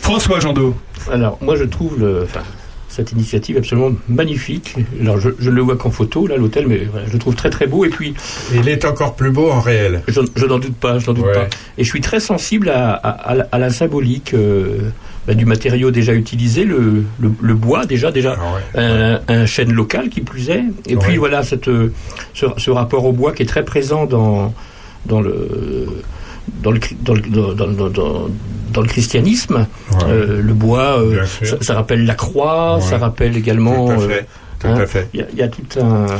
[0.00, 0.74] François Jandot.
[1.10, 2.40] Alors, moi, je trouve le, enfin,
[2.88, 4.76] cette initiative absolument magnifique.
[5.00, 7.34] Alors, je, je ne le vois qu'en photo, là, l'hôtel, mais voilà, je le trouve
[7.34, 7.84] très très beau.
[7.84, 8.14] Et puis,
[8.54, 10.02] il est encore plus beau en réel.
[10.08, 11.32] je, je n'en doute pas, je n'en doute Ouais.
[11.32, 11.46] pas.
[11.78, 14.78] Et je suis très sensible à, à- à la- à la symbolique euh,
[15.26, 18.36] bah, du matériau déjà utilisé, le, le- le bois déjà, déjà
[18.74, 20.64] un, un chêne local qui plus est.
[20.88, 21.92] Et puis voilà, cette, euh,
[22.34, 24.52] ce, ce rapport au bois qui est très présent dans,
[25.06, 25.86] dans le
[26.62, 27.20] dans le, dans le,
[27.54, 27.88] dans, dans-
[28.72, 29.66] dans- le christianisme,
[30.08, 32.80] Euh, le bois, euh, ça, ça rappelle la croix, Ouais.
[32.80, 33.90] ça rappelle également.
[33.90, 34.20] Euh,
[34.68, 35.08] tout hein, à fait.
[35.14, 36.16] Il y, a- il y a tout un, euh,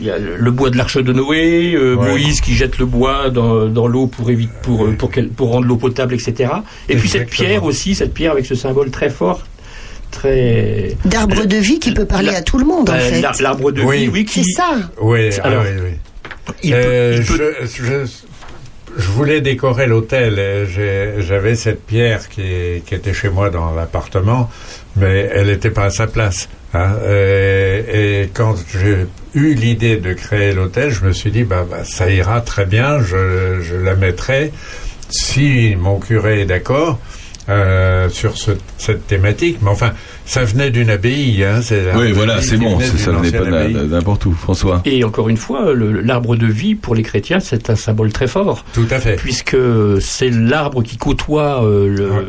[0.00, 2.10] il y a le bois de l'arche de Noé, euh, Ouais.
[2.10, 5.50] Moïse qui jette le bois dans, dans l'eau pour éviter, pour euh, pour, qu'elle- pour
[5.52, 6.52] rendre l'eau potable, etc.
[6.88, 9.42] Et puis cette pierre aussi, cette pierre avec ce symbole très fort,
[10.10, 13.20] très D'arbre de vie qui peut parler à tout le monde, en euh, fait.
[13.20, 14.76] l'ar- l'arbre de vie, oui, qui C'est ça.
[15.00, 16.54] Oui, ah Alors, oui, oui.
[16.62, 18.12] il Euh, peut- il peut- je, je-
[18.98, 20.38] je voulais décorer l'hôtel.
[20.38, 24.50] et j'ai- J'avais cette pierre qui, qui était chez moi dans l'appartement,
[24.96, 26.48] mais elle n'était pas à sa place.
[26.74, 26.96] Hein.
[27.08, 31.84] Et, et quand j'ai eu l'idée de créer l'hôtel, je me suis dit, bah, bah,
[31.84, 34.52] ça ira très bien, je, je la mettrai
[35.10, 36.98] si mon curé est d'accord.
[37.48, 39.92] Euh, sur ce- cette thématique, mais enfin,
[40.24, 41.42] ça venait d'une abbaye.
[41.44, 41.60] Hein,
[41.96, 44.32] Oui, voilà, c'est bon, ça n'est pas n'importe où.
[44.32, 44.80] François.
[44.84, 48.64] Et encore une fois, l'arbre de vie pour les chrétiens, c'est un symbole très fort.
[48.72, 49.16] Tout à fait.
[49.16, 49.56] Puisque
[50.00, 52.22] c'est l'arbre qui côtoie euh,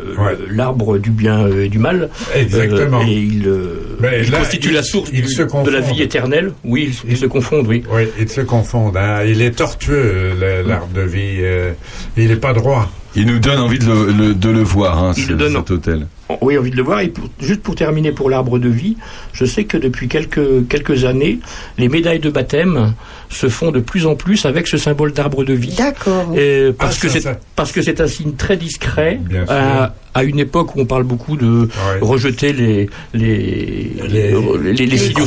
[0.49, 2.09] l'arbre du bien et du mal.
[2.35, 3.01] Exactement.
[3.01, 5.69] Euh, et il, euh, Mais il là, constitue il- la source il du- se de
[5.71, 6.51] la vie éternelle.
[6.63, 7.83] Oui, ils, se confondent, oui.
[7.91, 8.97] Oui, ils se confondent.
[8.97, 9.23] hein.
[9.25, 10.31] Il est tortueux,
[10.65, 11.37] l'arbre de vie.
[11.41, 11.71] euh,
[12.17, 12.89] il n'est pas droit.
[13.15, 15.69] Il nous donne envie de le, le- de le voir, hein, ce- le donne- cet
[15.71, 16.07] hôtel.
[16.41, 17.01] Oui, envie de le voir.
[17.01, 18.97] Et pour- juste pour terminer pour l'arbre de vie,
[19.33, 21.37] je sais que depuis quelques, quelques années,
[21.77, 22.95] les médailles de baptême
[23.29, 25.75] se font de plus en plus avec ce symbole d'arbre de vie.
[25.77, 26.33] D'accord.
[26.35, 27.39] Et parce, Ah, que ça, c'est, ça.
[27.55, 29.53] parce que c'est un signe très discret Bien sûr.
[29.53, 31.67] à, à une époque où on parle beaucoup de
[32.01, 35.25] rejeter les, les, les, les- les Les signaux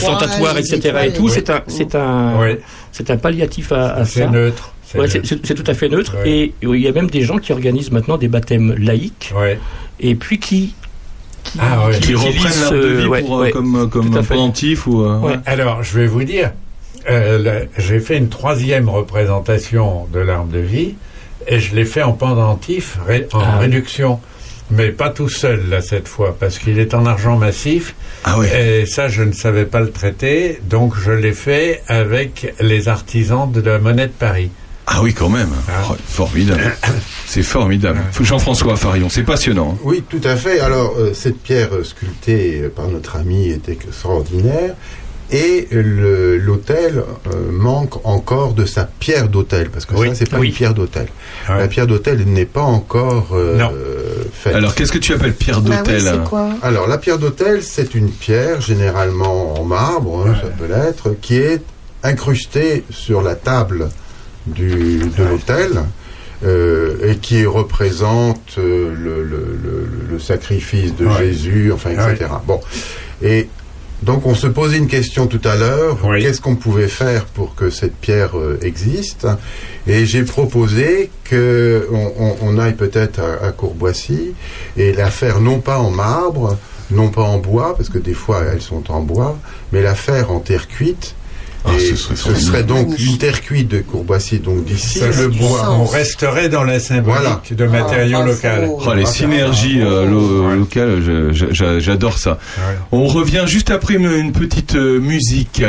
[0.54, 0.96] les etc.
[1.06, 1.24] et tout.
[1.24, 1.30] oui.
[1.32, 2.56] C'est un, c'est un, Oui.
[2.90, 4.26] c'est un palliatif à, à C'est ça.
[4.26, 4.72] C'est Ouais, neutre.
[4.86, 6.14] C'est, c'est- c'est tout à fait neutre.
[6.24, 9.32] Et il y a même des gens qui organisent maintenant des baptêmes laïques.
[10.00, 10.74] Et puis qui,
[11.44, 11.98] qui, Ah, ouais.
[11.98, 12.24] Qui utilisent,
[12.66, 14.34] reprennent de euh, vie ouais, pour, euh, ouais, comme, comme à fait.
[14.34, 15.02] pendentif ou.
[15.02, 15.34] euh, ouais.
[15.46, 16.52] Alors, je vais vous dire,
[17.08, 20.94] euh, là, j'ai fait une troisième représentation de l'arbre de vie
[21.48, 23.58] et je l'ai fait en pendentif, ré- en Ah.
[23.58, 24.20] réduction.
[24.72, 27.94] Mais pas tout seul, là, cette fois, parce qu'il est en argent massif.
[28.24, 32.88] Ah Et ça, je ne savais pas le traiter, donc je l'ai fait avec les
[32.88, 34.50] artisans de la monnaie de Paris.
[34.86, 35.50] Ah oui, quand même.
[35.90, 36.62] Oh, formidable.
[37.26, 38.00] C'est formidable.
[38.20, 39.72] Jean-François Farion, c'est passionnant.
[39.74, 39.80] hein.
[39.82, 40.60] Oui, tout à fait.
[40.60, 44.74] Alors, euh, cette pierre euh, sculptée euh, par notre ami était extraordinaire.
[45.32, 50.48] Et l'hôtel euh, manque encore de sa pierre d'hôtel, parce que ça, c'est pas Oui.
[50.48, 51.08] une pierre d'hôtel.
[51.48, 53.58] La pierre d'hôtel n'est pas encore euh,
[54.32, 54.54] faite.
[54.54, 58.60] Alors, qu'est-ce que tu appelles pierre d'hôtel hein Alors, la pierre d'hôtel, c'est une pierre,
[58.60, 61.60] généralement en marbre, hein, ça peut l'être, qui est
[62.04, 63.88] incrustée sur la table
[64.47, 65.82] du, de l'hôtel.
[66.44, 71.18] euh, et qui représente euh, le, le- le- le sacrifice de Ouais.
[71.18, 72.31] Jésus, enfin, etc.
[72.47, 72.60] Bon.
[73.23, 73.48] Et
[74.02, 75.97] donc, on se posait une question tout à l'heure.
[76.20, 79.27] Qu'est-ce qu'on pouvait faire pour que cette pierre euh, existe?
[79.86, 84.35] Et j'ai proposé que on, on- on aille peut-être à, à Courboissy
[84.77, 86.59] et la faire non pas en marbre,
[86.90, 89.39] non pas en bois, parce que des fois elles sont en bois,
[89.73, 91.14] mais la faire en terre cuite.
[91.68, 95.68] Ah, et ce serait serait donc une terre cuite de Courboissy, donc d'ici le bois.
[95.80, 97.40] On resterait dans la symbolique Voilà.
[97.51, 98.82] de matériaux Ah, locaux.
[98.86, 101.02] Oh, les synergies euh, lo- locales,
[101.80, 102.38] j'adore ça.
[102.93, 105.62] On revient juste après une, une petite euh, musique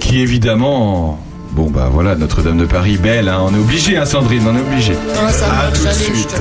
[0.00, 1.20] qui évidemment...
[1.52, 4.60] Bon bah voilà, Notre-Dame de Paris, belle, hein, on est obligé, hein, Sandrine, on est
[4.60, 4.92] obligé.
[5.18, 6.36] Ah, ça à tout de suite.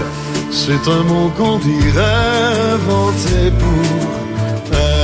[0.51, 4.94] C'est un mot qu'on dirait inventé pour elle.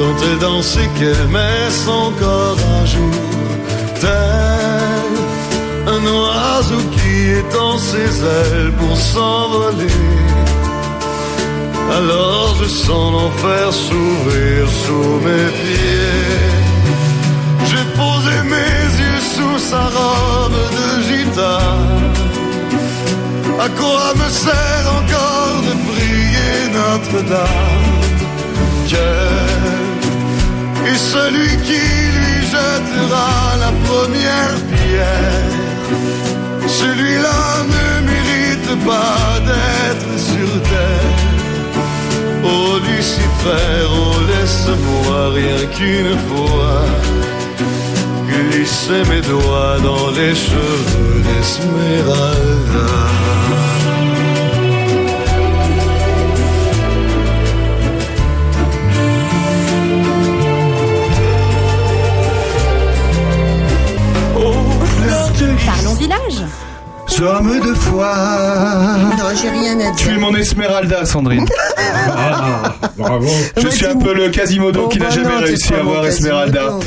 [0.00, 3.20] Quand elle danse et qu'elle met son corps à jour,
[4.00, 5.10] tel
[5.94, 10.00] un oiseau qui étend ses ailes pour s'envoler.
[11.98, 16.48] Alors je sens l'enfer s'ouvrir sous mes pieds.
[17.68, 22.12] J'ai posé mes yeux sous sa robe de gitane.
[23.66, 28.00] À quoi me sert encore de prier Notre-Dame?
[28.88, 29.59] Cœur
[30.88, 31.84] et celui qui
[32.16, 33.32] lui jettera
[33.64, 35.52] la première pierre,
[36.66, 37.42] celui-là
[37.76, 41.18] ne mérite pas d'être sur terre.
[42.44, 46.82] Oh Lucifer, oh laisse-moi rien qu'une fois
[48.28, 53.29] glisser mes doigts dans les cheveux d'Esmeralda.
[66.00, 66.42] Village.
[67.06, 68.14] Somme de foi.
[69.18, 70.20] Non, j'ai rien à Tu es dire.
[70.20, 71.46] mon Esmeralda, Sandrine.
[72.12, 73.26] Ah, bravo.
[73.56, 76.06] Je suis un peu le Quasimodo Bon, qui n'a bah jamais non, réussi à voir
[76.06, 76.60] Esmeralda.
[76.60, 76.84] Quasimodo.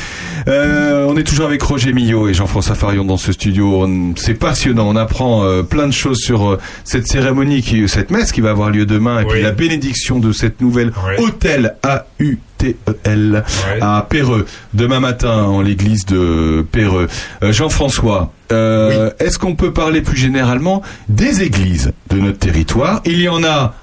[0.47, 3.87] Euh, on est toujours avec Roger Millot et Jean-François Farion dans ce studio.
[4.15, 4.87] C'est passionnant.
[4.87, 8.51] On apprend euh, plein de choses sur euh, cette cérémonie, qui, cette messe qui va
[8.51, 13.43] avoir lieu demain, et puis la bénédiction de cette nouvelle hôtel A-U-T-E-L E
[13.81, 17.07] à Péreux demain matin en l'église de Péreux.
[17.43, 23.01] Euh, Jean-François, euh, est-ce qu'on peut parler plus généralement des églises de notre territoire?
[23.05, 23.73] Il y en a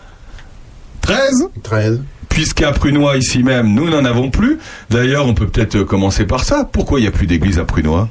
[1.03, 2.03] 13 13.
[2.29, 4.59] Puisqu'à Prunois, ici même, nous n'en avons plus.
[4.89, 6.69] D'ailleurs, on peut peut-être euh, commencer par ça.
[6.71, 8.09] Pourquoi il n'y a plus d'église à Prunois?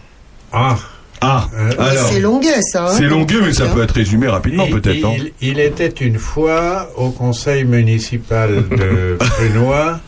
[0.51, 0.75] Ah
[1.21, 1.47] Ah
[1.77, 2.85] Alors, C'est longuet, ça.
[2.85, 3.71] hein, c'est longueux, mais ça hein.
[3.73, 5.15] peut être résumé rapidement, peut-être, non?
[5.17, 10.01] il, il était une fois au conseil municipal de Prunois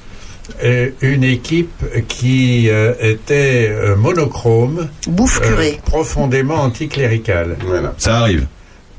[0.64, 5.41] euh, une équipe qui euh, était euh, monochrome, Bouffe
[5.86, 7.58] profondément anticléricale.
[7.98, 8.48] Ça arrive.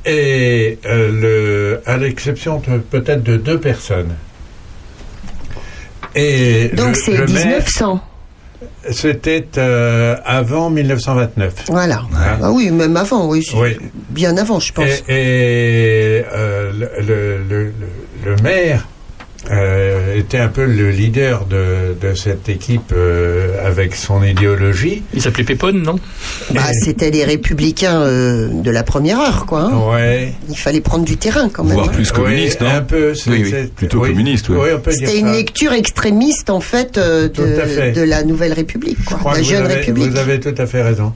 [0.04, 2.60] Et euh, le, à l'exception
[2.90, 4.14] peut-être de deux personnes.
[6.14, 8.00] Et Donc c'est le maire- 1900.
[8.90, 11.64] C'était euh, avant 1929.
[11.68, 12.02] Voilà.
[12.16, 13.46] Ah oui, même avant, oui.
[14.10, 14.84] Bien avant, je pense.
[15.08, 16.72] Et, et, euh,
[18.24, 18.86] le maire
[19.50, 25.02] euh, était un peu le leader de, de cette équipe euh, avec son idéologie.
[25.14, 25.98] Il s'appelait Pépone, non?
[26.52, 29.62] Bah, c'était les républicains euh, de la première heure, quoi.
[29.72, 29.90] hein.
[29.92, 30.32] Ouais.
[30.48, 31.74] Il fallait prendre du terrain, quand même.
[31.74, 31.92] Voire hein.
[31.92, 32.74] plus communiste, Oui, non?
[32.74, 34.10] un peu, c'est- Oui, plutôt oui.
[34.10, 34.56] communiste, oui.
[34.90, 35.32] C'était une ça.
[35.32, 39.18] lecture extrémiste, en fait, euh, de, la Nouvelle République, quoi.
[39.34, 40.10] La jeune avez, République.
[40.10, 41.12] Vous avez tout à fait raison.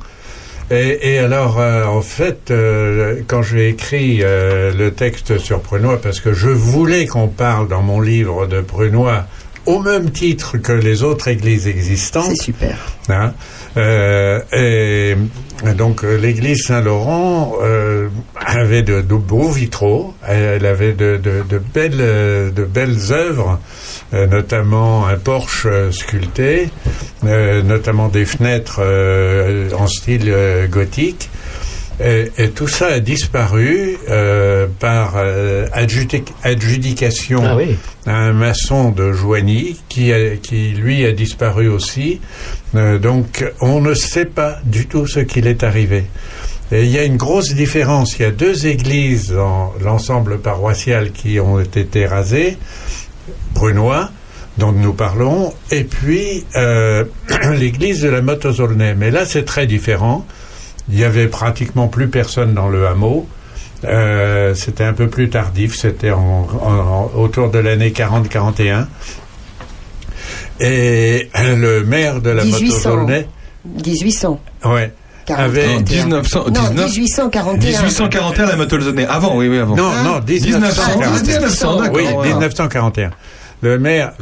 [0.70, 6.00] Et, et alors, euh, en fait, euh, quand j'ai écrit euh, le texte sur Prunois,
[6.00, 9.26] parce que je voulais qu'on parle dans mon livre de Prunois
[9.64, 12.26] au même titre que les autres églises existantes.
[12.30, 12.78] C'est super.
[13.08, 13.32] Hein,
[13.76, 15.16] euh, et
[15.74, 21.18] donc euh, l'église Saint-Laurent euh, avait de, beaux vitraux, elle avait de,
[21.74, 23.58] belles, de belles œuvres,
[24.12, 26.68] euh, notamment un porche euh, sculpté,
[27.22, 28.80] notamment des fenêtres
[29.76, 30.32] en style
[30.70, 31.28] gothique.
[31.98, 37.76] Et, et tout ça a disparu euh, par euh, adjudic- adjudication Ah oui.
[38.06, 42.20] à un maçon de Joigny qui, a- qui lui a disparu aussi.
[42.74, 46.04] Euh, donc on ne sait pas du tout ce qu'il est arrivé.
[46.72, 48.18] Et il y a une grosse différence.
[48.18, 52.58] Il y a deux églises dans l'ensemble paroissial qui ont été rasées.
[53.54, 54.10] Brunois,
[54.58, 56.44] dont nous parlons, et puis
[57.58, 58.94] l'église de la Motte aux Aulnay.
[58.94, 60.26] Mais là, c'est très différent.
[60.88, 63.28] Il y avait pratiquement plus personne dans le hameau.
[63.84, 68.86] Euh, c'était un peu plus tardif, c'était en- en- autour de l'année 40-41.
[70.60, 72.90] Et le maire de la Motte aux 1800.
[72.92, 73.28] Aulnay,
[73.84, 74.40] 1800.
[74.64, 74.92] ouais,
[75.28, 77.56] avait Non, 1900, Non, 19 1841.
[77.82, 79.06] 1841, la Mottolzonais.
[79.06, 79.76] Avant, oui, oui, avant.
[79.76, 81.10] Non, non, 1941.
[81.22, 81.94] 1900, d'accord.
[81.96, 82.28] Oui, voilà.
[82.30, 83.10] 1941.
[83.62, 84.12] Le maire,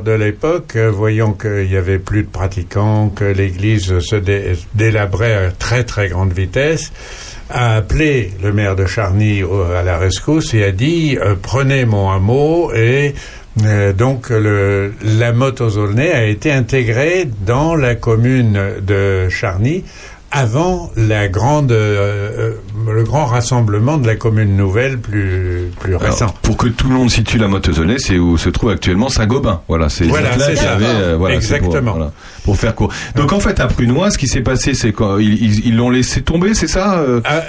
[0.00, 5.34] de l'époque, euh, voyant qu'il y avait plus de pratiquants, que l'église se dé- délabrait
[5.34, 6.92] à très très grande vitesse,
[7.50, 9.42] a appelé le maire de Charny
[9.76, 13.14] à la rescousse et a dit euh, prenez mon hameau et
[13.64, 15.76] euh, donc la motte aux
[16.12, 19.84] a été intégrée dans la commune de Charny
[20.34, 22.52] avant la grande, euh,
[22.86, 26.34] euh, le grand rassemblement de la commune nouvelle plus, plus Alors, récent.
[26.42, 29.62] pour que tout le monde situe la Mottozonais, c'est où se trouve actuellement Saint-Gobain.
[29.68, 30.72] Voilà, c'est Voilà, là c'est qu'il y ça.
[30.72, 31.92] avait, euh, voilà, pour- Exactement.
[31.92, 32.12] voilà,
[32.44, 32.92] pour faire court.
[33.14, 36.22] Donc en fait, à Prunois, ce qui s'est passé, c'est qu'ils ils ils l'ont laissé
[36.22, 37.42] tomber, c'est ça euh, Ah,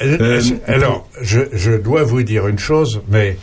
[0.68, 3.38] alors, je, je dois vous dire une chose, mais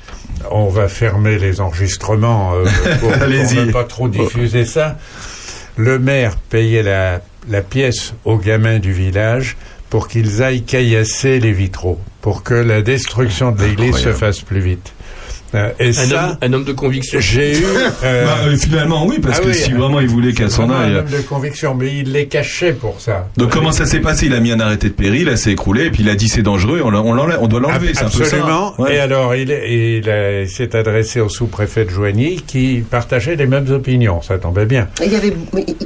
[0.51, 2.53] on va fermer les enregistrements
[3.01, 4.97] pour, ne pas trop diffuser ça.
[5.77, 9.57] Le maire payait la, la pièce aux gamins du village
[9.91, 14.61] pour qu'ils aillent caillasser les vitraux, pour que la destruction de l'église se fasse plus
[14.61, 14.93] vite.
[15.55, 17.21] Euh, et Un ça, homme, un homme de conviction.
[17.21, 17.65] j'ai eu.
[18.05, 20.51] euh, Bah, euh, finalement, oui, parce ah que oui, si euh, vraiment il voulait qu'elle
[20.51, 20.95] s'en aille.
[20.95, 23.29] Un homme de conviction, mais il les cachait pour ça.
[23.37, 24.27] Donc comment ça s'est passé?
[24.27, 26.29] Il a mis un arrêté de péril, elle s'est écroulée, et puis il a dit
[26.29, 28.37] c'est dangereux, on, doit l'enlever, c'est un peu ça.
[28.37, 28.75] Absolument.
[28.79, 28.95] Ouais.
[28.97, 33.37] Et alors, il, est- il, a- il s'est adressé au sous-préfet de Joigny qui partageait
[33.37, 34.23] les mêmes opinions.
[34.23, 34.89] Ça tombait bien.
[35.05, 35.33] Il y avait,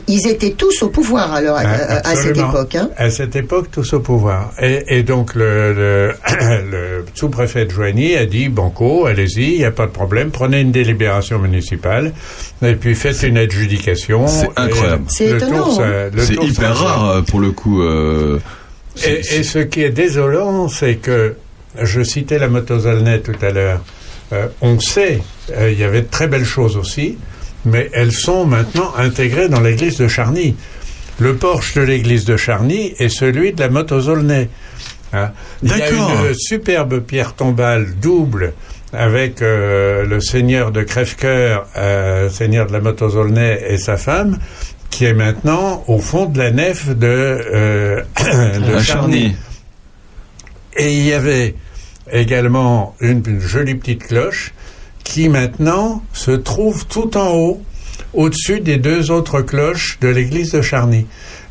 [0.06, 1.64] ils étaient tous au pouvoir alors à, à-
[2.08, 2.50] à cette absolument.
[2.50, 2.74] époque.
[2.76, 2.90] Hein.
[2.96, 4.52] À cette époque, tous au pouvoir.
[4.60, 6.12] Et, et donc, le, le,
[6.70, 10.60] le sous-préfet de Joigny a dit Banco, allez-y, il n'y a pas de problème, prenez
[10.60, 12.12] une délibération municipale,
[12.62, 14.26] et puis faites une adjudication.
[14.26, 15.04] C'est incroyable.
[15.08, 16.10] C'est étonnant, tour, ça- hein.
[16.18, 17.82] C'est tour hyper rare pour le coup.
[17.82, 18.38] euh,
[19.04, 21.34] Et, ce qui est désolant, c'est que
[21.82, 23.82] je citais la motozolnet tout à l'heure.
[24.32, 25.20] Euh, on sait,
[25.52, 27.16] euh, il y avait de très belles choses aussi,
[27.64, 30.56] mais elles sont maintenant intégrées dans l'église de Charny.
[31.18, 34.48] Le porche de l'église de Charny est celui de la motozolnet.
[35.12, 35.30] Hein.
[35.62, 36.10] Il y a D'accord.
[36.28, 38.52] une superbe pierre tombale double
[38.96, 44.38] avec euh, le seigneur de Crèvecoeur, euh, seigneur de la Motozolnay et sa femme,
[44.90, 48.82] qui est maintenant au fond de la nef de, euh, de Charny.
[48.82, 49.36] Charny.
[50.78, 51.54] Et il y avait
[52.10, 54.52] également une, une jolie petite cloche
[55.04, 57.62] qui maintenant se trouve tout en haut,
[58.12, 61.06] au-dessus des deux autres cloches de l'église de Charny.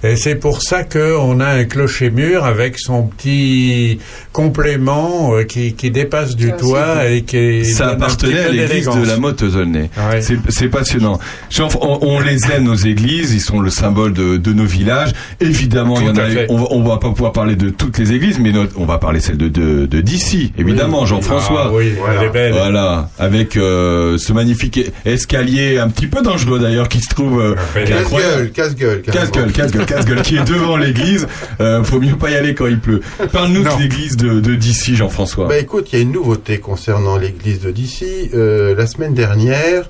[0.06, 4.00] Et c'est pour ça qu'on a un clocher-mur avec son petit
[4.32, 8.86] complément euh, qui, qui dépasse du toit et qui Ça donne un appartenait à l'église
[8.90, 9.90] de la Motte-Auzolnay.
[10.12, 10.22] Ouais.
[10.22, 11.20] C'est- C'est passionnant.
[11.50, 15.12] Jean, on, on les aime nos églises, ils sont le symbole de, de nos villages.
[15.40, 16.30] Évidemment, il y en Tout à a.
[16.30, 16.46] fait.
[16.50, 18.98] On, va- on va pas pouvoir parler de toutes les églises, mais notre- on va
[18.98, 21.08] parler celle de de, de d'ici, évidemment, Oui.
[21.08, 21.66] Jean-François.
[21.68, 22.54] Ah oui, elle est belle.
[22.54, 27.56] Voilà, avec euh, ce magnifique escalier un petit peu dangereux d'ailleurs qui se trouve euh,
[27.76, 27.86] est.
[27.86, 29.02] Casse-gueule, casse-gueule.
[29.02, 31.28] Casse-gueule, casse-gueule, casse-gueule, qui est devant l'église.
[31.60, 33.02] Euh, faut mieux pas y aller quand il pleut.
[33.32, 35.48] Parle-nous de l'église de de d'ici, Jean-François.
[35.48, 38.30] Bah écoute, il y a une nouveauté concernant l'église de d'ici.
[38.34, 39.86] Euh, la semaine dernière,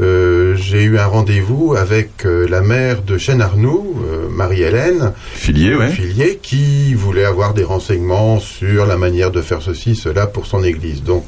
[0.00, 5.12] euh, j'ai eu un rendez-vous avec euh, la mère de Chêne-Arnoux, euh, Marie-Hélène.
[5.34, 5.90] Filier, ouais.
[5.90, 10.62] Filier, qui voulait avoir des renseignements sur la manière de faire ceci, cela pour son
[10.62, 11.02] église.
[11.02, 11.24] Donc,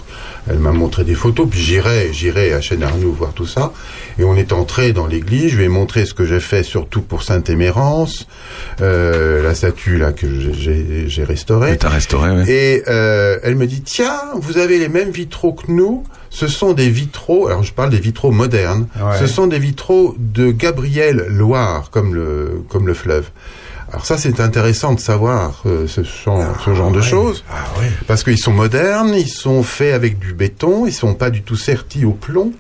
[0.49, 3.73] elle m'a montré des photos, puis j'irai, j'irai à Chêne-Arnoux voir tout ça.
[4.21, 7.01] Et on est entré dans l'église, je lui ai montré ce que j'ai fait surtout
[7.01, 8.27] pour Sainte-Émérance,
[8.83, 11.79] euh, la statue là que j'ai- j'ai j'ai restaurée.
[11.79, 12.45] T'as restauré, ouais.
[12.47, 16.05] Et euh, elle me dit tiens, vous avez les mêmes vitraux que nous.
[16.29, 17.47] Ce sont des vitraux.
[17.49, 18.87] Alors je parle des vitraux modernes.
[18.97, 19.19] Ouais.
[19.19, 23.31] Ce sont des vitraux de Gabriel Loire, comme le comme le fleuve.
[23.93, 27.45] Alors ça c'est intéressant de savoir euh, ce, genre- ce genre de choses.
[28.07, 31.57] Parce qu'ils sont modernes, ils sont faits avec du béton, ils sont pas du tout
[31.57, 32.53] sertis au plomb.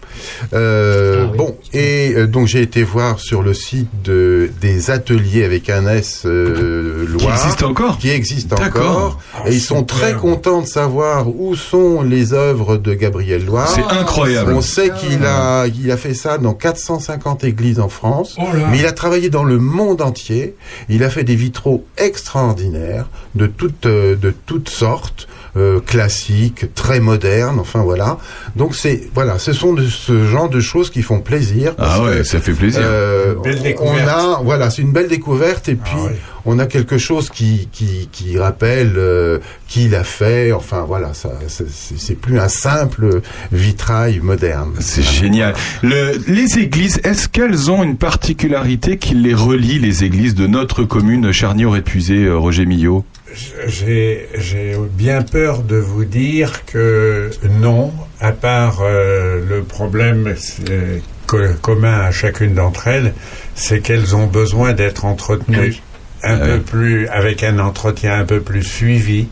[0.52, 5.70] Euh, Bon et euh, donc j'ai été voir sur le site de des ateliers avec
[5.70, 9.18] un S euh, Qui Loire existe encore qui existe encore.
[9.34, 13.68] Ah, et ils sont très contents de savoir où sont les œuvres de Gabriel Loire.
[13.68, 14.52] C'est incroyable.
[14.52, 18.78] On sait qu'il a il a fait ça dans 450 églises en France, Oh mais
[18.78, 20.56] il a travaillé dans le monde entier.
[20.88, 25.28] Il a fait des vitraux extraordinaires de toutes euh, de toutes sortes.
[25.56, 28.18] Euh, classiques, très modernes, enfin voilà.
[28.56, 31.74] Donc c'est voilà, ce sont de ce genre de choses qui font plaisir.
[31.78, 32.80] Ah ouais, que, ça fait plaisir.
[32.84, 34.08] euh, belle on découverte.
[34.08, 35.92] a voilà, c'est une belle découverte et puis
[36.46, 40.52] on a quelque chose qui qui, qui rappelle euh, qui l'a fait.
[40.52, 43.20] Enfin voilà, ça c'est- plus un simple
[43.52, 44.74] vitrail moderne.
[44.80, 45.54] C'est génial.
[45.82, 50.84] Le, les églises, est-ce qu'elles ont une particularité qui les relie, les églises de notre
[50.84, 53.04] commune Charny-Aurait-Puisé, euh, Roger Millot?
[53.66, 60.34] J'ai j'ai bien peur de vous dire que non, à part euh, le problème
[60.68, 63.14] euh, co- commun à chacune d'entre elles,
[63.54, 65.76] c'est qu'elles ont besoin d'être entretenues
[66.22, 66.60] un Ah peu oui.
[66.60, 69.28] plus, avec un entretien un peu plus suivi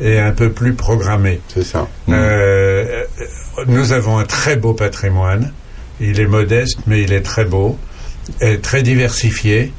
[0.00, 1.40] et un peu plus programmé.
[1.48, 1.88] C'est ça.
[2.08, 3.04] Euh,
[3.66, 5.52] nous avons un très beau patrimoine.
[6.00, 7.76] Il est modeste, mais il est très beau
[8.40, 9.72] et très diversifié.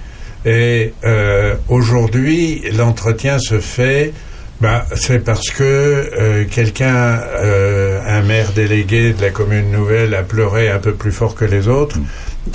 [0.46, 4.14] Et euh, aujourd'hui, l'entretien se fait.
[4.62, 10.24] Bah, c'est parce que euh, quelqu'un, euh, un maire délégué de la commune nouvelle, a
[10.24, 11.98] pleuré un peu plus fort que les autres,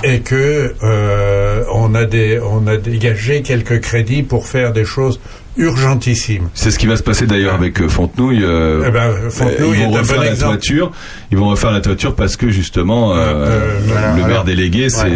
[0.04, 5.20] et que euh, on a des, on a dégagé quelques crédits pour faire des choses
[5.58, 6.48] urgentissimes.
[6.54, 8.42] C'est ce qui va se passer d'ailleurs avec euh, Fontenouille.
[8.42, 10.52] euh, Eh ben, Fontenouille ils vont est un refaire bon la exemple.
[10.52, 10.92] toiture.
[11.30, 15.08] Ils vont refaire la toiture parce que justement, euh, euh, voilà, le maire délégué, c'est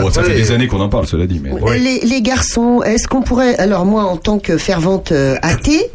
[0.00, 1.40] bon, ça fait des années qu'on en parle, cela dit.
[1.42, 5.90] Mais Les, les garçons, est-ce qu'on pourrait, alors moi en tant que fervente euh, athée,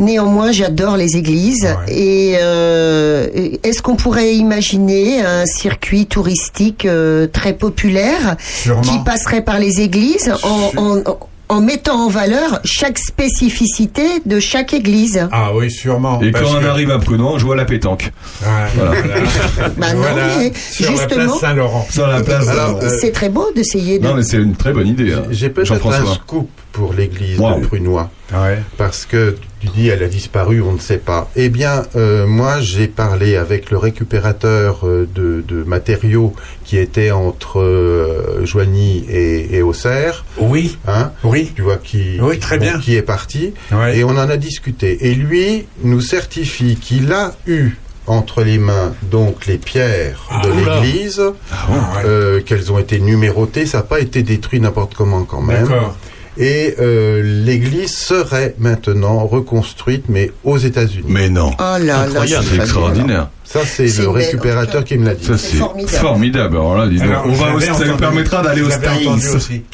[0.00, 3.26] néanmoins j'adore les églises, et euh,
[3.62, 8.80] est-ce qu'on pourrait imaginer un circuit touristique euh, très populaire Sûrement.
[8.82, 11.18] qui passerait par les églises en, en- en-
[11.48, 15.26] en mettant en valeur chaque spécificité de chaque église.
[15.32, 16.20] Ah oui, sûrement.
[16.20, 18.12] Et quand on que- arrive à Prenant, on joue à la pétanque.
[18.40, 18.92] Voilà.
[19.76, 20.26] Bah non, Voilà.
[20.38, 21.86] mais Sur la justement- place Saint-Laurent.
[21.90, 22.46] Sur la place.
[22.48, 24.04] Euh, C'est très beau d'essayer de.
[24.06, 27.60] Non, mais c'est une très bonne idée, hein, J'ai peut-être un scoop pour l'église Wow.
[27.60, 28.10] de Prunois.
[28.32, 28.58] Ouais.
[28.76, 31.30] Parce que tu dis elle a disparu, on ne sait pas.
[31.36, 36.32] Eh bien, euh, moi j'ai parlé avec le récupérateur euh, de, de matériaux
[36.64, 40.24] qui était entre euh, Joigny et, et Auxerre.
[40.38, 40.78] Oui.
[40.86, 41.12] Hein?
[41.24, 41.52] Oui.
[41.56, 42.78] Tu vois qui, Oui, très bien.
[42.78, 43.54] qui est parti.
[43.72, 43.98] Ouais.
[43.98, 45.08] Et on en a discuté.
[45.08, 47.72] Et lui nous certifie qu'il a eu
[48.06, 50.80] entre les mains donc les pierres de oula.
[50.80, 51.76] l'église, ouais.
[52.06, 55.66] euh, qu'elles ont été numérotées, ça n'a pas été détruit n'importe comment quand même.
[55.66, 55.96] D'accord.
[56.40, 61.06] Et euh, l'église serait maintenant reconstruite, mais aux États-Unis.
[61.08, 61.50] Mais non.
[61.58, 63.28] Oh là Incroyable, c'est c'est extraordinaire.
[63.44, 65.24] Ça, c'est le récupérateur qui me l'a dit.
[65.24, 65.88] Ça, c'est formidable.
[65.98, 66.56] formidable.
[66.56, 68.68] Alors là, dis donc, Alors, on va aussi- ça nous permettra d'aller aux.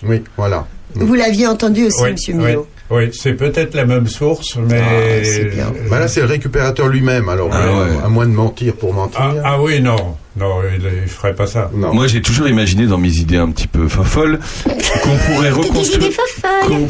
[0.05, 0.67] Oui, voilà.
[0.95, 2.67] Vous l'aviez entendu aussi, Oui, Monsieur oui, Millot.
[2.91, 4.81] oui, c'est peut-être la même source, mais.
[4.81, 5.73] Ah, c'est bien.
[5.91, 8.05] Bah là, c'est le récupérateur lui-même, alors, Ah euh, ouais.
[8.05, 9.21] à moins de mentir pour mentir.
[9.21, 10.17] Ah, ah oui, non.
[10.37, 11.71] Non, il, il ferait pas ça.
[11.75, 11.95] Non.
[11.95, 16.11] Moi, j'ai toujours imaginé dans mes idées un petit peu folles qu'on pourrait reconstruire,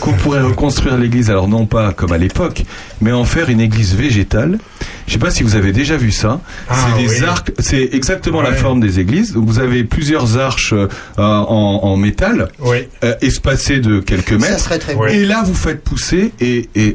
[0.01, 1.31] qu'on pourrait reconstruire l'église.
[1.31, 2.63] Alors non pas comme à l'époque,
[3.01, 4.59] mais en faire une église végétale.
[5.07, 6.41] Je sais pas si vous avez déjà vu ça.
[6.71, 7.25] Ah, c'est des oui.
[7.27, 9.35] arcs, c'est exactement la forme des églises.
[9.35, 10.89] Donc vous avez plusieurs arches euh,
[11.19, 12.79] en, en métal, Oui.
[13.05, 14.61] euh, espacées de quelques Ça mètres.
[14.61, 14.95] serait très.
[14.95, 15.11] Oui.
[15.13, 16.95] Et là, vous faites pousser et, et,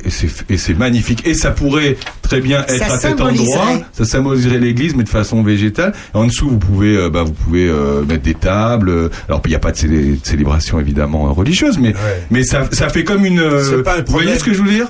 [0.49, 1.27] et c'est magnifique.
[1.27, 3.67] Et ça pourrait très bien être Ça à cet endroit.
[3.93, 5.93] Ça symboliserait l'église, mais de façon végétale.
[6.15, 9.09] En dessous, vous pouvez, euh, bah, vous pouvez euh, mettre des tables.
[9.27, 12.23] Alors, il n'y a pas de célé- de célébration évidemment religieuse, mais Ouais.
[12.31, 13.39] mais ça, ça fait comme une.
[13.39, 14.87] euh, C'est pas un vous voyez ce que je veux dire?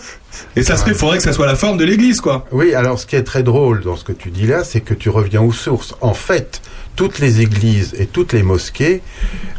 [0.56, 2.46] Et ça serait, faudrait que ça soit la forme de l'église, quoi.
[2.52, 4.94] Oui, alors ce qui est très drôle dans ce que tu dis là, c'est que
[4.94, 5.96] tu reviens aux sources.
[6.02, 6.62] En fait,
[6.96, 9.02] toutes les églises et toutes les mosquées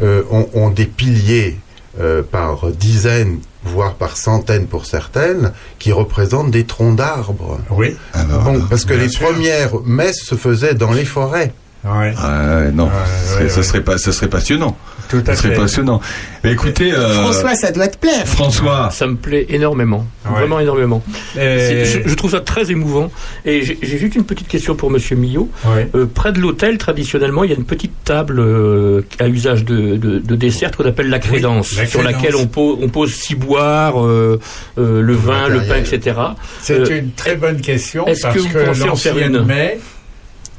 [0.03, 1.59] euh, ont, ont des piliers
[2.01, 7.59] euh, par dizaines, voire par centaines pour certaines, qui représentent des troncs d'arbres.
[7.71, 7.97] Oui.
[8.15, 9.27] Ah, bah, Bon, parce que les sûr.
[9.27, 11.53] premières messes se faisaient dans les forêts.
[11.83, 12.13] Ouais.
[12.19, 12.91] Ah, ouais, non, Ouais,
[13.25, 13.63] ce serait, ouais, ce ouais.
[13.63, 14.77] serait pas, ce serait passionnant.
[15.09, 15.61] Tout à Ce serait fait.
[15.61, 16.01] passionnant.
[16.45, 18.27] Mais écoutez, euh, François, ça doit te plaire.
[18.27, 20.33] François, Ça me plaît énormément, Ouais.
[20.33, 21.03] vraiment énormément.
[21.37, 23.11] Et- Je, je trouve ça très émouvant.
[23.45, 25.51] Et j'ai juste une petite question pour Monsieur Millot.
[25.65, 25.89] Ouais.
[25.97, 29.97] Euh, près de l'hôtel, traditionnellement, il y a une petite table euh, à usage de,
[29.97, 34.05] de, de dessert qu'on appelle la crédence, la sur laquelle on pose, on pose ciboire,
[34.05, 34.39] euh,
[34.79, 36.17] euh, le vin, le pain, etc.
[36.61, 39.45] C'est Euh, une très bonne question est-ce parce que que, vous pensez en faire une?
[39.45, 39.81] mai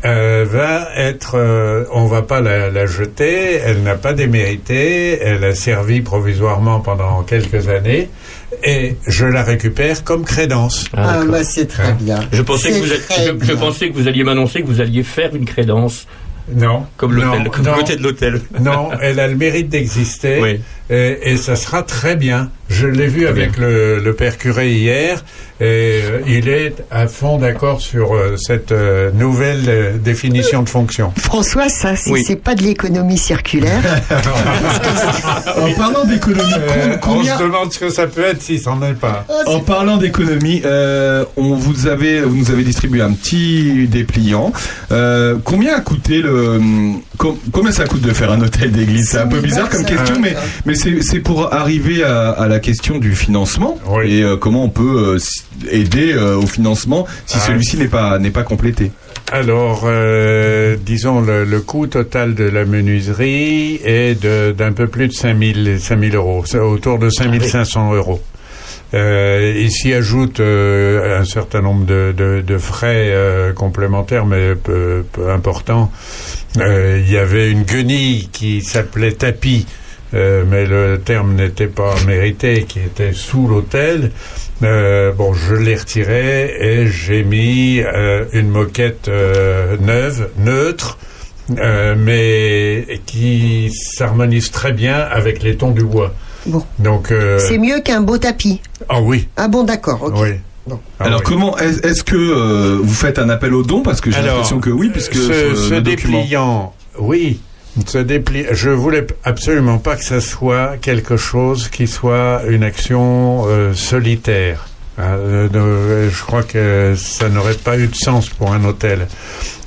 [0.06, 5.44] euh, va être, euh, on va pas la, la jeter, elle n'a pas démérité, elle
[5.44, 8.10] a servi provisoirement pendant quelques années
[8.64, 10.86] et je la récupère comme crédence.
[10.96, 12.20] Ah, Ah, bah, c'est très bien.
[12.32, 13.56] je pensais que vous, très je, je bien.
[13.58, 16.08] pensais que vous alliez m'annoncer que vous alliez faire une crédence
[16.54, 18.42] Non, comme l'hôtel, non, comme non, côté de l'hôtel.
[18.60, 20.60] non, elle a le mérite d'exister Oui.
[20.90, 22.50] et, et ça sera très bien.
[22.70, 25.24] Je l'ai vu avec le, le père curé hier
[25.62, 30.70] et euh, il est à fond d'accord sur euh, cette euh, nouvelle euh, définition de
[30.70, 31.14] fonction.
[31.18, 32.24] François, ça, c'est Oui.
[32.26, 33.82] c'est pas de l'économie circulaire.
[35.58, 38.60] en parlant d'économie, Euh, com- on combien, se demande ce que ça peut être si
[38.60, 39.26] c'en est pas.
[39.46, 44.52] En parlant d'économie, euh, on vous avait, vous nous avez distribué un petit dépliant.
[44.92, 46.60] Euh, combien a coûté le,
[47.18, 49.10] com- combien ça coûte de faire un hôtel d'église?
[49.12, 50.36] C'est un peu bizarre comme question, mais
[50.66, 54.12] mais c'est c'est pour arriver à, à la question du financement Oui.
[54.20, 55.20] et euh, comment on peut euh,
[55.70, 57.46] aider euh, au financement si Ah.
[57.48, 58.92] celui-ci n'est pas n'est pas complété.
[59.32, 65.08] Alors, euh, disons, le, le coût total de la menuiserie est de- d'un peu plus
[65.08, 68.22] de 5000 5000 euros, autour de 5500 euros.
[68.94, 74.54] Euh, il s'y ajoute euh, un certain nombre de, de- de frais euh, complémentaires, mais
[74.56, 75.90] peu, peu importants.
[76.58, 79.66] Il y avait une guenille qui s'appelait tapis,
[80.14, 84.12] euh, mais le terme n'était pas mérité, qui était sous l'hôtel.
[84.64, 90.98] Euh, bon, je l'ai retiré et j'ai mis euh, une moquette euh, neuve, neutre,
[91.58, 96.14] euh, mais qui s'harmonise très bien avec les tons du bois.
[96.46, 96.64] Bon.
[96.80, 98.62] Donc, euh, C'est mieux qu'un beau tapis.
[98.90, 100.02] ah oui, Ah bon, d'accord.
[100.04, 100.14] ok.
[100.18, 100.30] oui.
[100.68, 100.80] Bon.
[101.00, 101.26] Ah Alors oui.
[101.28, 104.60] comment est- est-ce que euh, vous faites un appel aux dons parce que j'ai l'impression
[104.60, 105.82] que oui puisque ce, document.
[106.20, 107.40] dépliant, oui,
[107.86, 113.46] ce dépli, je voulais absolument pas que ça soit quelque chose qui soit une action
[113.48, 114.68] euh, solitaire.
[114.98, 119.08] Hein, euh, je crois que ça n'aurait pas eu de sens pour un hôtel.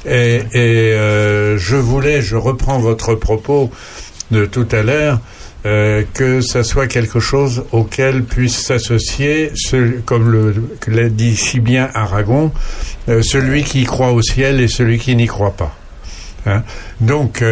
[0.07, 3.71] Et, euh, je voulais, je reprends votre propos
[4.31, 5.21] de tout à l'heure,
[5.63, 9.51] que ça soit quelque chose auquel puisse s'associer,
[10.05, 10.53] comme
[10.87, 12.53] l'a dit si bien Aragon,
[13.07, 15.75] celui qui croit au ciel et celui qui n'y croit pas.
[16.45, 16.65] Hein.
[17.01, 17.43] Donc,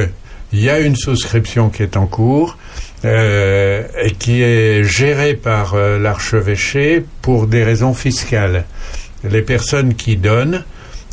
[0.53, 2.57] il y a une souscription qui est en cours.
[3.05, 8.65] euh, et qui est géré par euh, l'archevêché pour des raisons fiscales.
[9.29, 10.63] Les personnes qui donnent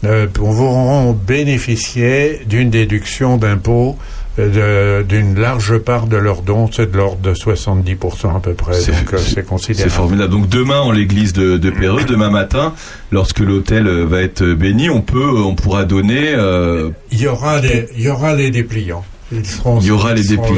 [0.03, 3.97] euh, pourront bénéficier d'une déduction d'impôt
[4.37, 8.77] euh, d'une large part de leurs dons, c'est de l'ordre de 70% à peu près,
[8.85, 9.91] donc euh, c'est C'est considérable.
[9.91, 10.31] formidable.
[10.31, 12.73] Donc demain en l'église de, de Péreux, demain matin,
[13.11, 16.33] lorsque l'hôtel va être béni, on peut, on pourra donner.
[16.35, 19.03] euh, Il y aura les, il y aura les dépliants.
[19.31, 20.55] Ils seront, Il y aura les dépliants.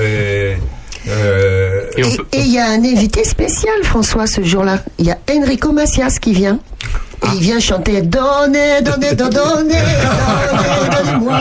[0.00, 0.54] euh,
[1.96, 4.80] Et et il y a un invité spécial, François, ce jour-là.
[4.98, 6.58] Il y a Enrico Macias qui vient.
[7.24, 9.74] Et il vient chanter Donnez, donnez, donnez, donnez,
[11.04, 11.38] donnez-moi.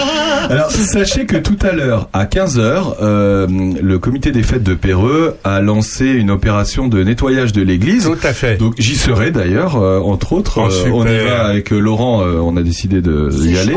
[0.50, 3.48] Alors, sachez que tout à l'heure, à 15h,
[3.82, 8.06] le comité des fêtes de Péreux a lancé une opération de nettoyage de l'église.
[8.06, 8.58] Tout à fait.
[8.58, 10.60] Donc, j'y serai d'ailleurs, euh, entre autres.
[10.62, 10.96] Oh, Euh, super.
[10.96, 13.76] on y va avec euh, Laurent, euh, on a décidé de y aller.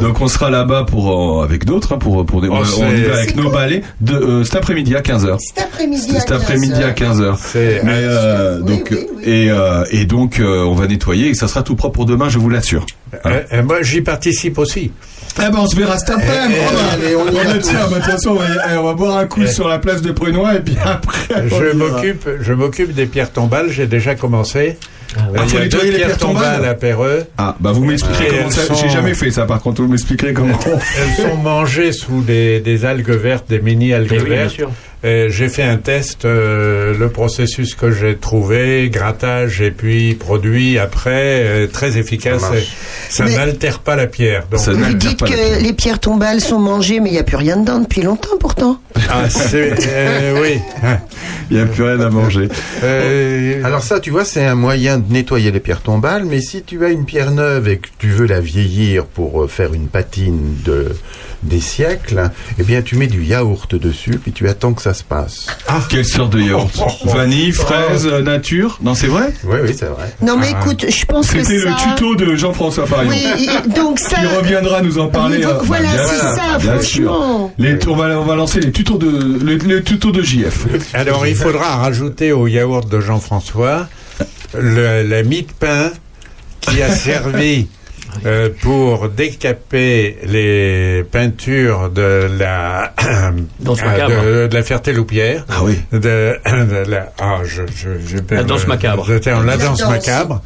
[0.00, 3.02] Donc, on sera là-bas pour, euh, avec d'autres, hein, pour, pour des, Oh, on, y
[3.02, 3.52] va avec nos cool.
[3.52, 5.36] balais de, euh, cet après-midi à 15h.
[5.40, 7.36] Cet après-midi à Cet après-midi 15 à 15h.
[7.84, 8.92] Mais, euh, donc,
[9.24, 12.28] Et, euh, et donc, euh, on va nettoyer et ça sera tout propre pour demain,
[12.28, 12.86] je vous l'assure.
[13.26, 14.90] Euh, euh, moi, j'y participe aussi.
[15.38, 16.58] Eh ben, on se verra cet après-midi.
[16.60, 17.60] Eh, allez, on va tous.
[17.68, 19.78] tiens, de toute façon, on va, y- eh, on va boire un coup sur la
[19.78, 21.34] place de Prunois et puis après.
[21.52, 23.70] on Je m'occupe, je m'occupe des pierres tombales.
[23.70, 24.76] J'ai déjà commencé.
[25.14, 27.24] Ah, il y faut a deux nettoyer les pierres pierres tombales tombales à Péreux.
[27.36, 28.62] Ah, bah vous m'expliquerez Et comment ça.
[28.64, 30.58] sont- J'ai jamais fait ça, par contre, vous m'expliquerez comment.
[30.66, 34.56] Elles sont mangées sous des, des algues vertes, des mini algues Eh oui, vertes.
[35.04, 41.42] J'ai fait un test, euh, le processus que j'ai trouvé, grattage et puis produit après,
[41.44, 42.42] euh, très efficace.
[43.08, 44.46] Ça Mais- n'altère pas la pierre.
[44.50, 47.56] Donc, Vous dites que les pierres tombales sont mangées, mais il n'y a plus rien
[47.56, 48.78] dedans depuis longtemps pourtant.
[49.10, 50.58] Ah, c'est, euh, oui.
[51.50, 52.48] Il n'y a plus rien à manger.
[52.82, 56.62] Euh, Alors ça, tu vois, c'est un moyen de nettoyer les pierres tombales, mais si
[56.62, 59.88] tu as une pierre neuve et que tu veux la vieillir pour euh, faire une
[59.88, 60.92] patine de
[61.42, 65.02] des siècles, eh bien tu mets du yaourt dessus, puis tu attends que ça se
[65.04, 65.46] passe.
[65.66, 66.70] Ah, quelle sorte de yaourt
[67.04, 70.14] Vanille, fraise, nature Non, c'est vrai Oui, oui, c'est vrai.
[70.22, 71.42] Non mais écoute, je pense que.
[71.42, 71.70] C'était ça...
[71.70, 73.10] le tuto de Jean-François Farion.
[73.10, 74.16] Oui, donc ça...
[74.20, 75.44] Qui reviendra nous en parler.
[75.44, 77.12] Euh, voilà, bien c'est ça, bien sûr.
[77.12, 77.54] franchement.
[77.58, 80.66] Les, on, va, on va lancer les tutos de, les, les tutos de JF.
[80.94, 83.88] Alors, il faudra rajouter au yaourt de Jean-François
[84.56, 85.90] le- la mie de pain
[86.60, 87.68] qui a servi
[88.26, 92.94] euh, pour décaper les peintures de la
[93.60, 94.22] Danse euh, macabre.
[94.24, 95.44] de, de la Ferté-Loupière.
[95.48, 95.78] Ah oui.
[95.92, 95.98] De,
[96.46, 99.06] de la ah je je, je perds La danse macabre.
[99.08, 99.90] le terme, la La danse danse.
[99.90, 100.42] macabre.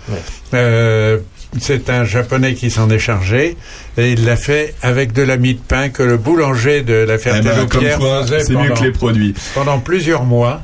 [0.54, 1.18] Euh,
[1.60, 3.56] c'est un japonais qui s'en est chargé
[3.96, 7.14] et il l'a fait avec de la mie de pain que le boulanger de la
[7.14, 9.34] Eh ben, Ferté-Loupière comme quoi, faisait c'est mieux pendant- que les produits.
[9.54, 10.60] pendant plusieurs mois.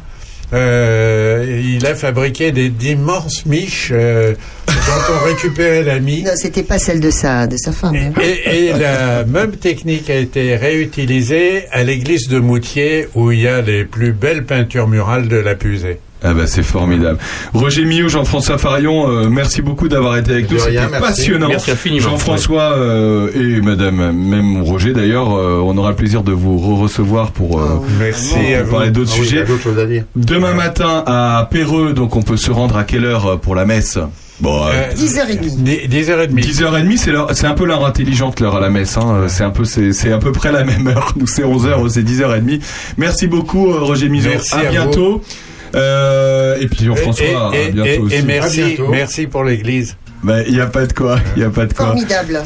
[0.53, 4.35] Euh, il a fabriqué des d'immenses miches euh,
[4.67, 6.23] dont on récupérait la mie.
[6.23, 7.97] Non, c'était pas celle de sa, de sa femme.
[7.97, 8.13] hein.
[8.23, 13.49] Et, et la même technique a été réutilisée à l'église de Moutier où il y
[13.49, 15.99] a les plus belles peintures murales de la Pusée.
[16.25, 17.19] Ah bah c'est formidable.
[17.53, 20.61] Roger Millot, Jean-François Farion, euh, merci beaucoup d'avoir été avec De nous.
[20.61, 21.49] C'était passionnant.
[21.49, 22.03] Merci infiniment.
[22.11, 27.33] Jean-François euh, et Madame, même Roger d'ailleurs, euh, on aura le plaisir de vous re-recevoir
[27.33, 29.45] pour, euh, Merci pour parler d'autres oui, y sujets.
[29.47, 30.05] choses à dire.
[30.17, 33.65] Demain matin à Péreux, donc on peut se rendre à quelle heure euh, pour la
[33.65, 33.99] messe?
[34.41, 35.89] Bon, euh, 10h30.
[35.89, 36.35] 10h30.
[36.35, 38.97] 10h30, c'est l'heure- c'est un peu l'heure intelligente l'heure à la messe.
[38.97, 39.25] Hein.
[39.29, 41.13] C'est un peu, c'est c'est à peu près la même heure.
[41.17, 42.61] Nous c'est 11h, eux, c'est 10h30.
[42.97, 44.31] Merci beaucoup euh, Roger Mizo.
[44.31, 45.23] Merci à, à vous.
[45.75, 47.25] Euh, et puis Jean-François,
[47.55, 48.15] et, à et- bientôt et- aussi.
[48.17, 48.89] et merci, bientôt.
[48.91, 49.97] merci pour l'église.
[50.23, 51.87] Ben, il n'y a pas de quoi, il n'y a pas de quoi.
[51.87, 52.43] Formidable.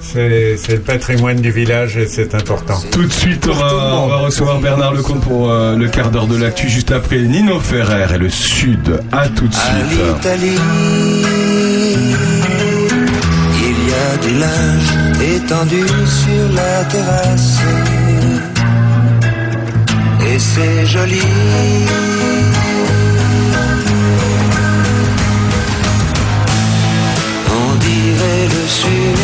[0.00, 2.74] C'est c'est le patrimoine du village et c'est important.
[2.90, 6.26] Tout de suite, on va, on va recevoir Bernard Lecomte pour euh, le quart d'heure
[6.26, 9.00] de l'actu, juste après Nino Ferrer et le Sud.
[9.12, 10.00] À tout de À suite.
[10.16, 10.58] l'Italie,
[13.60, 17.58] il y a du linge étendu sur la terrasse.
[20.26, 21.20] Et c'est joli.
[28.24, 29.18] Le sud.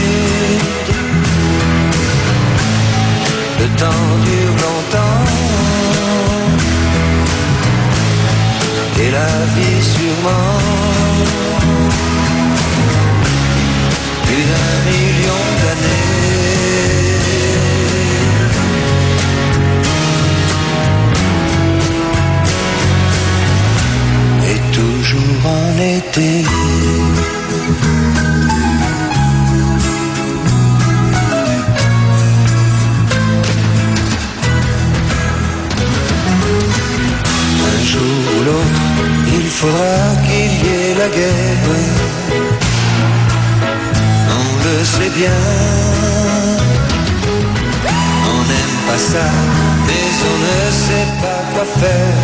[3.60, 5.24] Le temps dure longtemps.
[9.00, 10.58] Et la vie sûrement
[14.24, 16.08] plus d'un million d'années.
[24.72, 26.44] Toujours en été.
[38.46, 41.68] Il faudra qu'il y ait la guerre.
[44.38, 45.40] On le sait bien.
[48.30, 49.26] On n'aime pas ça,
[49.86, 52.18] mais on ne sait pas quoi faire.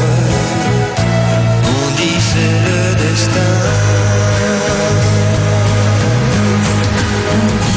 [1.73, 3.53] On dit c'est le destin.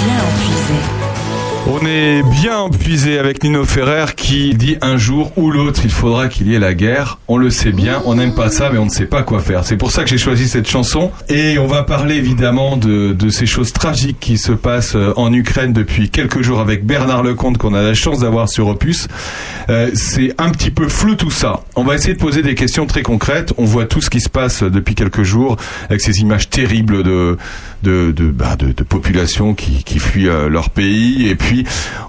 [0.03, 0.96] Bien empuisé.
[1.69, 6.29] On est bien empuisé avec Nino Ferrer qui dit un jour ou l'autre il faudra
[6.29, 7.19] qu'il y ait la guerre.
[7.27, 9.65] On le sait bien, on n'aime pas ça mais on ne sait pas quoi faire.
[9.65, 13.45] C'est pour ça que j'ai choisi cette chanson et on va parler évidemment de, ces
[13.45, 17.73] choses tragiques qui se passent euh, en Ukraine depuis quelques jours avec Bernard Lecomte qu'on
[17.73, 19.09] a la chance d'avoir sur Opus.
[19.69, 21.63] Euh, c'est un petit peu flou tout ça.
[21.75, 23.53] On va essayer de poser des questions très concrètes.
[23.57, 25.57] On voit tout ce qui se passe depuis quelques jours
[25.89, 27.37] avec ces images terribles de
[27.83, 28.55] bah,
[28.87, 31.56] populations qui, qui fuient euh, leur pays et puis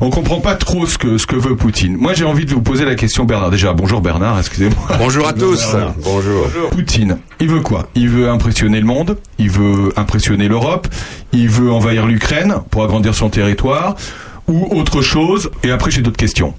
[0.01, 1.97] on comprend pas trop ce que ce que veut Poutine.
[1.97, 3.51] Moi j'ai envie de vous poser la question Bernard.
[3.51, 4.97] Déjà bonjour Bernard, excusez-moi.
[4.99, 5.77] Bonjour à tous.
[6.03, 6.49] Bonjour.
[6.71, 7.89] Poutine, il veut quoi?
[7.95, 10.89] Il veut impressionner le monde, il veut impressionner l'Europe,
[11.33, 13.97] il veut envahir l'Ukraine pour agrandir son territoire
[14.49, 15.51] ou autre chose?
[15.63, 16.55] Et après j'ai d'autres questions.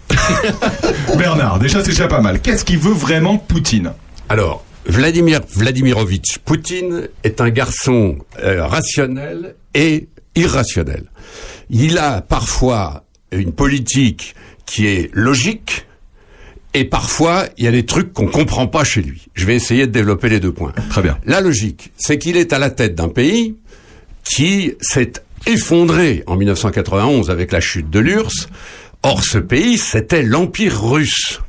[1.17, 2.39] Bernard, déjà c'est déjà pas mal.
[2.39, 3.91] Qu'est-ce qu'il veut vraiment Poutine?
[4.29, 11.03] Alors, Vladimir Vladimirovitch Poutine est un garçon euh, rationnel et irrationnel.
[11.69, 14.35] Il a parfois une politique
[14.65, 15.85] qui est logique
[16.73, 19.27] et parfois il y a des trucs qu'on comprend pas chez lui.
[19.33, 20.73] Je vais essayer de développer les deux points.
[20.89, 21.17] Très bien.
[21.25, 23.55] La logique, c'est qu'il est à la tête d'un pays
[24.23, 25.13] qui s'est
[25.47, 28.49] effondré en 1991 avec la chute de l'URSS.
[29.03, 31.39] Or, ce pays, c'était l'Empire russe.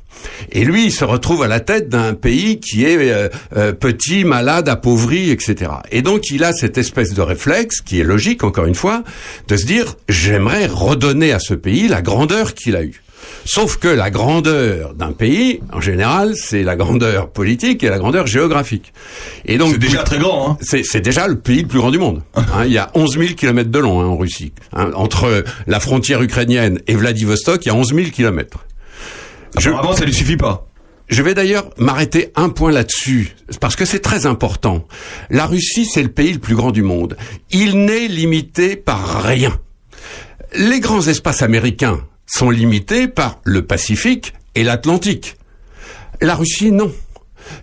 [0.53, 4.25] Et lui, il se retrouve à la tête d'un pays qui est euh, euh, petit,
[4.25, 5.71] malade, appauvri, etc.
[5.91, 9.03] Et donc, il a cette espèce de réflexe, qui est logique, encore une fois,
[9.49, 13.03] de se dire, j'aimerais redonner à ce pays la grandeur qu'il a eue.
[13.45, 18.27] Sauf que la grandeur d'un pays, en général, c'est la grandeur politique et la grandeur
[18.27, 18.93] géographique.
[19.47, 21.99] Et donc C'est déjà très grand, hein C'est déjà le pays le plus grand du
[21.99, 22.23] monde.
[22.35, 24.53] Hein, il y a 11 000 kilomètres de long hein, en Russie.
[24.73, 28.59] Hein, entre la frontière ukrainienne et Vladivostok, il y a 11 000 kilomètres.
[29.57, 30.67] Apparemment, ça lui suffit pas.
[31.09, 34.87] Je vais d'ailleurs m'arrêter un point là-dessus, parce que c'est très important.
[35.29, 37.17] La Russie, c'est le pays le plus grand du monde.
[37.51, 39.59] Il n'est limité par rien.
[40.55, 45.37] Les grands espaces américains sont limités par le Pacifique et l'Atlantique.
[46.21, 46.93] La Russie, non.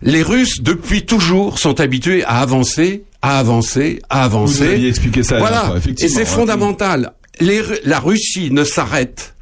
[0.02, 4.66] Les Russes, depuis toujours, sont habitués à avancer, à avancer, à avancer.
[4.66, 5.62] Vous aviez expliqué ça Voilà.
[5.62, 6.26] fois, Et c'est hein.
[6.26, 7.14] fondamental.
[7.40, 9.36] Les la Russie ne s'arrête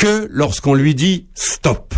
[0.00, 1.94] que lorsqu'on lui dit stop.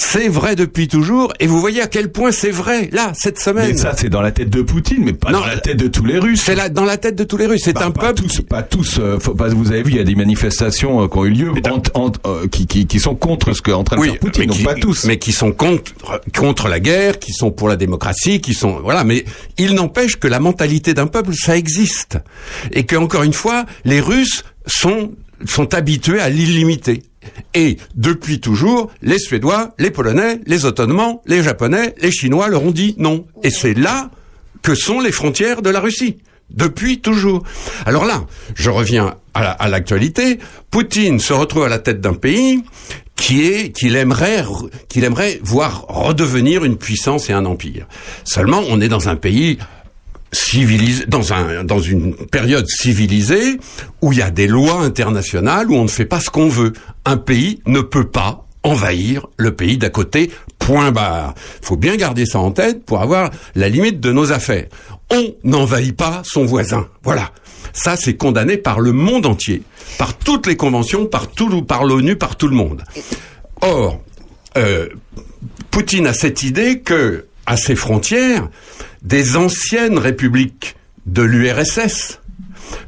[0.00, 3.72] C'est vrai depuis toujours, et vous voyez à quel point c'est vrai, là, cette semaine.
[3.72, 5.88] Mais ça c'est dans la tête de Poutine, mais pas Non, dans la tête de
[5.88, 6.40] tous les Russes.
[6.44, 7.62] C'est là, dans la tête de tous les Russes.
[7.64, 8.22] C'est Bah, un pas peuple.
[8.22, 8.98] tous, pas tous.
[9.00, 11.30] euh, faut pas, vous avez vu, il y a des manifestations euh, qui ont eu
[11.30, 11.52] lieu
[11.94, 14.42] ent- euh, qui, qui, qui sont contre ce qu'est en train de Oui, faire Poutine.
[14.42, 15.04] mais Donc qui, pas tous.
[15.04, 15.92] mais qui sont contre
[16.32, 19.02] contre la guerre, qui sont pour la démocratie, qui sont voilà.
[19.02, 19.24] Mais
[19.58, 22.18] il n'empêche que la mentalité d'un peuple, ça existe,
[22.70, 25.10] et que encore une fois, les Russes sont
[25.44, 27.02] sont habitués à l'illimité.
[27.54, 32.70] Et depuis toujours, les Suédois, les Polonais, les Ottomans, les Japonais, les Chinois leur ont
[32.70, 33.26] dit non.
[33.42, 34.10] Et c'est là
[34.62, 36.18] que sont les frontières de la Russie.
[36.50, 37.42] Depuis toujours.
[37.84, 38.24] Alors là,
[38.54, 40.38] je reviens à la- à l'actualité.
[40.72, 42.62] Cipoutine se retrouve à la tête d'un pays
[43.16, 44.44] qui est qu'il aimerait
[44.88, 47.86] qu'il aimerait voir redevenir une puissance et un empire.
[48.24, 49.58] Seulement, on est dans un pays
[50.32, 53.58] civilisé, dans un dans une période civilisée
[54.02, 56.72] où il y a des lois internationales où on ne fait pas ce qu'on veut.
[57.04, 60.30] Un pays ne peut pas envahir le pays d'à côté.
[60.58, 61.34] Point barre.
[61.62, 64.66] Faut bien garder ça en tête pour avoir la limite de nos affaires.
[65.10, 66.88] On n'envahit pas son voisin.
[67.02, 67.30] Voilà.
[67.72, 69.62] Ça, c'est condamné par le monde entier,
[69.98, 72.82] par toutes les conventions, par tout, par l'ONU, par tout le monde.
[73.60, 74.00] Or,
[74.56, 74.88] euh,
[75.70, 78.48] Poutine a cette idée que, à ses frontières,
[79.02, 80.76] des anciennes républiques
[81.06, 82.20] de l'URSS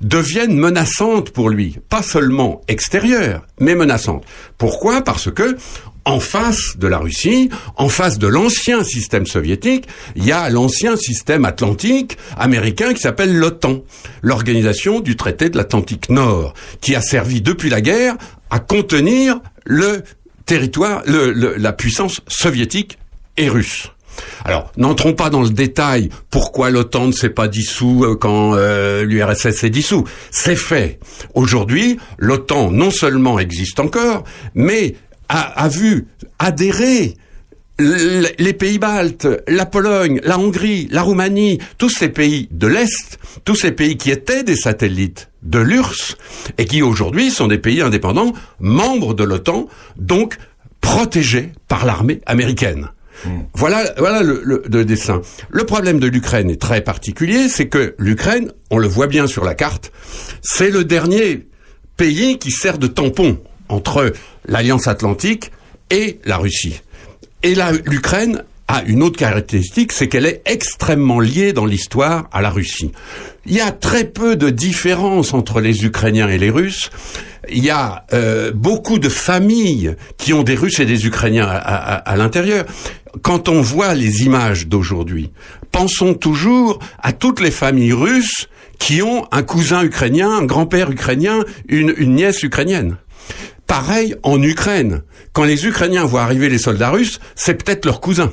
[0.02, 4.24] deviennent menaçantes pour lui, pas seulement extérieures, mais menaçantes.
[4.58, 5.02] Pourquoi?
[5.02, 5.56] Parce que
[6.04, 10.96] en face de la Russie, en face de l'ancien système soviétique, il y a l'ancien
[10.96, 13.80] système atlantique américain qui s'appelle l'OTAN,
[14.22, 18.16] l'organisation du traité de l'Atlantique Nord, qui a servi depuis la guerre
[18.48, 20.02] à contenir le
[20.46, 22.98] territoire, la puissance soviétique
[23.36, 23.90] et russe.
[24.44, 29.04] Alors, n'entrons pas dans le détail pourquoi l'OTAN ne s'est pas dissous euh, quand euh,
[29.04, 30.04] l'URSS s'est dissous.
[30.30, 30.98] C'est fait.
[31.34, 34.24] Aujourd'hui, l'OTAN non seulement existe encore,
[34.54, 34.94] mais
[35.28, 36.06] a, vu
[36.38, 37.14] adhérer
[37.78, 43.54] les pays baltes, la Pologne, la Hongrie, la Roumanie, tous ces pays de l'Est, tous
[43.54, 46.16] ces pays qui étaient des satellites de l'URSS
[46.58, 50.36] et qui aujourd'hui sont des pays indépendants, membres de l'OTAN, donc
[50.80, 52.90] protégés par l'armée américaine.
[53.54, 55.20] Voilà, voilà le, le- dessin.
[55.50, 59.44] Le problème de l'Ukraine est très particulier, c'est que l'Ukraine, on le voit bien sur
[59.44, 59.92] la carte,
[60.42, 61.46] c'est le dernier
[61.96, 63.38] pays qui sert de tampon
[63.68, 64.12] entre
[64.46, 65.50] l'Alliance Atlantique
[65.90, 66.80] et la Russie.
[67.42, 72.40] Et la- l'Ukraine a une autre caractéristique, c'est qu'elle est extrêmement liée dans l'histoire à
[72.40, 72.92] la Russie.
[73.44, 76.90] Il y a très peu de différences entre les Ukrainiens et les Russes.
[77.48, 82.16] Il y a euh, beaucoup de familles qui ont des Russes et des Ukrainiens à
[82.16, 82.64] l'intérieur.
[83.22, 85.32] Quand on voit les images d'aujourd'hui,
[85.72, 88.48] pensons toujours à toutes les familles russes
[88.78, 92.98] qui ont un cousin ukrainien, un grand-père ukrainien, une, une nièce ukrainienne.
[93.66, 95.02] Pareil en Ukraine.
[95.32, 98.32] Quand les Ukrainiens voient arriver les soldats russes, c'est peut-être leur cousin.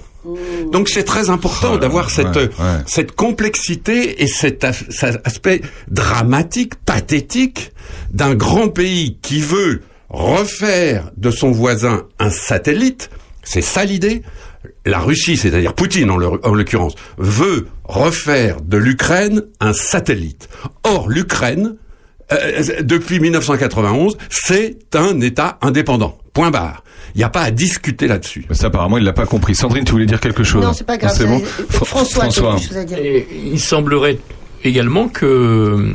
[0.72, 2.80] Donc c'est très important d'avoir cette, ouais, ouais.
[2.86, 7.72] cette complexité et cet as- cet aspect dramatique, pathétique
[8.12, 13.10] d'un grand pays qui veut refaire de son voisin un satellite.
[13.44, 14.22] C'est ça l'idée.
[14.86, 20.50] La Russie, c'est-à-dire Poutine en l'oc- en l'occurrence, veut refaire de l'Ukraine un satellite.
[20.84, 21.76] Or, l'Ukraine,
[22.34, 26.18] euh, depuis 1991, c'est un État indépendant.
[26.34, 26.84] Point barre.
[27.16, 28.46] Il n'y a pas à discuter là-dessus.
[28.52, 29.56] Ça, apparemment, il l'a pas compris.
[29.56, 31.14] Sandrine, tu voulais dire quelque chose Non, c'est pas grave.
[31.18, 32.98] C'est bon ça- François, a quelque chose à dire.
[33.00, 34.18] Et il semblerait
[34.64, 35.92] également que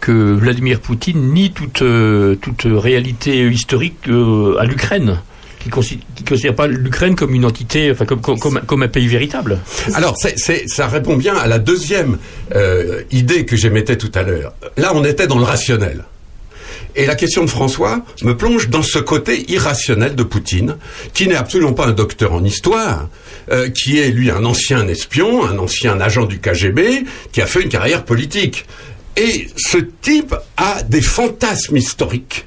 [0.00, 5.18] que Vladimir Poutine nie toute euh, toute réalité historique euh, à l'Ukraine,
[5.58, 5.68] qui
[6.14, 9.58] qui considère pas l'Ukraine comme une entité, enfin comme comme, comme, comme un pays véritable.
[9.94, 12.16] Alors, ça répond bien à la deuxième
[12.54, 14.54] euh, idée que j'émettais tout à l'heure.
[14.78, 16.04] Là, on était dans le rationnel.
[16.96, 20.76] Et la question de François me plonge dans ce côté irrationnel de Poutine,
[21.14, 23.08] qui n'est absolument pas un docteur en histoire,
[23.50, 27.62] euh, qui est lui un ancien espion, un ancien agent du KGB, qui a fait
[27.62, 28.66] une carrière politique.
[29.16, 32.46] Et ce type a des fantasmes historiques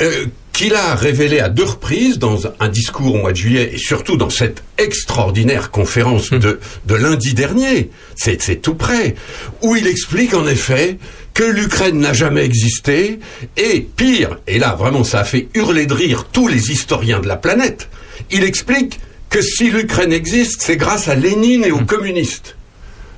[0.00, 3.78] euh, qu'il a révélé à deux reprises dans un discours au mois de juillet et
[3.78, 9.14] surtout dans cette extraordinaire conférence de, de lundi dernier, c'est c'est tout près,
[9.62, 10.98] où il explique en effet
[11.34, 13.18] que l'Ukraine n'a jamais existé
[13.56, 17.28] et pire, et là vraiment ça a fait hurler de rire tous les historiens de
[17.28, 17.88] la planète,
[18.30, 19.00] il explique
[19.30, 22.56] que si l'Ukraine existe, c'est grâce à Lénine et aux communistes.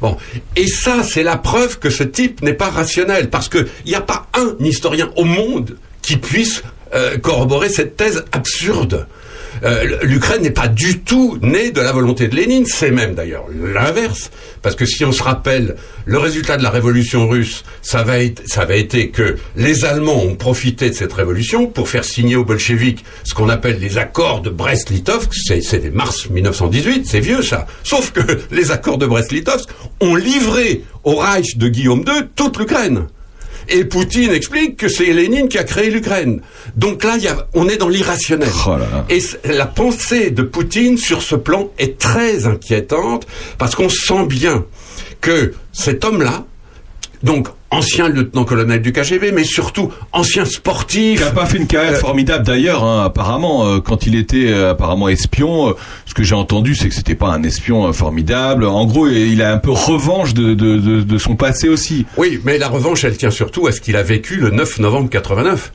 [0.00, 0.16] Bon,
[0.54, 4.00] et ça, c'est la preuve que ce type n'est pas rationnel, parce qu'il n'y a
[4.00, 6.62] pas un historien au monde qui puisse
[6.94, 9.08] euh, corroborer cette thèse absurde.
[9.62, 13.46] Euh, L'Ukraine n'est pas du tout née de la volonté de Lénine, c'est même d'ailleurs
[13.74, 14.30] l'inverse,
[14.62, 18.42] parce que si on se rappelle le résultat de la révolution russe, ça va, être,
[18.46, 22.44] ça avait été que les Allemands ont profité de cette révolution pour faire signer aux
[22.44, 27.66] bolcheviks ce qu'on appelle les accords de Brest-Litovsk, c'est mars 1918, c'est vieux ça.
[27.82, 28.20] Sauf que
[28.50, 29.68] les accords de Brest-Litovsk
[30.00, 33.06] ont livré au Reich de Guillaume II toute l'Ukraine.
[33.68, 36.40] Et Poutine explique que c'est Lénine qui a créé l'Ukraine.
[36.76, 38.48] Donc là, il y a- on est dans l'irrationnel.
[39.08, 43.26] Et c- la pensée de Poutine sur ce plan est très inquiétante
[43.58, 44.64] parce qu'on sent bien
[45.20, 46.44] que cet homme-là,
[47.22, 51.20] donc ancien lieutenant-colonel du KGB, mais surtout ancien sportif.
[51.20, 54.70] Qui a pas fait une carrière formidable d'ailleurs, hein, apparemment, euh, quand il était euh,
[54.70, 55.68] apparemment espion.
[55.70, 55.72] euh,
[56.06, 58.64] ce que j'ai entendu, c'est que c'était pas un espion euh, formidable.
[58.66, 62.06] En gros, il a un peu revanche de, de, de, de son passé aussi.
[62.16, 65.10] Oui, mais la revanche, elle tient surtout à ce qu'il a vécu le 9 novembre
[65.10, 65.72] 89.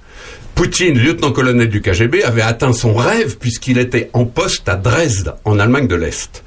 [0.60, 5.57] Poutine, lieutenant-colonel du KGB, avait atteint son rêve puisqu'il était en poste à Dresde, en
[5.57, 6.44] Allemagne de l'Est.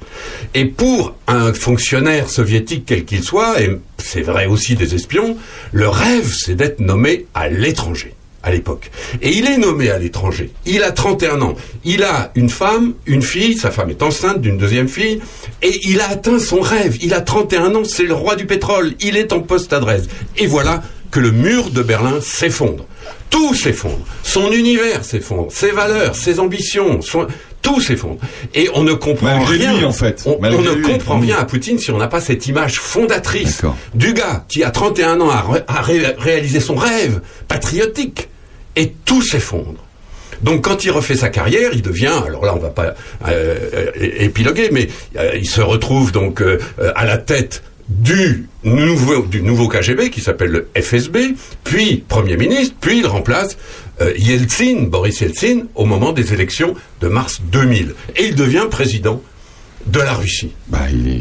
[0.53, 5.35] Et pour un fonctionnaire soviétique quel qu'il soit, et c'est vrai aussi des espions,
[5.71, 8.13] le rêve, c'est d'être nommé à l'étranger
[8.43, 8.91] à l'époque.
[9.23, 10.51] Et il est nommé à l'étranger.
[10.67, 11.55] Il a 31 ans.
[11.83, 15.21] Il a une femme, une fille, sa femme est enceinte d'une deuxième fille,
[15.63, 16.97] et il a atteint son rêve.
[17.01, 18.93] Il a 31 ans, c'est le roi du pétrole.
[18.99, 20.07] Il est en poste à Dresde.
[20.37, 20.83] Et voilà
[21.13, 22.85] que le mur de Berlin s'effondre.
[23.29, 23.99] Tout s'effondre.
[24.23, 25.51] Son univers s'effondre.
[25.51, 27.27] Ses valeurs, ses ambitions, son-
[27.61, 28.19] tout s'effondre.
[28.53, 29.77] Et on ne comprend Malgré rien.
[29.77, 30.23] lui, en fait.
[30.25, 30.81] On, ne lui.
[30.83, 33.61] comprend rien à Poutine si on n'a pas cette image fondatrice
[33.95, 38.27] du gars qui, à 31 ans, a, ré- a ré- réalisé son rêve patriotique.
[38.75, 39.75] Et tout s'effondre.
[40.41, 42.95] Donc quand il refait sa carrière, il devient, alors là on va pas
[43.27, 46.57] euh, euh, épiloguer, mais euh, il se retrouve donc euh,
[46.95, 47.61] à la tête
[47.99, 53.57] du nouveau, du nouveau KGB qui s'appelle le FSB, puis Premier ministre, puis il remplace
[54.01, 57.93] euh, Yeltsin, Boris Yeltsin, au moment des élections de mars 2000.
[58.15, 59.21] Et il devient président
[59.85, 60.51] de la Russie.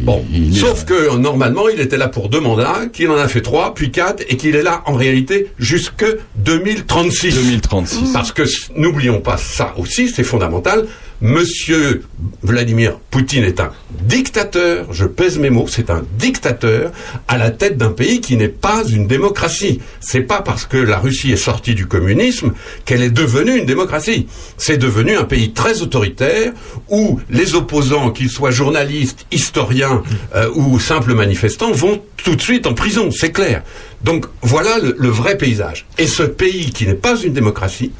[0.04, 3.74] bon, sauf que normalement il était là pour deux mandats, qu'il en a fait trois,
[3.74, 7.34] puis quatre, et qu'il est là en réalité jusque 2036.
[7.34, 8.12] 2036.
[8.12, 8.44] Parce que
[8.76, 10.86] n'oublions pas ça aussi, c'est fondamental.
[11.24, 12.02] Monsieur
[12.42, 16.90] Vladimir Poutine est un dictateur, je pèse mes mots, c'est un dictateur
[17.28, 19.80] à la tête d'un pays qui n'est pas une démocratie.
[20.00, 22.54] C'est pas parce que la Russie est sortie du communisme
[22.84, 24.26] qu'elle est devenue une démocratie.
[24.56, 26.54] C'est devenu un pays très autoritaire
[26.88, 30.02] où les opposants, qu'ils soient journalistes, historiens
[30.34, 33.62] euh, ou simples manifestants, vont tout de suite en prison, c'est clair.
[34.02, 35.86] Donc voilà le, vrai paysage.
[35.98, 37.92] Et ce pays qui n'est pas une démocratie,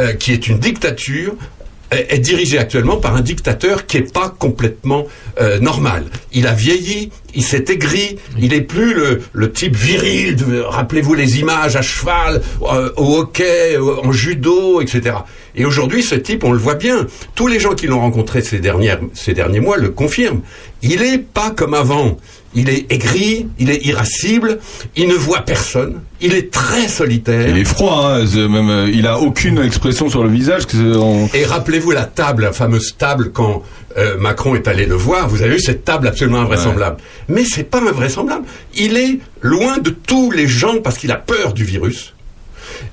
[0.00, 1.36] euh, qui est une dictature,
[1.90, 5.06] est est dirigé actuellement par un dictateur qui est pas complètement
[5.40, 6.04] euh, normal.
[6.32, 10.36] Il a vieilli, il s'est aigri, il est plus le, le type viril.
[10.36, 15.16] de- Rappelez-vous les images à cheval, euh, au hockey, euh, en judo, etc.
[15.54, 17.06] Et aujourd'hui, ce type, on le voit bien.
[17.34, 20.40] Tous les gens qui l'ont rencontré ces dernières, ces derniers mois le confirment.
[20.82, 22.16] Il est pas comme avant.
[22.54, 24.58] Il est aigri, il est irascible,
[24.96, 27.48] il ne voit personne, il est très solitaire.
[27.48, 30.64] Il est froid, hein, même, euh, il a aucune expression sur le visage.
[30.66, 33.62] Que c'est- on- Et rappelez-vous la table, la fameuse table quand
[33.96, 35.28] euh, Macron est allé le voir.
[35.28, 36.98] Vous avez vu cette table absolument invraisemblable.
[37.28, 38.44] Mais c'est pas invraisemblable.
[38.76, 42.14] Il est loin de tous les gens parce qu'il a peur du virus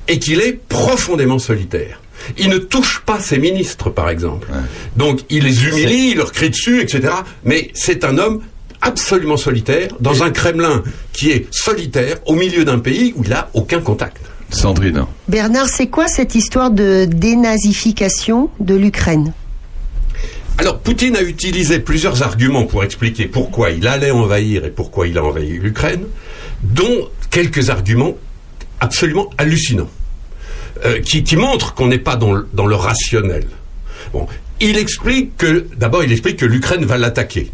[0.08, 2.02] et qu'il est profondément solitaire.
[2.40, 4.48] Il ne touche pas ses ministres, par exemple.
[4.98, 7.10] Donc il les humilie, il leur crie dessus, etc.
[7.44, 8.42] Mais c'est un homme
[8.86, 13.50] absolument solitaire dans un Kremlin qui est solitaire au milieu d'un pays où il a
[13.54, 14.22] aucun contact.
[14.52, 15.06] Sandrine.
[15.28, 19.34] Bernard, c'est quoi cette histoire de dénazification de l'Ukraine?
[20.58, 25.18] Alors, Poutine a utilisé plusieurs arguments pour expliquer pourquoi il allait envahir et pourquoi il
[25.18, 26.06] a envahi l'Ukraine,
[26.64, 28.14] dont quelques arguments
[28.80, 29.90] absolument hallucinants,
[30.86, 33.48] euh, qui, qui montrent qu'on n'est pas dans le, dans le rationnel.
[34.14, 34.28] Bon,
[34.62, 37.52] il explique que, d'abord, il explique que l'Ukraine va l'attaquer.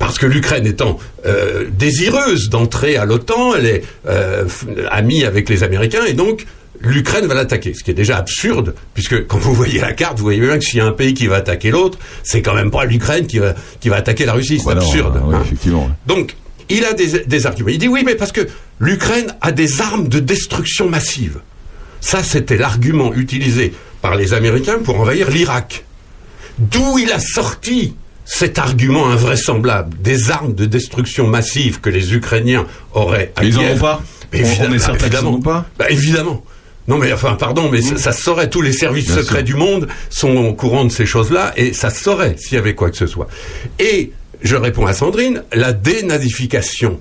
[0.00, 4.44] Parce que l'Ukraine étant euh, désireuse d'entrer à l'OTAN, elle est euh,
[4.90, 6.46] amie avec les Américains et donc
[6.80, 7.74] l'Ukraine va l'attaquer.
[7.74, 10.64] Ce qui est déjà absurde, puisque quand vous voyez la carte, vous voyez bien que
[10.64, 13.38] s'il y a un pays qui va attaquer l'autre, c'est quand même pas l'Ukraine qui
[13.38, 14.56] va, qui va attaquer la Russie.
[14.56, 15.20] C'est Voilà, absurde.
[15.22, 15.42] ouais, hein.
[15.44, 15.90] effectivement.
[16.06, 16.34] Donc,
[16.70, 17.68] il a des, des arguments.
[17.68, 18.48] Il dit oui, mais parce que
[18.78, 21.40] l'Ukraine a des armes de destruction massive.
[22.00, 25.84] Ça, c'était l'argument utilisé par les Américains pour envahir l'Irak.
[26.58, 27.94] D'où il a sorti
[28.32, 33.62] cet argument invraisemblable des armes de destruction massive que les Ukrainiens auraient à ils en
[33.62, 33.76] Kiev.
[33.76, 34.02] ont pas
[34.32, 35.30] Mais On- on évidemment, est certain évidemment.
[35.34, 36.44] ont pas Bah, évidemment.
[36.86, 39.44] Non mais enfin pardon mais ça, ça se saurait tous les services Bien secrets sûr.
[39.44, 42.74] du monde sont au courant de ces choses-là et ça se saurait s'il y avait
[42.76, 43.26] quoi que ce soit.
[43.80, 44.12] Et
[44.42, 47.00] je réponds à Sandrine, la dénazification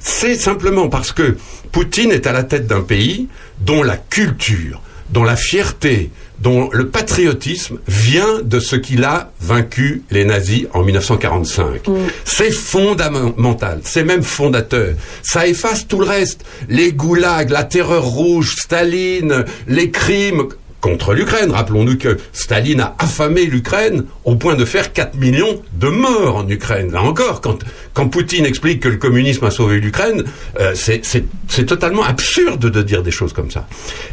[0.00, 1.36] c'est simplement parce que
[1.70, 3.28] Poutine est à la tête d'un pays
[3.60, 4.80] dont la culture,
[5.10, 6.10] dont la fierté,
[6.42, 11.88] dont le patriotisme vient de ce qu'il a vaincu les nazis en 1945.
[12.24, 14.94] C'est fondamental, c'est même fondateur.
[15.22, 16.44] Ça efface tout le reste.
[16.68, 20.48] Les goulags, la terreur rouge, Staline, les crimes
[20.80, 21.52] contre l'Ukraine.
[21.52, 26.48] Rappelons-nous que Staline a affamé l'Ukraine au point de faire 4 millions de morts en
[26.48, 26.90] Ukraine.
[26.90, 27.60] Là encore, quand,
[27.94, 30.24] quand Poutine explique que le communisme a sauvé l'Ukraine,
[30.58, 33.68] euh, c'est totalement absurde de dire des choses comme ça.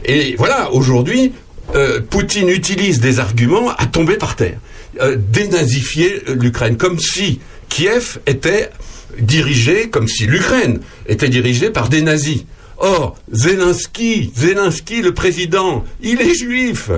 [0.06, 1.34] Et voilà, aujourd'hui,
[1.76, 4.58] euh, Poutine utilise des arguments à tomber par terre.
[5.02, 7.40] Euh, dénazifier l'Ukraine, comme si
[7.70, 8.72] Kiev était
[9.20, 12.46] dirigé, comme si l'Ukraine était dirigée par des nazis.
[12.78, 16.92] Or, Zelensky, Zelensky, le président, il est juif.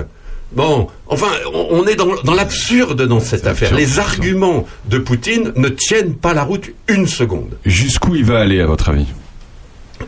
[0.52, 3.74] Bon, enfin, on, est dans, dans l'absurde dans cette affaire.
[3.74, 7.56] Les arguments de Poutine ne tiennent pas la route une seconde.
[7.64, 9.06] Jusqu'où il va aller, à votre avis?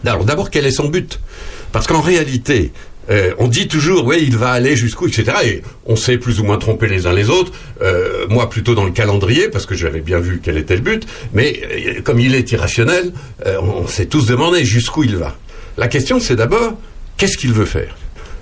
[0.04, 1.18] Alors d'abord, quel est son but?
[1.72, 2.72] Parce qu'en réalité,
[3.10, 5.32] euh, on dit toujours, oui, il va aller jusqu'où, etc.
[5.44, 7.52] Et on s'est plus ou moins trompé les uns les autres.
[7.82, 11.06] Euh, moi, plutôt dans le calendrier, parce que j'avais bien vu quel était le but.
[11.32, 13.12] Mais euh, comme il est irrationnel,
[13.60, 15.36] on, s'est tous demandé jusqu'où il va.
[15.76, 16.78] La question, c'est d'abord,
[17.16, 17.96] qu'est-ce qu'il veut faire?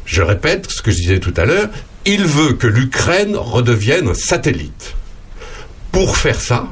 [0.04, 1.68] Je répète ce que je disais tout à l'heure.
[2.04, 4.94] Il veut que l'Ukraine redevienne un satellite.
[5.90, 6.68] Pour faire ça,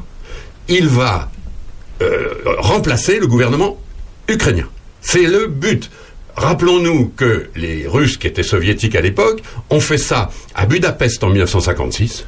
[0.69, 1.31] il va
[2.59, 3.79] remplacer le gouvernement
[4.29, 4.69] ukrainien.
[5.01, 5.91] C'est le but.
[6.37, 11.31] Rappelons-nous que les Russes, qui étaient soviétiques à l'époque, ont fait ça à Budapest en
[11.31, 12.25] 1956.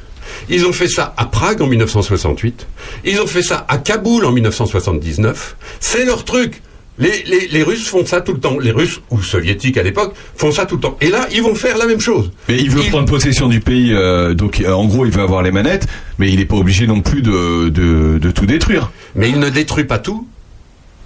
[0.49, 2.67] Ils ont fait ça à Prague en 1968.
[3.05, 5.55] Ils ont fait ça à Kaboul en 1979.
[5.79, 6.61] C'est leur truc.
[6.99, 8.59] Les, les- les Russes font ça tout le temps.
[8.59, 10.97] Les Russes, ou soviétiques à l'époque, font ça tout le temps.
[11.01, 12.31] Et là, ils vont faire la même chose.
[12.49, 15.41] Mais il veut prendre possession du pays, euh, donc euh, en gros il veut avoir
[15.41, 15.87] les manettes,
[16.19, 18.91] mais il n'est pas obligé non plus de, de, de tout détruire.
[19.15, 20.27] Mais il ne détruit pas tout.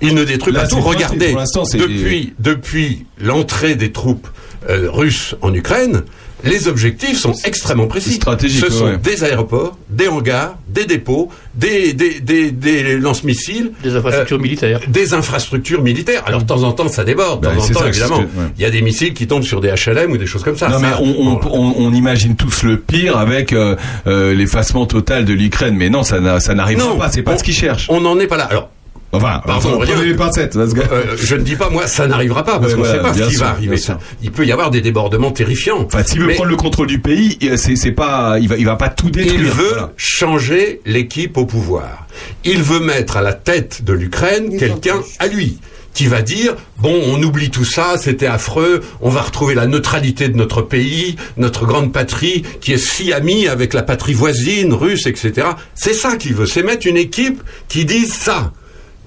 [0.02, 0.80] Il ne détruit Là, pas tout.
[0.82, 1.34] Regardez,
[1.74, 4.28] depuis, depuis l'entrée des troupes
[4.69, 6.03] euh, russes en Ukraine,
[6.44, 8.14] les objectifs sont extrêmement précis.
[8.14, 8.98] stratégique, Ce sont ouais.
[8.98, 13.72] des aéroports, des hangars, des dépôts, des, des, des, des lance-missiles.
[13.82, 14.80] Des infrastructures militaires.
[14.88, 16.22] Des infrastructures militaires.
[16.28, 17.41] Alors, de temps en temps, ça déborde.
[17.41, 18.18] De Ben, temps en temps, ça, évidemment.
[18.19, 18.26] ouais.
[18.56, 20.69] Il y a des missiles qui tombent sur des HLM ou des choses comme ça.
[20.69, 23.76] non mais Ça, on, on, bon, on- on imagine tous le pire avec euh,
[24.06, 27.38] euh, l'effacement total de l'Ukraine, mais non, ça ça n'arrivera Non, pas, c'est pas on-
[27.40, 27.88] ce qu'ils cherchent.
[27.90, 28.44] on n'en est pas là.
[28.44, 28.69] Alors,
[29.14, 30.04] Enfin, Pardon, enfin, rien.
[30.04, 30.54] les pincettes.
[30.56, 32.88] parce que- Euh, je ne dis pas, moi, ça n'arrivera pas, parce Ouais, qu'on ne
[32.88, 33.78] voilà, sait pas ce qui sûr, va arriver.
[33.78, 34.00] Ça.
[34.22, 35.84] Il peut y avoir des débordements terrifiants.
[35.86, 38.58] Enfin, s'il veut Mais prendre le contrôle du pays, euh, c'est c'est pas, il va,
[38.58, 39.40] il va pas tout détruire.
[39.40, 39.94] il veut Voilà.
[39.96, 42.06] changer l'équipe au pouvoir.
[42.44, 45.58] Il veut mettre à la tête de l'Ukraine quelqu'un à lui,
[45.94, 50.28] qui va dire bon, on oublie tout ça, c'était affreux, on va retrouver la neutralité
[50.28, 55.06] de notre pays, notre grande patrie qui est si amie avec la patrie voisine russe,
[55.08, 55.48] etc.
[55.76, 58.52] C'est ça qu'il veut, c'est mettre une équipe qui dise ça,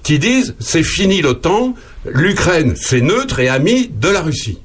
[0.03, 1.75] qui dise c'est fini l'OTAN,
[2.05, 4.59] l'Ukraine c'est neutre et ami de la Russie.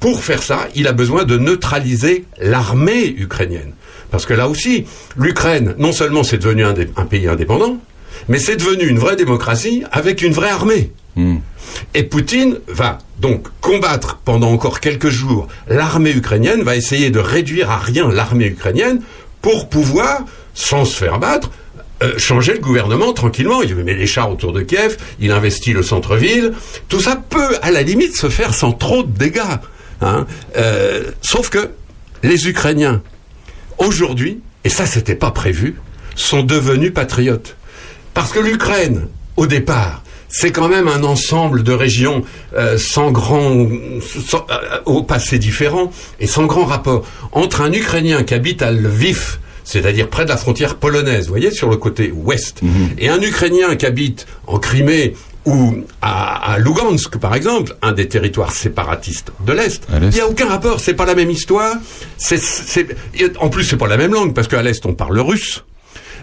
[0.00, 3.72] Pour faire ça, il a besoin de neutraliser l'armée ukrainienne.
[4.10, 4.86] Parce que là aussi,
[5.16, 7.78] l'Ukraine, non seulement c'est devenu un, pays indépendant,
[8.28, 10.90] mais c'est devenu une vraie démocratie avec une vraie armée.
[11.92, 17.70] Et Poutine va donc combattre pendant encore quelques jours l'armée ukrainienne, va essayer de réduire
[17.70, 19.02] à rien l'armée ukrainienne
[19.42, 21.50] pour pouvoir, sans se faire battre,
[22.02, 23.62] euh, changer le gouvernement tranquillement.
[23.62, 26.52] Il met les chars autour de Kiev, il investit le centre-ville.
[26.88, 29.40] Tout ça peut, à la limite, se faire sans trop de dégâts.
[30.00, 30.26] hein.
[30.56, 31.70] Euh, sauf que
[32.22, 33.02] les Ukrainiens,
[33.78, 35.76] aujourd'hui, et ça c'était pas prévu,
[36.14, 37.56] sont devenus patriotes.
[38.14, 42.22] Parce que l'Ukraine, au départ, c'est quand même un ensemble de régions
[42.56, 43.66] euh, sans grand,
[44.86, 45.90] au passé différent
[46.20, 47.04] et sans grand rapport.
[47.32, 49.38] Entre un Ukrainien qui habite à Lviv,
[49.70, 52.60] c'est-à-dire près de la frontière polonaise, vous voyez, sur le côté ouest,
[52.98, 55.14] et un Ukrainien qui habite en Crimée
[55.46, 60.28] ou à, à Lugansk, par exemple, un des territoires séparatistes de l'Est, il n'y a
[60.28, 61.76] aucun rapport, c'est pas la même histoire,
[62.18, 62.88] c'est, c'est-
[63.38, 65.64] en plus c'est pas la même langue, parce qu'à l'Est on parle russe,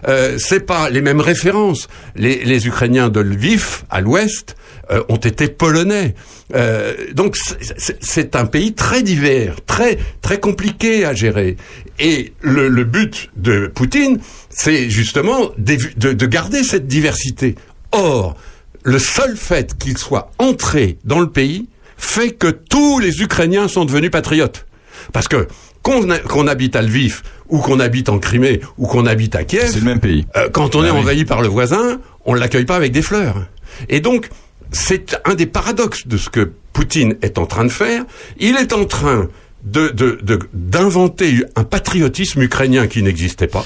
[0.08, 1.88] euh, c'est pas les mêmes références.
[2.16, 4.56] Les, les Ukrainiens de Lviv, à l'ouest,
[4.92, 6.14] euh, ont été polonais.
[6.56, 11.58] Euh, donc c'est- un pays très divers, très très compliqué à gérer.
[12.00, 14.20] Et le, le but de Poutine,
[14.50, 17.56] c'est justement de, de garder cette diversité.
[17.92, 18.36] Or,
[18.84, 21.68] le seul fait qu'il soit entré dans le pays
[21.98, 24.66] fait que tous les Ukrainiens sont devenus patriotes.
[25.12, 25.48] Parce que
[25.82, 29.70] qu'on qu'on habite à Lviv, ou qu'on habite en Crimée, ou qu'on habite à Kiev,
[29.72, 30.26] c'est le même pays.
[30.54, 30.98] quand on Ah est oui.
[30.98, 33.48] envahi par le voisin, on ne l'accueille pas avec des fleurs.
[33.90, 34.30] Et donc,
[34.72, 38.06] c'est un des paradoxes de ce que Poutine est en train de faire.
[38.40, 39.28] Il est en train
[39.64, 40.20] de de-
[40.54, 43.66] d'inventer un patriotisme ukrainien qui n'existait pas.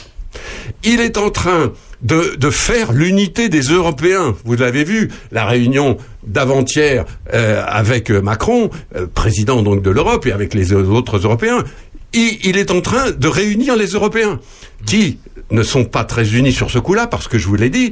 [0.84, 4.34] Il est en train de, de faire l'unité des Européens.
[4.45, 10.26] Vous l'avez vu, la réunion d'avant-hier euh, avec euh, Macron, euh, président donc de l'Europe,
[10.26, 11.64] et avec les autres Européens.
[12.14, 14.40] Il est en train de réunir les Européens,
[14.86, 15.19] qui
[15.49, 17.91] ne sont pas très unis sur ce coup-là, parce que je vous l'ai dit,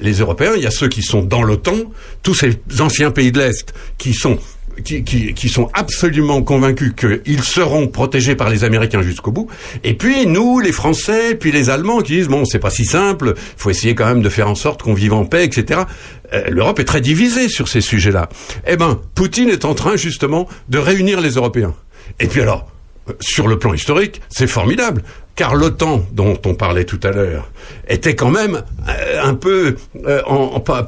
[0.00, 1.76] les Européens, il y a ceux qui sont dans l'OTAN,
[2.22, 4.38] tous ces anciens pays de l'Est qui sont
[4.84, 9.48] qui, qui, sont absolument convaincus qu'ils seront protégés par les Américains jusqu'au bout.
[9.84, 13.34] Et puis nous, les Français, puis les Allemands qui disent bon, c'est pas si simple,
[13.56, 15.82] faut essayer quand même de faire en sorte qu'on vive en paix, etc.
[16.32, 18.28] Euh, L'Europe est très divisée sur ces sujets-là.
[18.66, 21.74] Eh ben, Poutine est en train justement de réunir les Européens.
[22.18, 22.66] Et puis alors,
[23.08, 25.02] euh, sur le plan historique, c'est formidable,
[25.36, 27.50] car l'OTAN, dont on parlait tout à l'heure,
[27.88, 29.76] était quand même euh, un peu
[30.06, 30.86] euh, en, en- pas,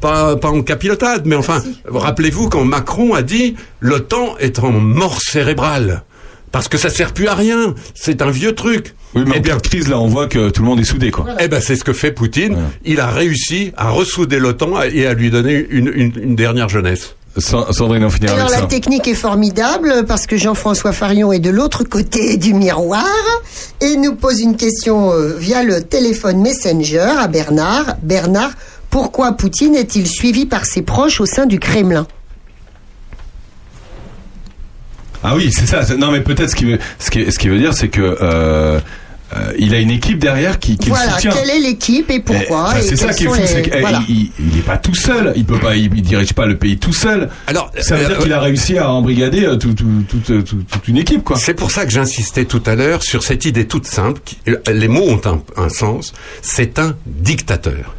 [0.00, 5.20] pas, pas en capilotade, mais enfin, rappelez-vous quand Macron a dit l'OTAN est en mort
[5.20, 6.02] cérébrale.
[6.50, 7.74] Parce que ça sert plus à rien.
[7.94, 8.94] C'est un vieux truc.
[9.14, 11.26] Oui, mais en pleine crise, là, on voit que tout le monde est soudé, quoi.
[11.40, 12.56] Eh ben, c'est ce que fait Poutine.
[12.86, 17.16] Il a réussi à ressouder l'OTAN et à lui donner une, une- une dernière jeunesse.
[17.38, 21.84] Sandrine, on finira Alors la technique est formidable parce que Jean-François Farion est de l'autre
[21.84, 23.04] côté du miroir
[23.80, 27.96] et nous pose une question euh, via le téléphone Messenger à Bernard.
[28.02, 28.52] Bernard,
[28.90, 32.06] pourquoi Poutine est-il suivi par ses proches au sein du Kremlin?
[35.22, 35.82] Ah oui, c'est ça.
[35.96, 38.80] Non, mais peut-être ce qu'il veut, ce qui, ce veut dire, c'est que euh,
[39.36, 41.30] euh, il a une équipe derrière qui, qui Voilà, le soutient.
[41.32, 44.02] quelle est l'équipe et pourquoi Eh, c'est ça qui est fou, les- c'est qu'il voilà.
[44.08, 45.32] il, il est pas tout seul.
[45.36, 47.28] Il peut pas, il, il dirige pas le pays tout seul.
[47.46, 50.62] Alors, ça veut euh, dire qu'il a réussi à embrigader euh, tout- tout- tout- tout-
[50.70, 51.36] toute une équipe, quoi.
[51.36, 54.20] C'est pour ça que j'insistais tout à l'heure sur cette idée toute simple.
[54.24, 54.38] qui-
[54.72, 56.14] les mots ont un, un sens.
[56.42, 57.94] C'est un dictateur.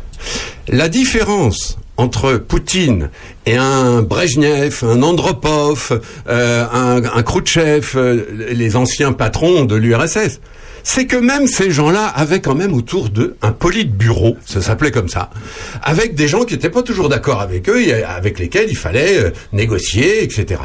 [0.68, 3.10] La différence entre Poutine
[3.46, 10.40] et un Brejnev, un Andropov, euh, un, un Khrouchtchev, euh, les anciens patrons de l'URSS,
[10.84, 15.10] c'est que même ces gens-là avaient quand même autour d'eux un politburo, ça s'appelait comme
[15.10, 15.30] ça,
[15.84, 19.18] avec des gens qui n'étaient pas toujours d'accord avec eux et avec lesquels il fallait
[19.18, 20.62] euh, négocier, etc.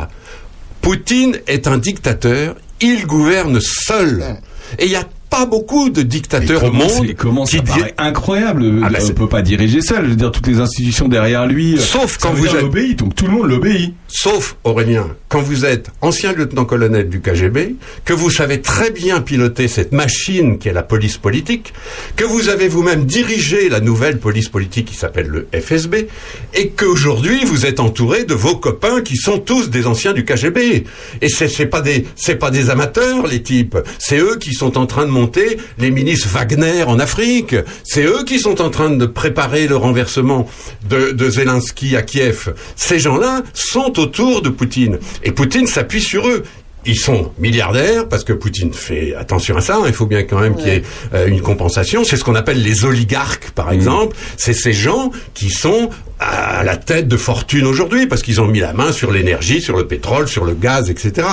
[0.83, 4.37] Poutine est un dictateur, il gouverne seul.
[4.79, 5.05] Et il n'y a
[5.37, 8.65] pas beaucoup de dictateurs au monde c'est- comment ça qui paraît di- incroyable.
[8.85, 10.05] Ah bah, on peut pas diriger seul.
[10.05, 11.75] Je veux dire, toutes les institutions derrière lui.
[11.75, 13.95] euh, Sauf quand vous êtes- donc tout le monde l'obéit.
[14.09, 17.75] Sauf, Aurélien, quand vous êtes ancien lieutenant-colonel du KGB,
[18.05, 21.73] que vous savez très bien piloter cette machine qui est la police politique,
[22.15, 26.07] que vous avez vous-même dirigé la nouvelle police politique qui s'appelle le FSB,
[26.55, 30.85] et qu'aujourd'hui vous êtes entouré de vos copains qui sont tous des anciens du KGB.
[31.21, 34.79] Et c'est c'est pas des c'est pas des amateurs les types, c'est eux qui sont
[34.79, 37.57] en train de monter monter les milices Wagner en Afrique.
[37.83, 40.47] C'est eux qui sont en train de préparer le renversement
[40.89, 42.53] de, de Zelensky à Kiev.
[42.77, 44.99] Ces gens-là sont autour de Poutine.
[45.23, 46.43] Et Poutine s'appuie sur eux.
[46.87, 49.81] Ils sont milliardaires parce que Poutine fait attention à ça.
[49.87, 50.83] Il faut bien quand même qu'il y ait
[51.15, 52.05] euh, une compensation.
[52.05, 54.15] C'est ce qu'on appelle les oligarques, par exemple.
[54.37, 55.89] C'est ces gens qui sont
[56.21, 59.79] à la tête de fortune aujourd'hui parce qu'ils ont mis la main sur l'énergie, sur
[59.79, 61.27] le pétrole, sur le gaz, etc.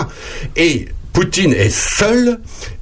[0.55, 2.39] Et Poutine est seul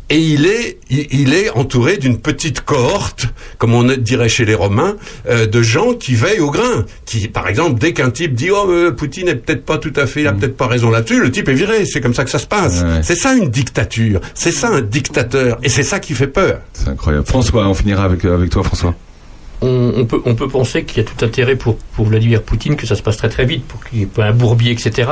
[0.10, 3.28] et il est, il, est entouré d'une petite cohorte,
[3.58, 4.96] comme on dirait chez les Romains,
[5.28, 6.86] euh, de gens qui veillent au grain.
[7.06, 10.08] Qui, par exemple, dès qu'un type dit oh euh, Poutine est peut-être pas tout à
[10.08, 11.86] fait, il a peut-être pas raison là-dessus, le type est viré.
[11.86, 12.84] C'est comme ça que ça se passe.
[13.04, 14.20] C'est ça une dictature.
[14.34, 15.60] C'est ça un dictateur.
[15.64, 16.60] Et c'est ça qui fait peur.
[16.74, 17.26] C'est incroyable.
[17.26, 18.96] François, on finira avec, euh, avec toi, François.
[19.62, 22.76] On, on peut, on peut penser qu'il y a tout intérêt pour, pour Vladimir Poutine
[22.76, 25.10] que ça se passe très très vite, pour qu'il n'y ait pas un bourbier, etc.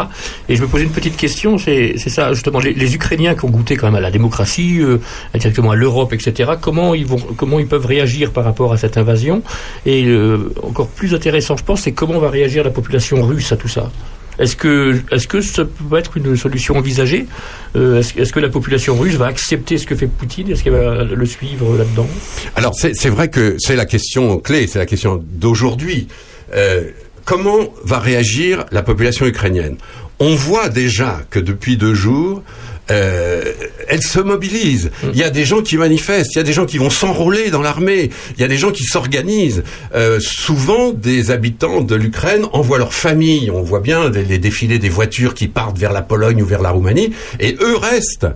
[0.50, 3.50] Et je me posais une petite question, c'est ça justement, les, les Ukrainiens qui ont
[3.50, 5.00] goûté quand même à la démocratie, euh,
[5.34, 6.52] directement à l'Europe, etc.
[6.60, 9.42] Comment ils vont, comment ils peuvent réagir par rapport à cette invasion?
[9.86, 13.58] Et euh, encore plus intéressant, je pense, c'est comment va réagir la population russe à
[13.58, 13.92] tout ça?
[14.40, 17.26] Est-ce que, que ça peut être une solution envisagée?
[17.76, 20.50] Euh, est-ce, que la population russe va accepter ce que fait Poutine?
[20.52, 22.08] Est-ce qu'elle va le suivre là-dedans?
[22.56, 26.08] Alors c'est c'est vrai que c'est la question clé, c'est la question d'aujourd'hui.
[26.54, 26.92] Euh,
[27.26, 29.78] comment va réagir la population ukrainienne?
[30.20, 32.42] On voit déjà que depuis deux jours,
[32.92, 33.54] euh,
[33.88, 34.92] elle se mobilise.
[35.04, 37.50] Il y a des gens qui manifestent, il y a des gens qui vont s'enrôler
[37.50, 39.64] dans l'armée, il y a des gens qui s'organisent.
[39.96, 43.52] Euh, souvent, des habitants de l'Ukraine envoient leur famille.
[43.52, 46.62] On voit bien les, les défilés des voitures qui partent vers la Pologne ou vers
[46.62, 48.28] la Roumanie, et eux restent.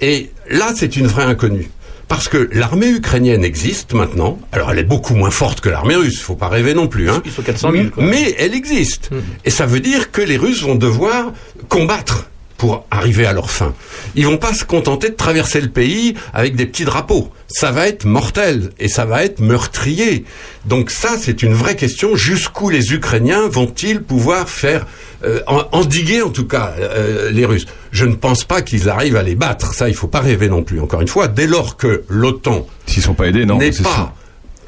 [0.00, 1.70] Et là, c'est une vraie inconnue.
[2.08, 4.38] Parce que l'armée ukrainienne existe maintenant.
[4.52, 6.20] Alors, elle est beaucoup moins forte que l'armée russe.
[6.20, 7.08] Faut pas rêver non plus.
[7.08, 7.22] Hein.
[7.24, 8.04] Ils sont 400 000, quoi.
[8.04, 9.10] Mais elle existe.
[9.44, 11.32] Et ça veut dire que les Russes vont devoir
[11.68, 12.28] combattre
[12.64, 13.74] pour arriver à leur fin.
[14.14, 17.30] Ils vont pas se contenter de traverser le pays avec des petits drapeaux.
[17.46, 20.24] Ça va être mortel et ça va être meurtrier.
[20.64, 22.16] Donc ça, c'est une vraie question.
[22.16, 24.86] Jusqu'où les Ukrainiens vont-ils pouvoir faire
[25.24, 27.66] euh, en- endiguer en tout cas euh, les Russes?
[27.92, 29.74] Je ne pense pas qu'ils arrivent à les battre.
[29.74, 30.80] Ça, il faut pas rêver non plus.
[30.80, 34.14] Encore une fois, dès lors que l'OTAN s'ils sont pas aidés, non, n'est c'est pas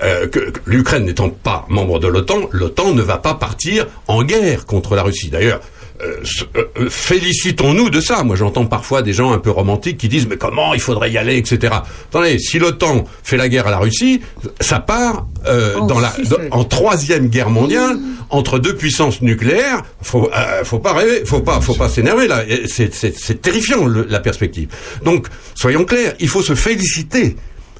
[0.02, 4.22] euh, que, que l'Ukraine n'étant pas membre de l'OTAN, l'OTAN ne va pas partir en
[4.22, 5.30] guerre contre la Russie.
[5.30, 5.62] D'ailleurs,
[6.02, 6.16] euh,
[6.56, 8.22] euh, euh, félicitons-nous de ça.
[8.24, 11.18] Moi, j'entends parfois des gens un peu romantiques qui disent mais comment il faudrait y
[11.18, 11.74] aller, etc.
[12.10, 14.20] Attendez, si l'OTAN fait la guerre à la Russie,
[14.60, 17.98] ça part euh, dans la, dans- en troisième guerre mondiale
[18.30, 19.82] entre deux puissances nucléaires.
[20.02, 22.42] Faut, euh, faut pas rêver, faut pas, faut pas s'énerver là.
[22.66, 24.68] C'est, c'est, c'est terrifiant le- la perspective.
[25.04, 27.36] Donc, soyons clairs, il faut se féliciter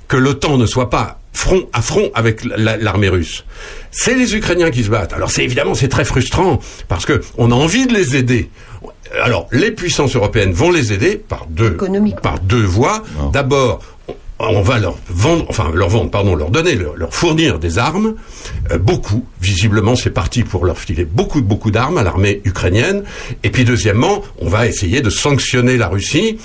[0.09, 3.45] que l'OTAN ne soit pas front à front avec la- l'armée russe.
[3.91, 5.13] C'est les Ukrainiens qui se battent.
[5.13, 8.49] Alors c'est évidemment c'est très frustrant parce que on a envie de les aider.
[9.23, 11.71] Alors les puissances européennes vont les aider par deux
[12.23, 13.03] par deux voies.
[13.33, 13.81] D'abord
[14.39, 18.17] on va leur vendre, enfin leur vendre, pardon, leur donner, leur, leur fournir des armes,
[18.71, 19.25] euh, beaucoup.
[19.41, 23.03] Visiblement, c'est parti pour leur filer beaucoup, beaucoup d'armes à l'armée ukrainienne.
[23.45, 26.37] Et puis deuxièmement, on va essayer de sanctionner la Russie.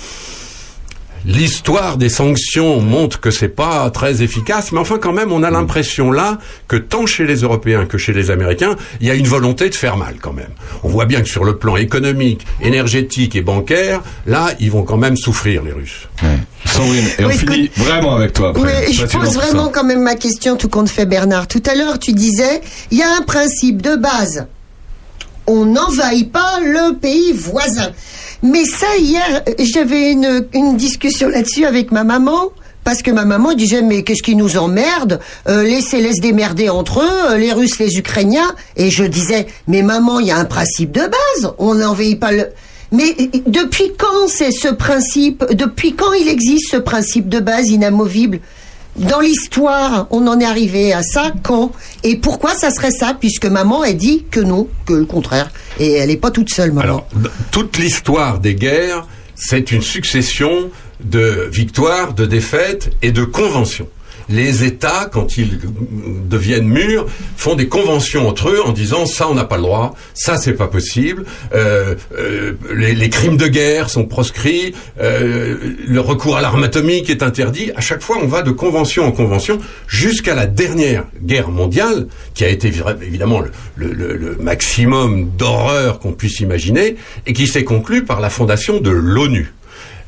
[1.24, 5.50] L'histoire des sanctions montre que c'est pas très efficace, mais enfin quand même, on a
[5.50, 9.28] l'impression là que tant chez les Européens que chez les Américains, il y a une
[9.28, 10.50] volonté de faire mal quand même.
[10.82, 14.96] On voit bien que sur le plan économique, énergétique et bancaire, là, ils vont quand
[14.96, 16.08] même souffrir les Russes.
[16.66, 18.50] Sandrine, et on Oui, finit vraiment avec toi.
[18.50, 18.86] Après.
[18.86, 21.46] Oui, je pose vraiment quand même ma question, tout compte fait Bernard.
[21.46, 24.46] Tout à l'heure, tu disais, il y a un principe de base.
[25.46, 27.90] On n'envahit pas le pays voisin.
[28.42, 32.50] Mais ça, hier, j'avais une, discussion là-dessus avec ma maman.
[32.84, 35.20] Parce que ma maman disait, mais qu'est-ce qui nous emmerde?
[35.48, 38.56] Euh, Laissez-les se démerder entre eux, euh, les Russes, les Ukrainiens.
[38.76, 41.52] Et je disais, mais maman, il y a un principe de base.
[41.58, 42.48] On n'envahit pas le...
[42.90, 45.44] Mais euh, depuis quand c'est ce principe?
[45.52, 48.40] Depuis quand il existe ce principe de base inamovible?
[48.96, 51.72] Dans l'histoire, on en est arrivé à ça quand
[52.04, 55.50] Et pourquoi ça serait ça Puisque maman, elle dit que non, que le contraire.
[55.78, 56.72] Et elle n'est pas toute seule.
[56.78, 57.06] Alors,
[57.50, 60.70] toute l'histoire des guerres, c'est une succession
[61.02, 63.88] de victoires, de défaites et de conventions.
[64.28, 65.58] Les États, quand ils
[66.28, 69.94] deviennent mûrs, font des conventions entre eux en disant ça on n'a pas le droit,
[70.14, 71.24] ça c'est pas possible,
[71.54, 77.22] euh, euh, les, crimes de guerre sont proscrits, euh, le recours à l'arme atomique est
[77.22, 77.70] interdit.
[77.76, 82.44] À chaque fois, on va de convention en convention jusqu'à la dernière guerre mondiale, qui
[82.44, 82.68] a été
[83.02, 86.96] évidemment le- le maximum d'horreur qu'on puisse imaginer,
[87.26, 89.52] et qui s'est conclue par la fondation de l'ONU.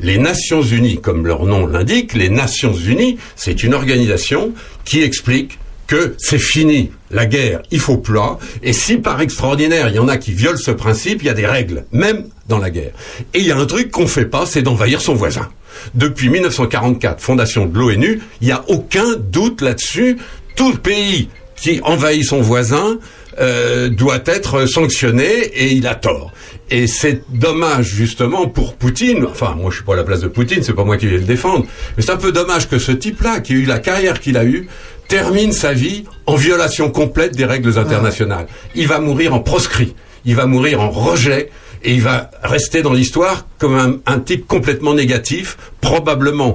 [0.00, 4.52] Les Nations Unies, comme leur nom l'indique, les Nations Unies, c'est une organisation
[4.84, 6.90] qui explique que c'est fini.
[7.10, 8.38] La guerre, il faut plat.
[8.62, 11.34] Et si par extraordinaire, il y en a qui violent ce principe, il y a
[11.34, 12.92] des règles, même dans la guerre.
[13.34, 15.48] Et il y a un truc qu'on fait pas, c'est d'envahir son voisin.
[15.94, 20.18] Depuis 1944, fondation de l'ONU, il n'y a aucun doute là-dessus.
[20.56, 22.98] Tout pays qui envahit son voisin
[23.40, 26.32] euh, doit être sanctionné et il a tort.
[26.70, 29.27] Et c'est dommage justement pour Poutine.
[29.28, 31.19] Enfin, moi je suis pas à la place de Poutine, c'est pas moi qui vais
[31.19, 31.66] le défendre.
[31.97, 34.44] Mais c'est un peu dommage que ce type-là, qui a eu la carrière qu'il a
[34.44, 34.69] eue,
[35.09, 38.47] termine sa vie en violation complète des règles internationales.
[38.74, 39.94] Il va mourir en proscrit.
[40.24, 41.51] Il va mourir en rejet.
[41.86, 46.55] Et il va rester dans l'histoire comme un, un type complètement négatif, probablement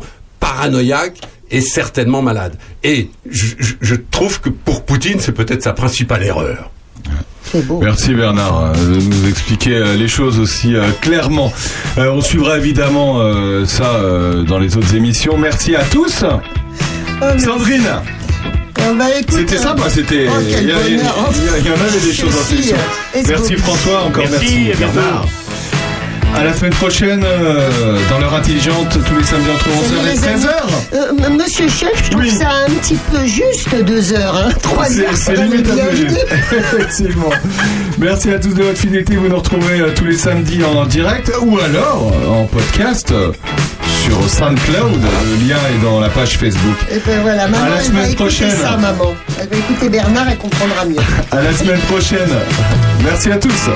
[0.53, 1.17] paranoïaque
[1.51, 2.53] et certainement malade.
[2.83, 6.71] Et je, je- je trouve que pour Poutine, c'est peut-être sa principale erreur.
[7.81, 11.51] Merci Bernard euh, de nous expliquer euh, les choses aussi euh, clairement.
[11.97, 13.19] On suivra évidemment
[13.65, 13.99] ça
[14.47, 15.37] dans les autres émissions.
[15.37, 16.23] Merci à tous.
[17.37, 17.89] Sandrine,
[18.81, 20.27] Oh, bah, écoute, c'était euh, sympa, c'était.
[20.29, 22.73] oh, il y il en avait des choses merci,
[23.13, 23.27] intéressantes.
[23.49, 24.59] Merci François, encore merci.
[24.67, 24.79] Merci.
[24.79, 25.25] Bernard.
[26.35, 30.27] À la semaine prochaine, euh, dans l'heure intelligente, tous les samedis entre 11h et Les
[30.27, 30.49] amis, 13h.
[30.93, 34.35] euh, Monsieur Chef, je trouve ça un petit peu juste deux heures.
[34.47, 34.49] Hein.
[34.61, 36.55] Trois C'est limite un peu.
[36.57, 37.29] Effectivement.
[37.97, 39.15] Merci à tous de votre fidélité.
[39.17, 43.13] Vous nous retrouvez euh, tous les samedis en direct ou alors en podcast
[44.05, 45.01] sur SoundCloud.
[45.01, 46.77] Le lien est dans la page Facebook.
[46.89, 48.51] Et ben voilà, maman, À la elle va semaine écouter prochaine.
[48.55, 49.13] ça, maman.
[49.41, 50.95] Elle va écouter Bernard, elle comprendra mieux.
[51.31, 52.29] À la semaine prochaine.
[53.03, 53.69] Merci à tous.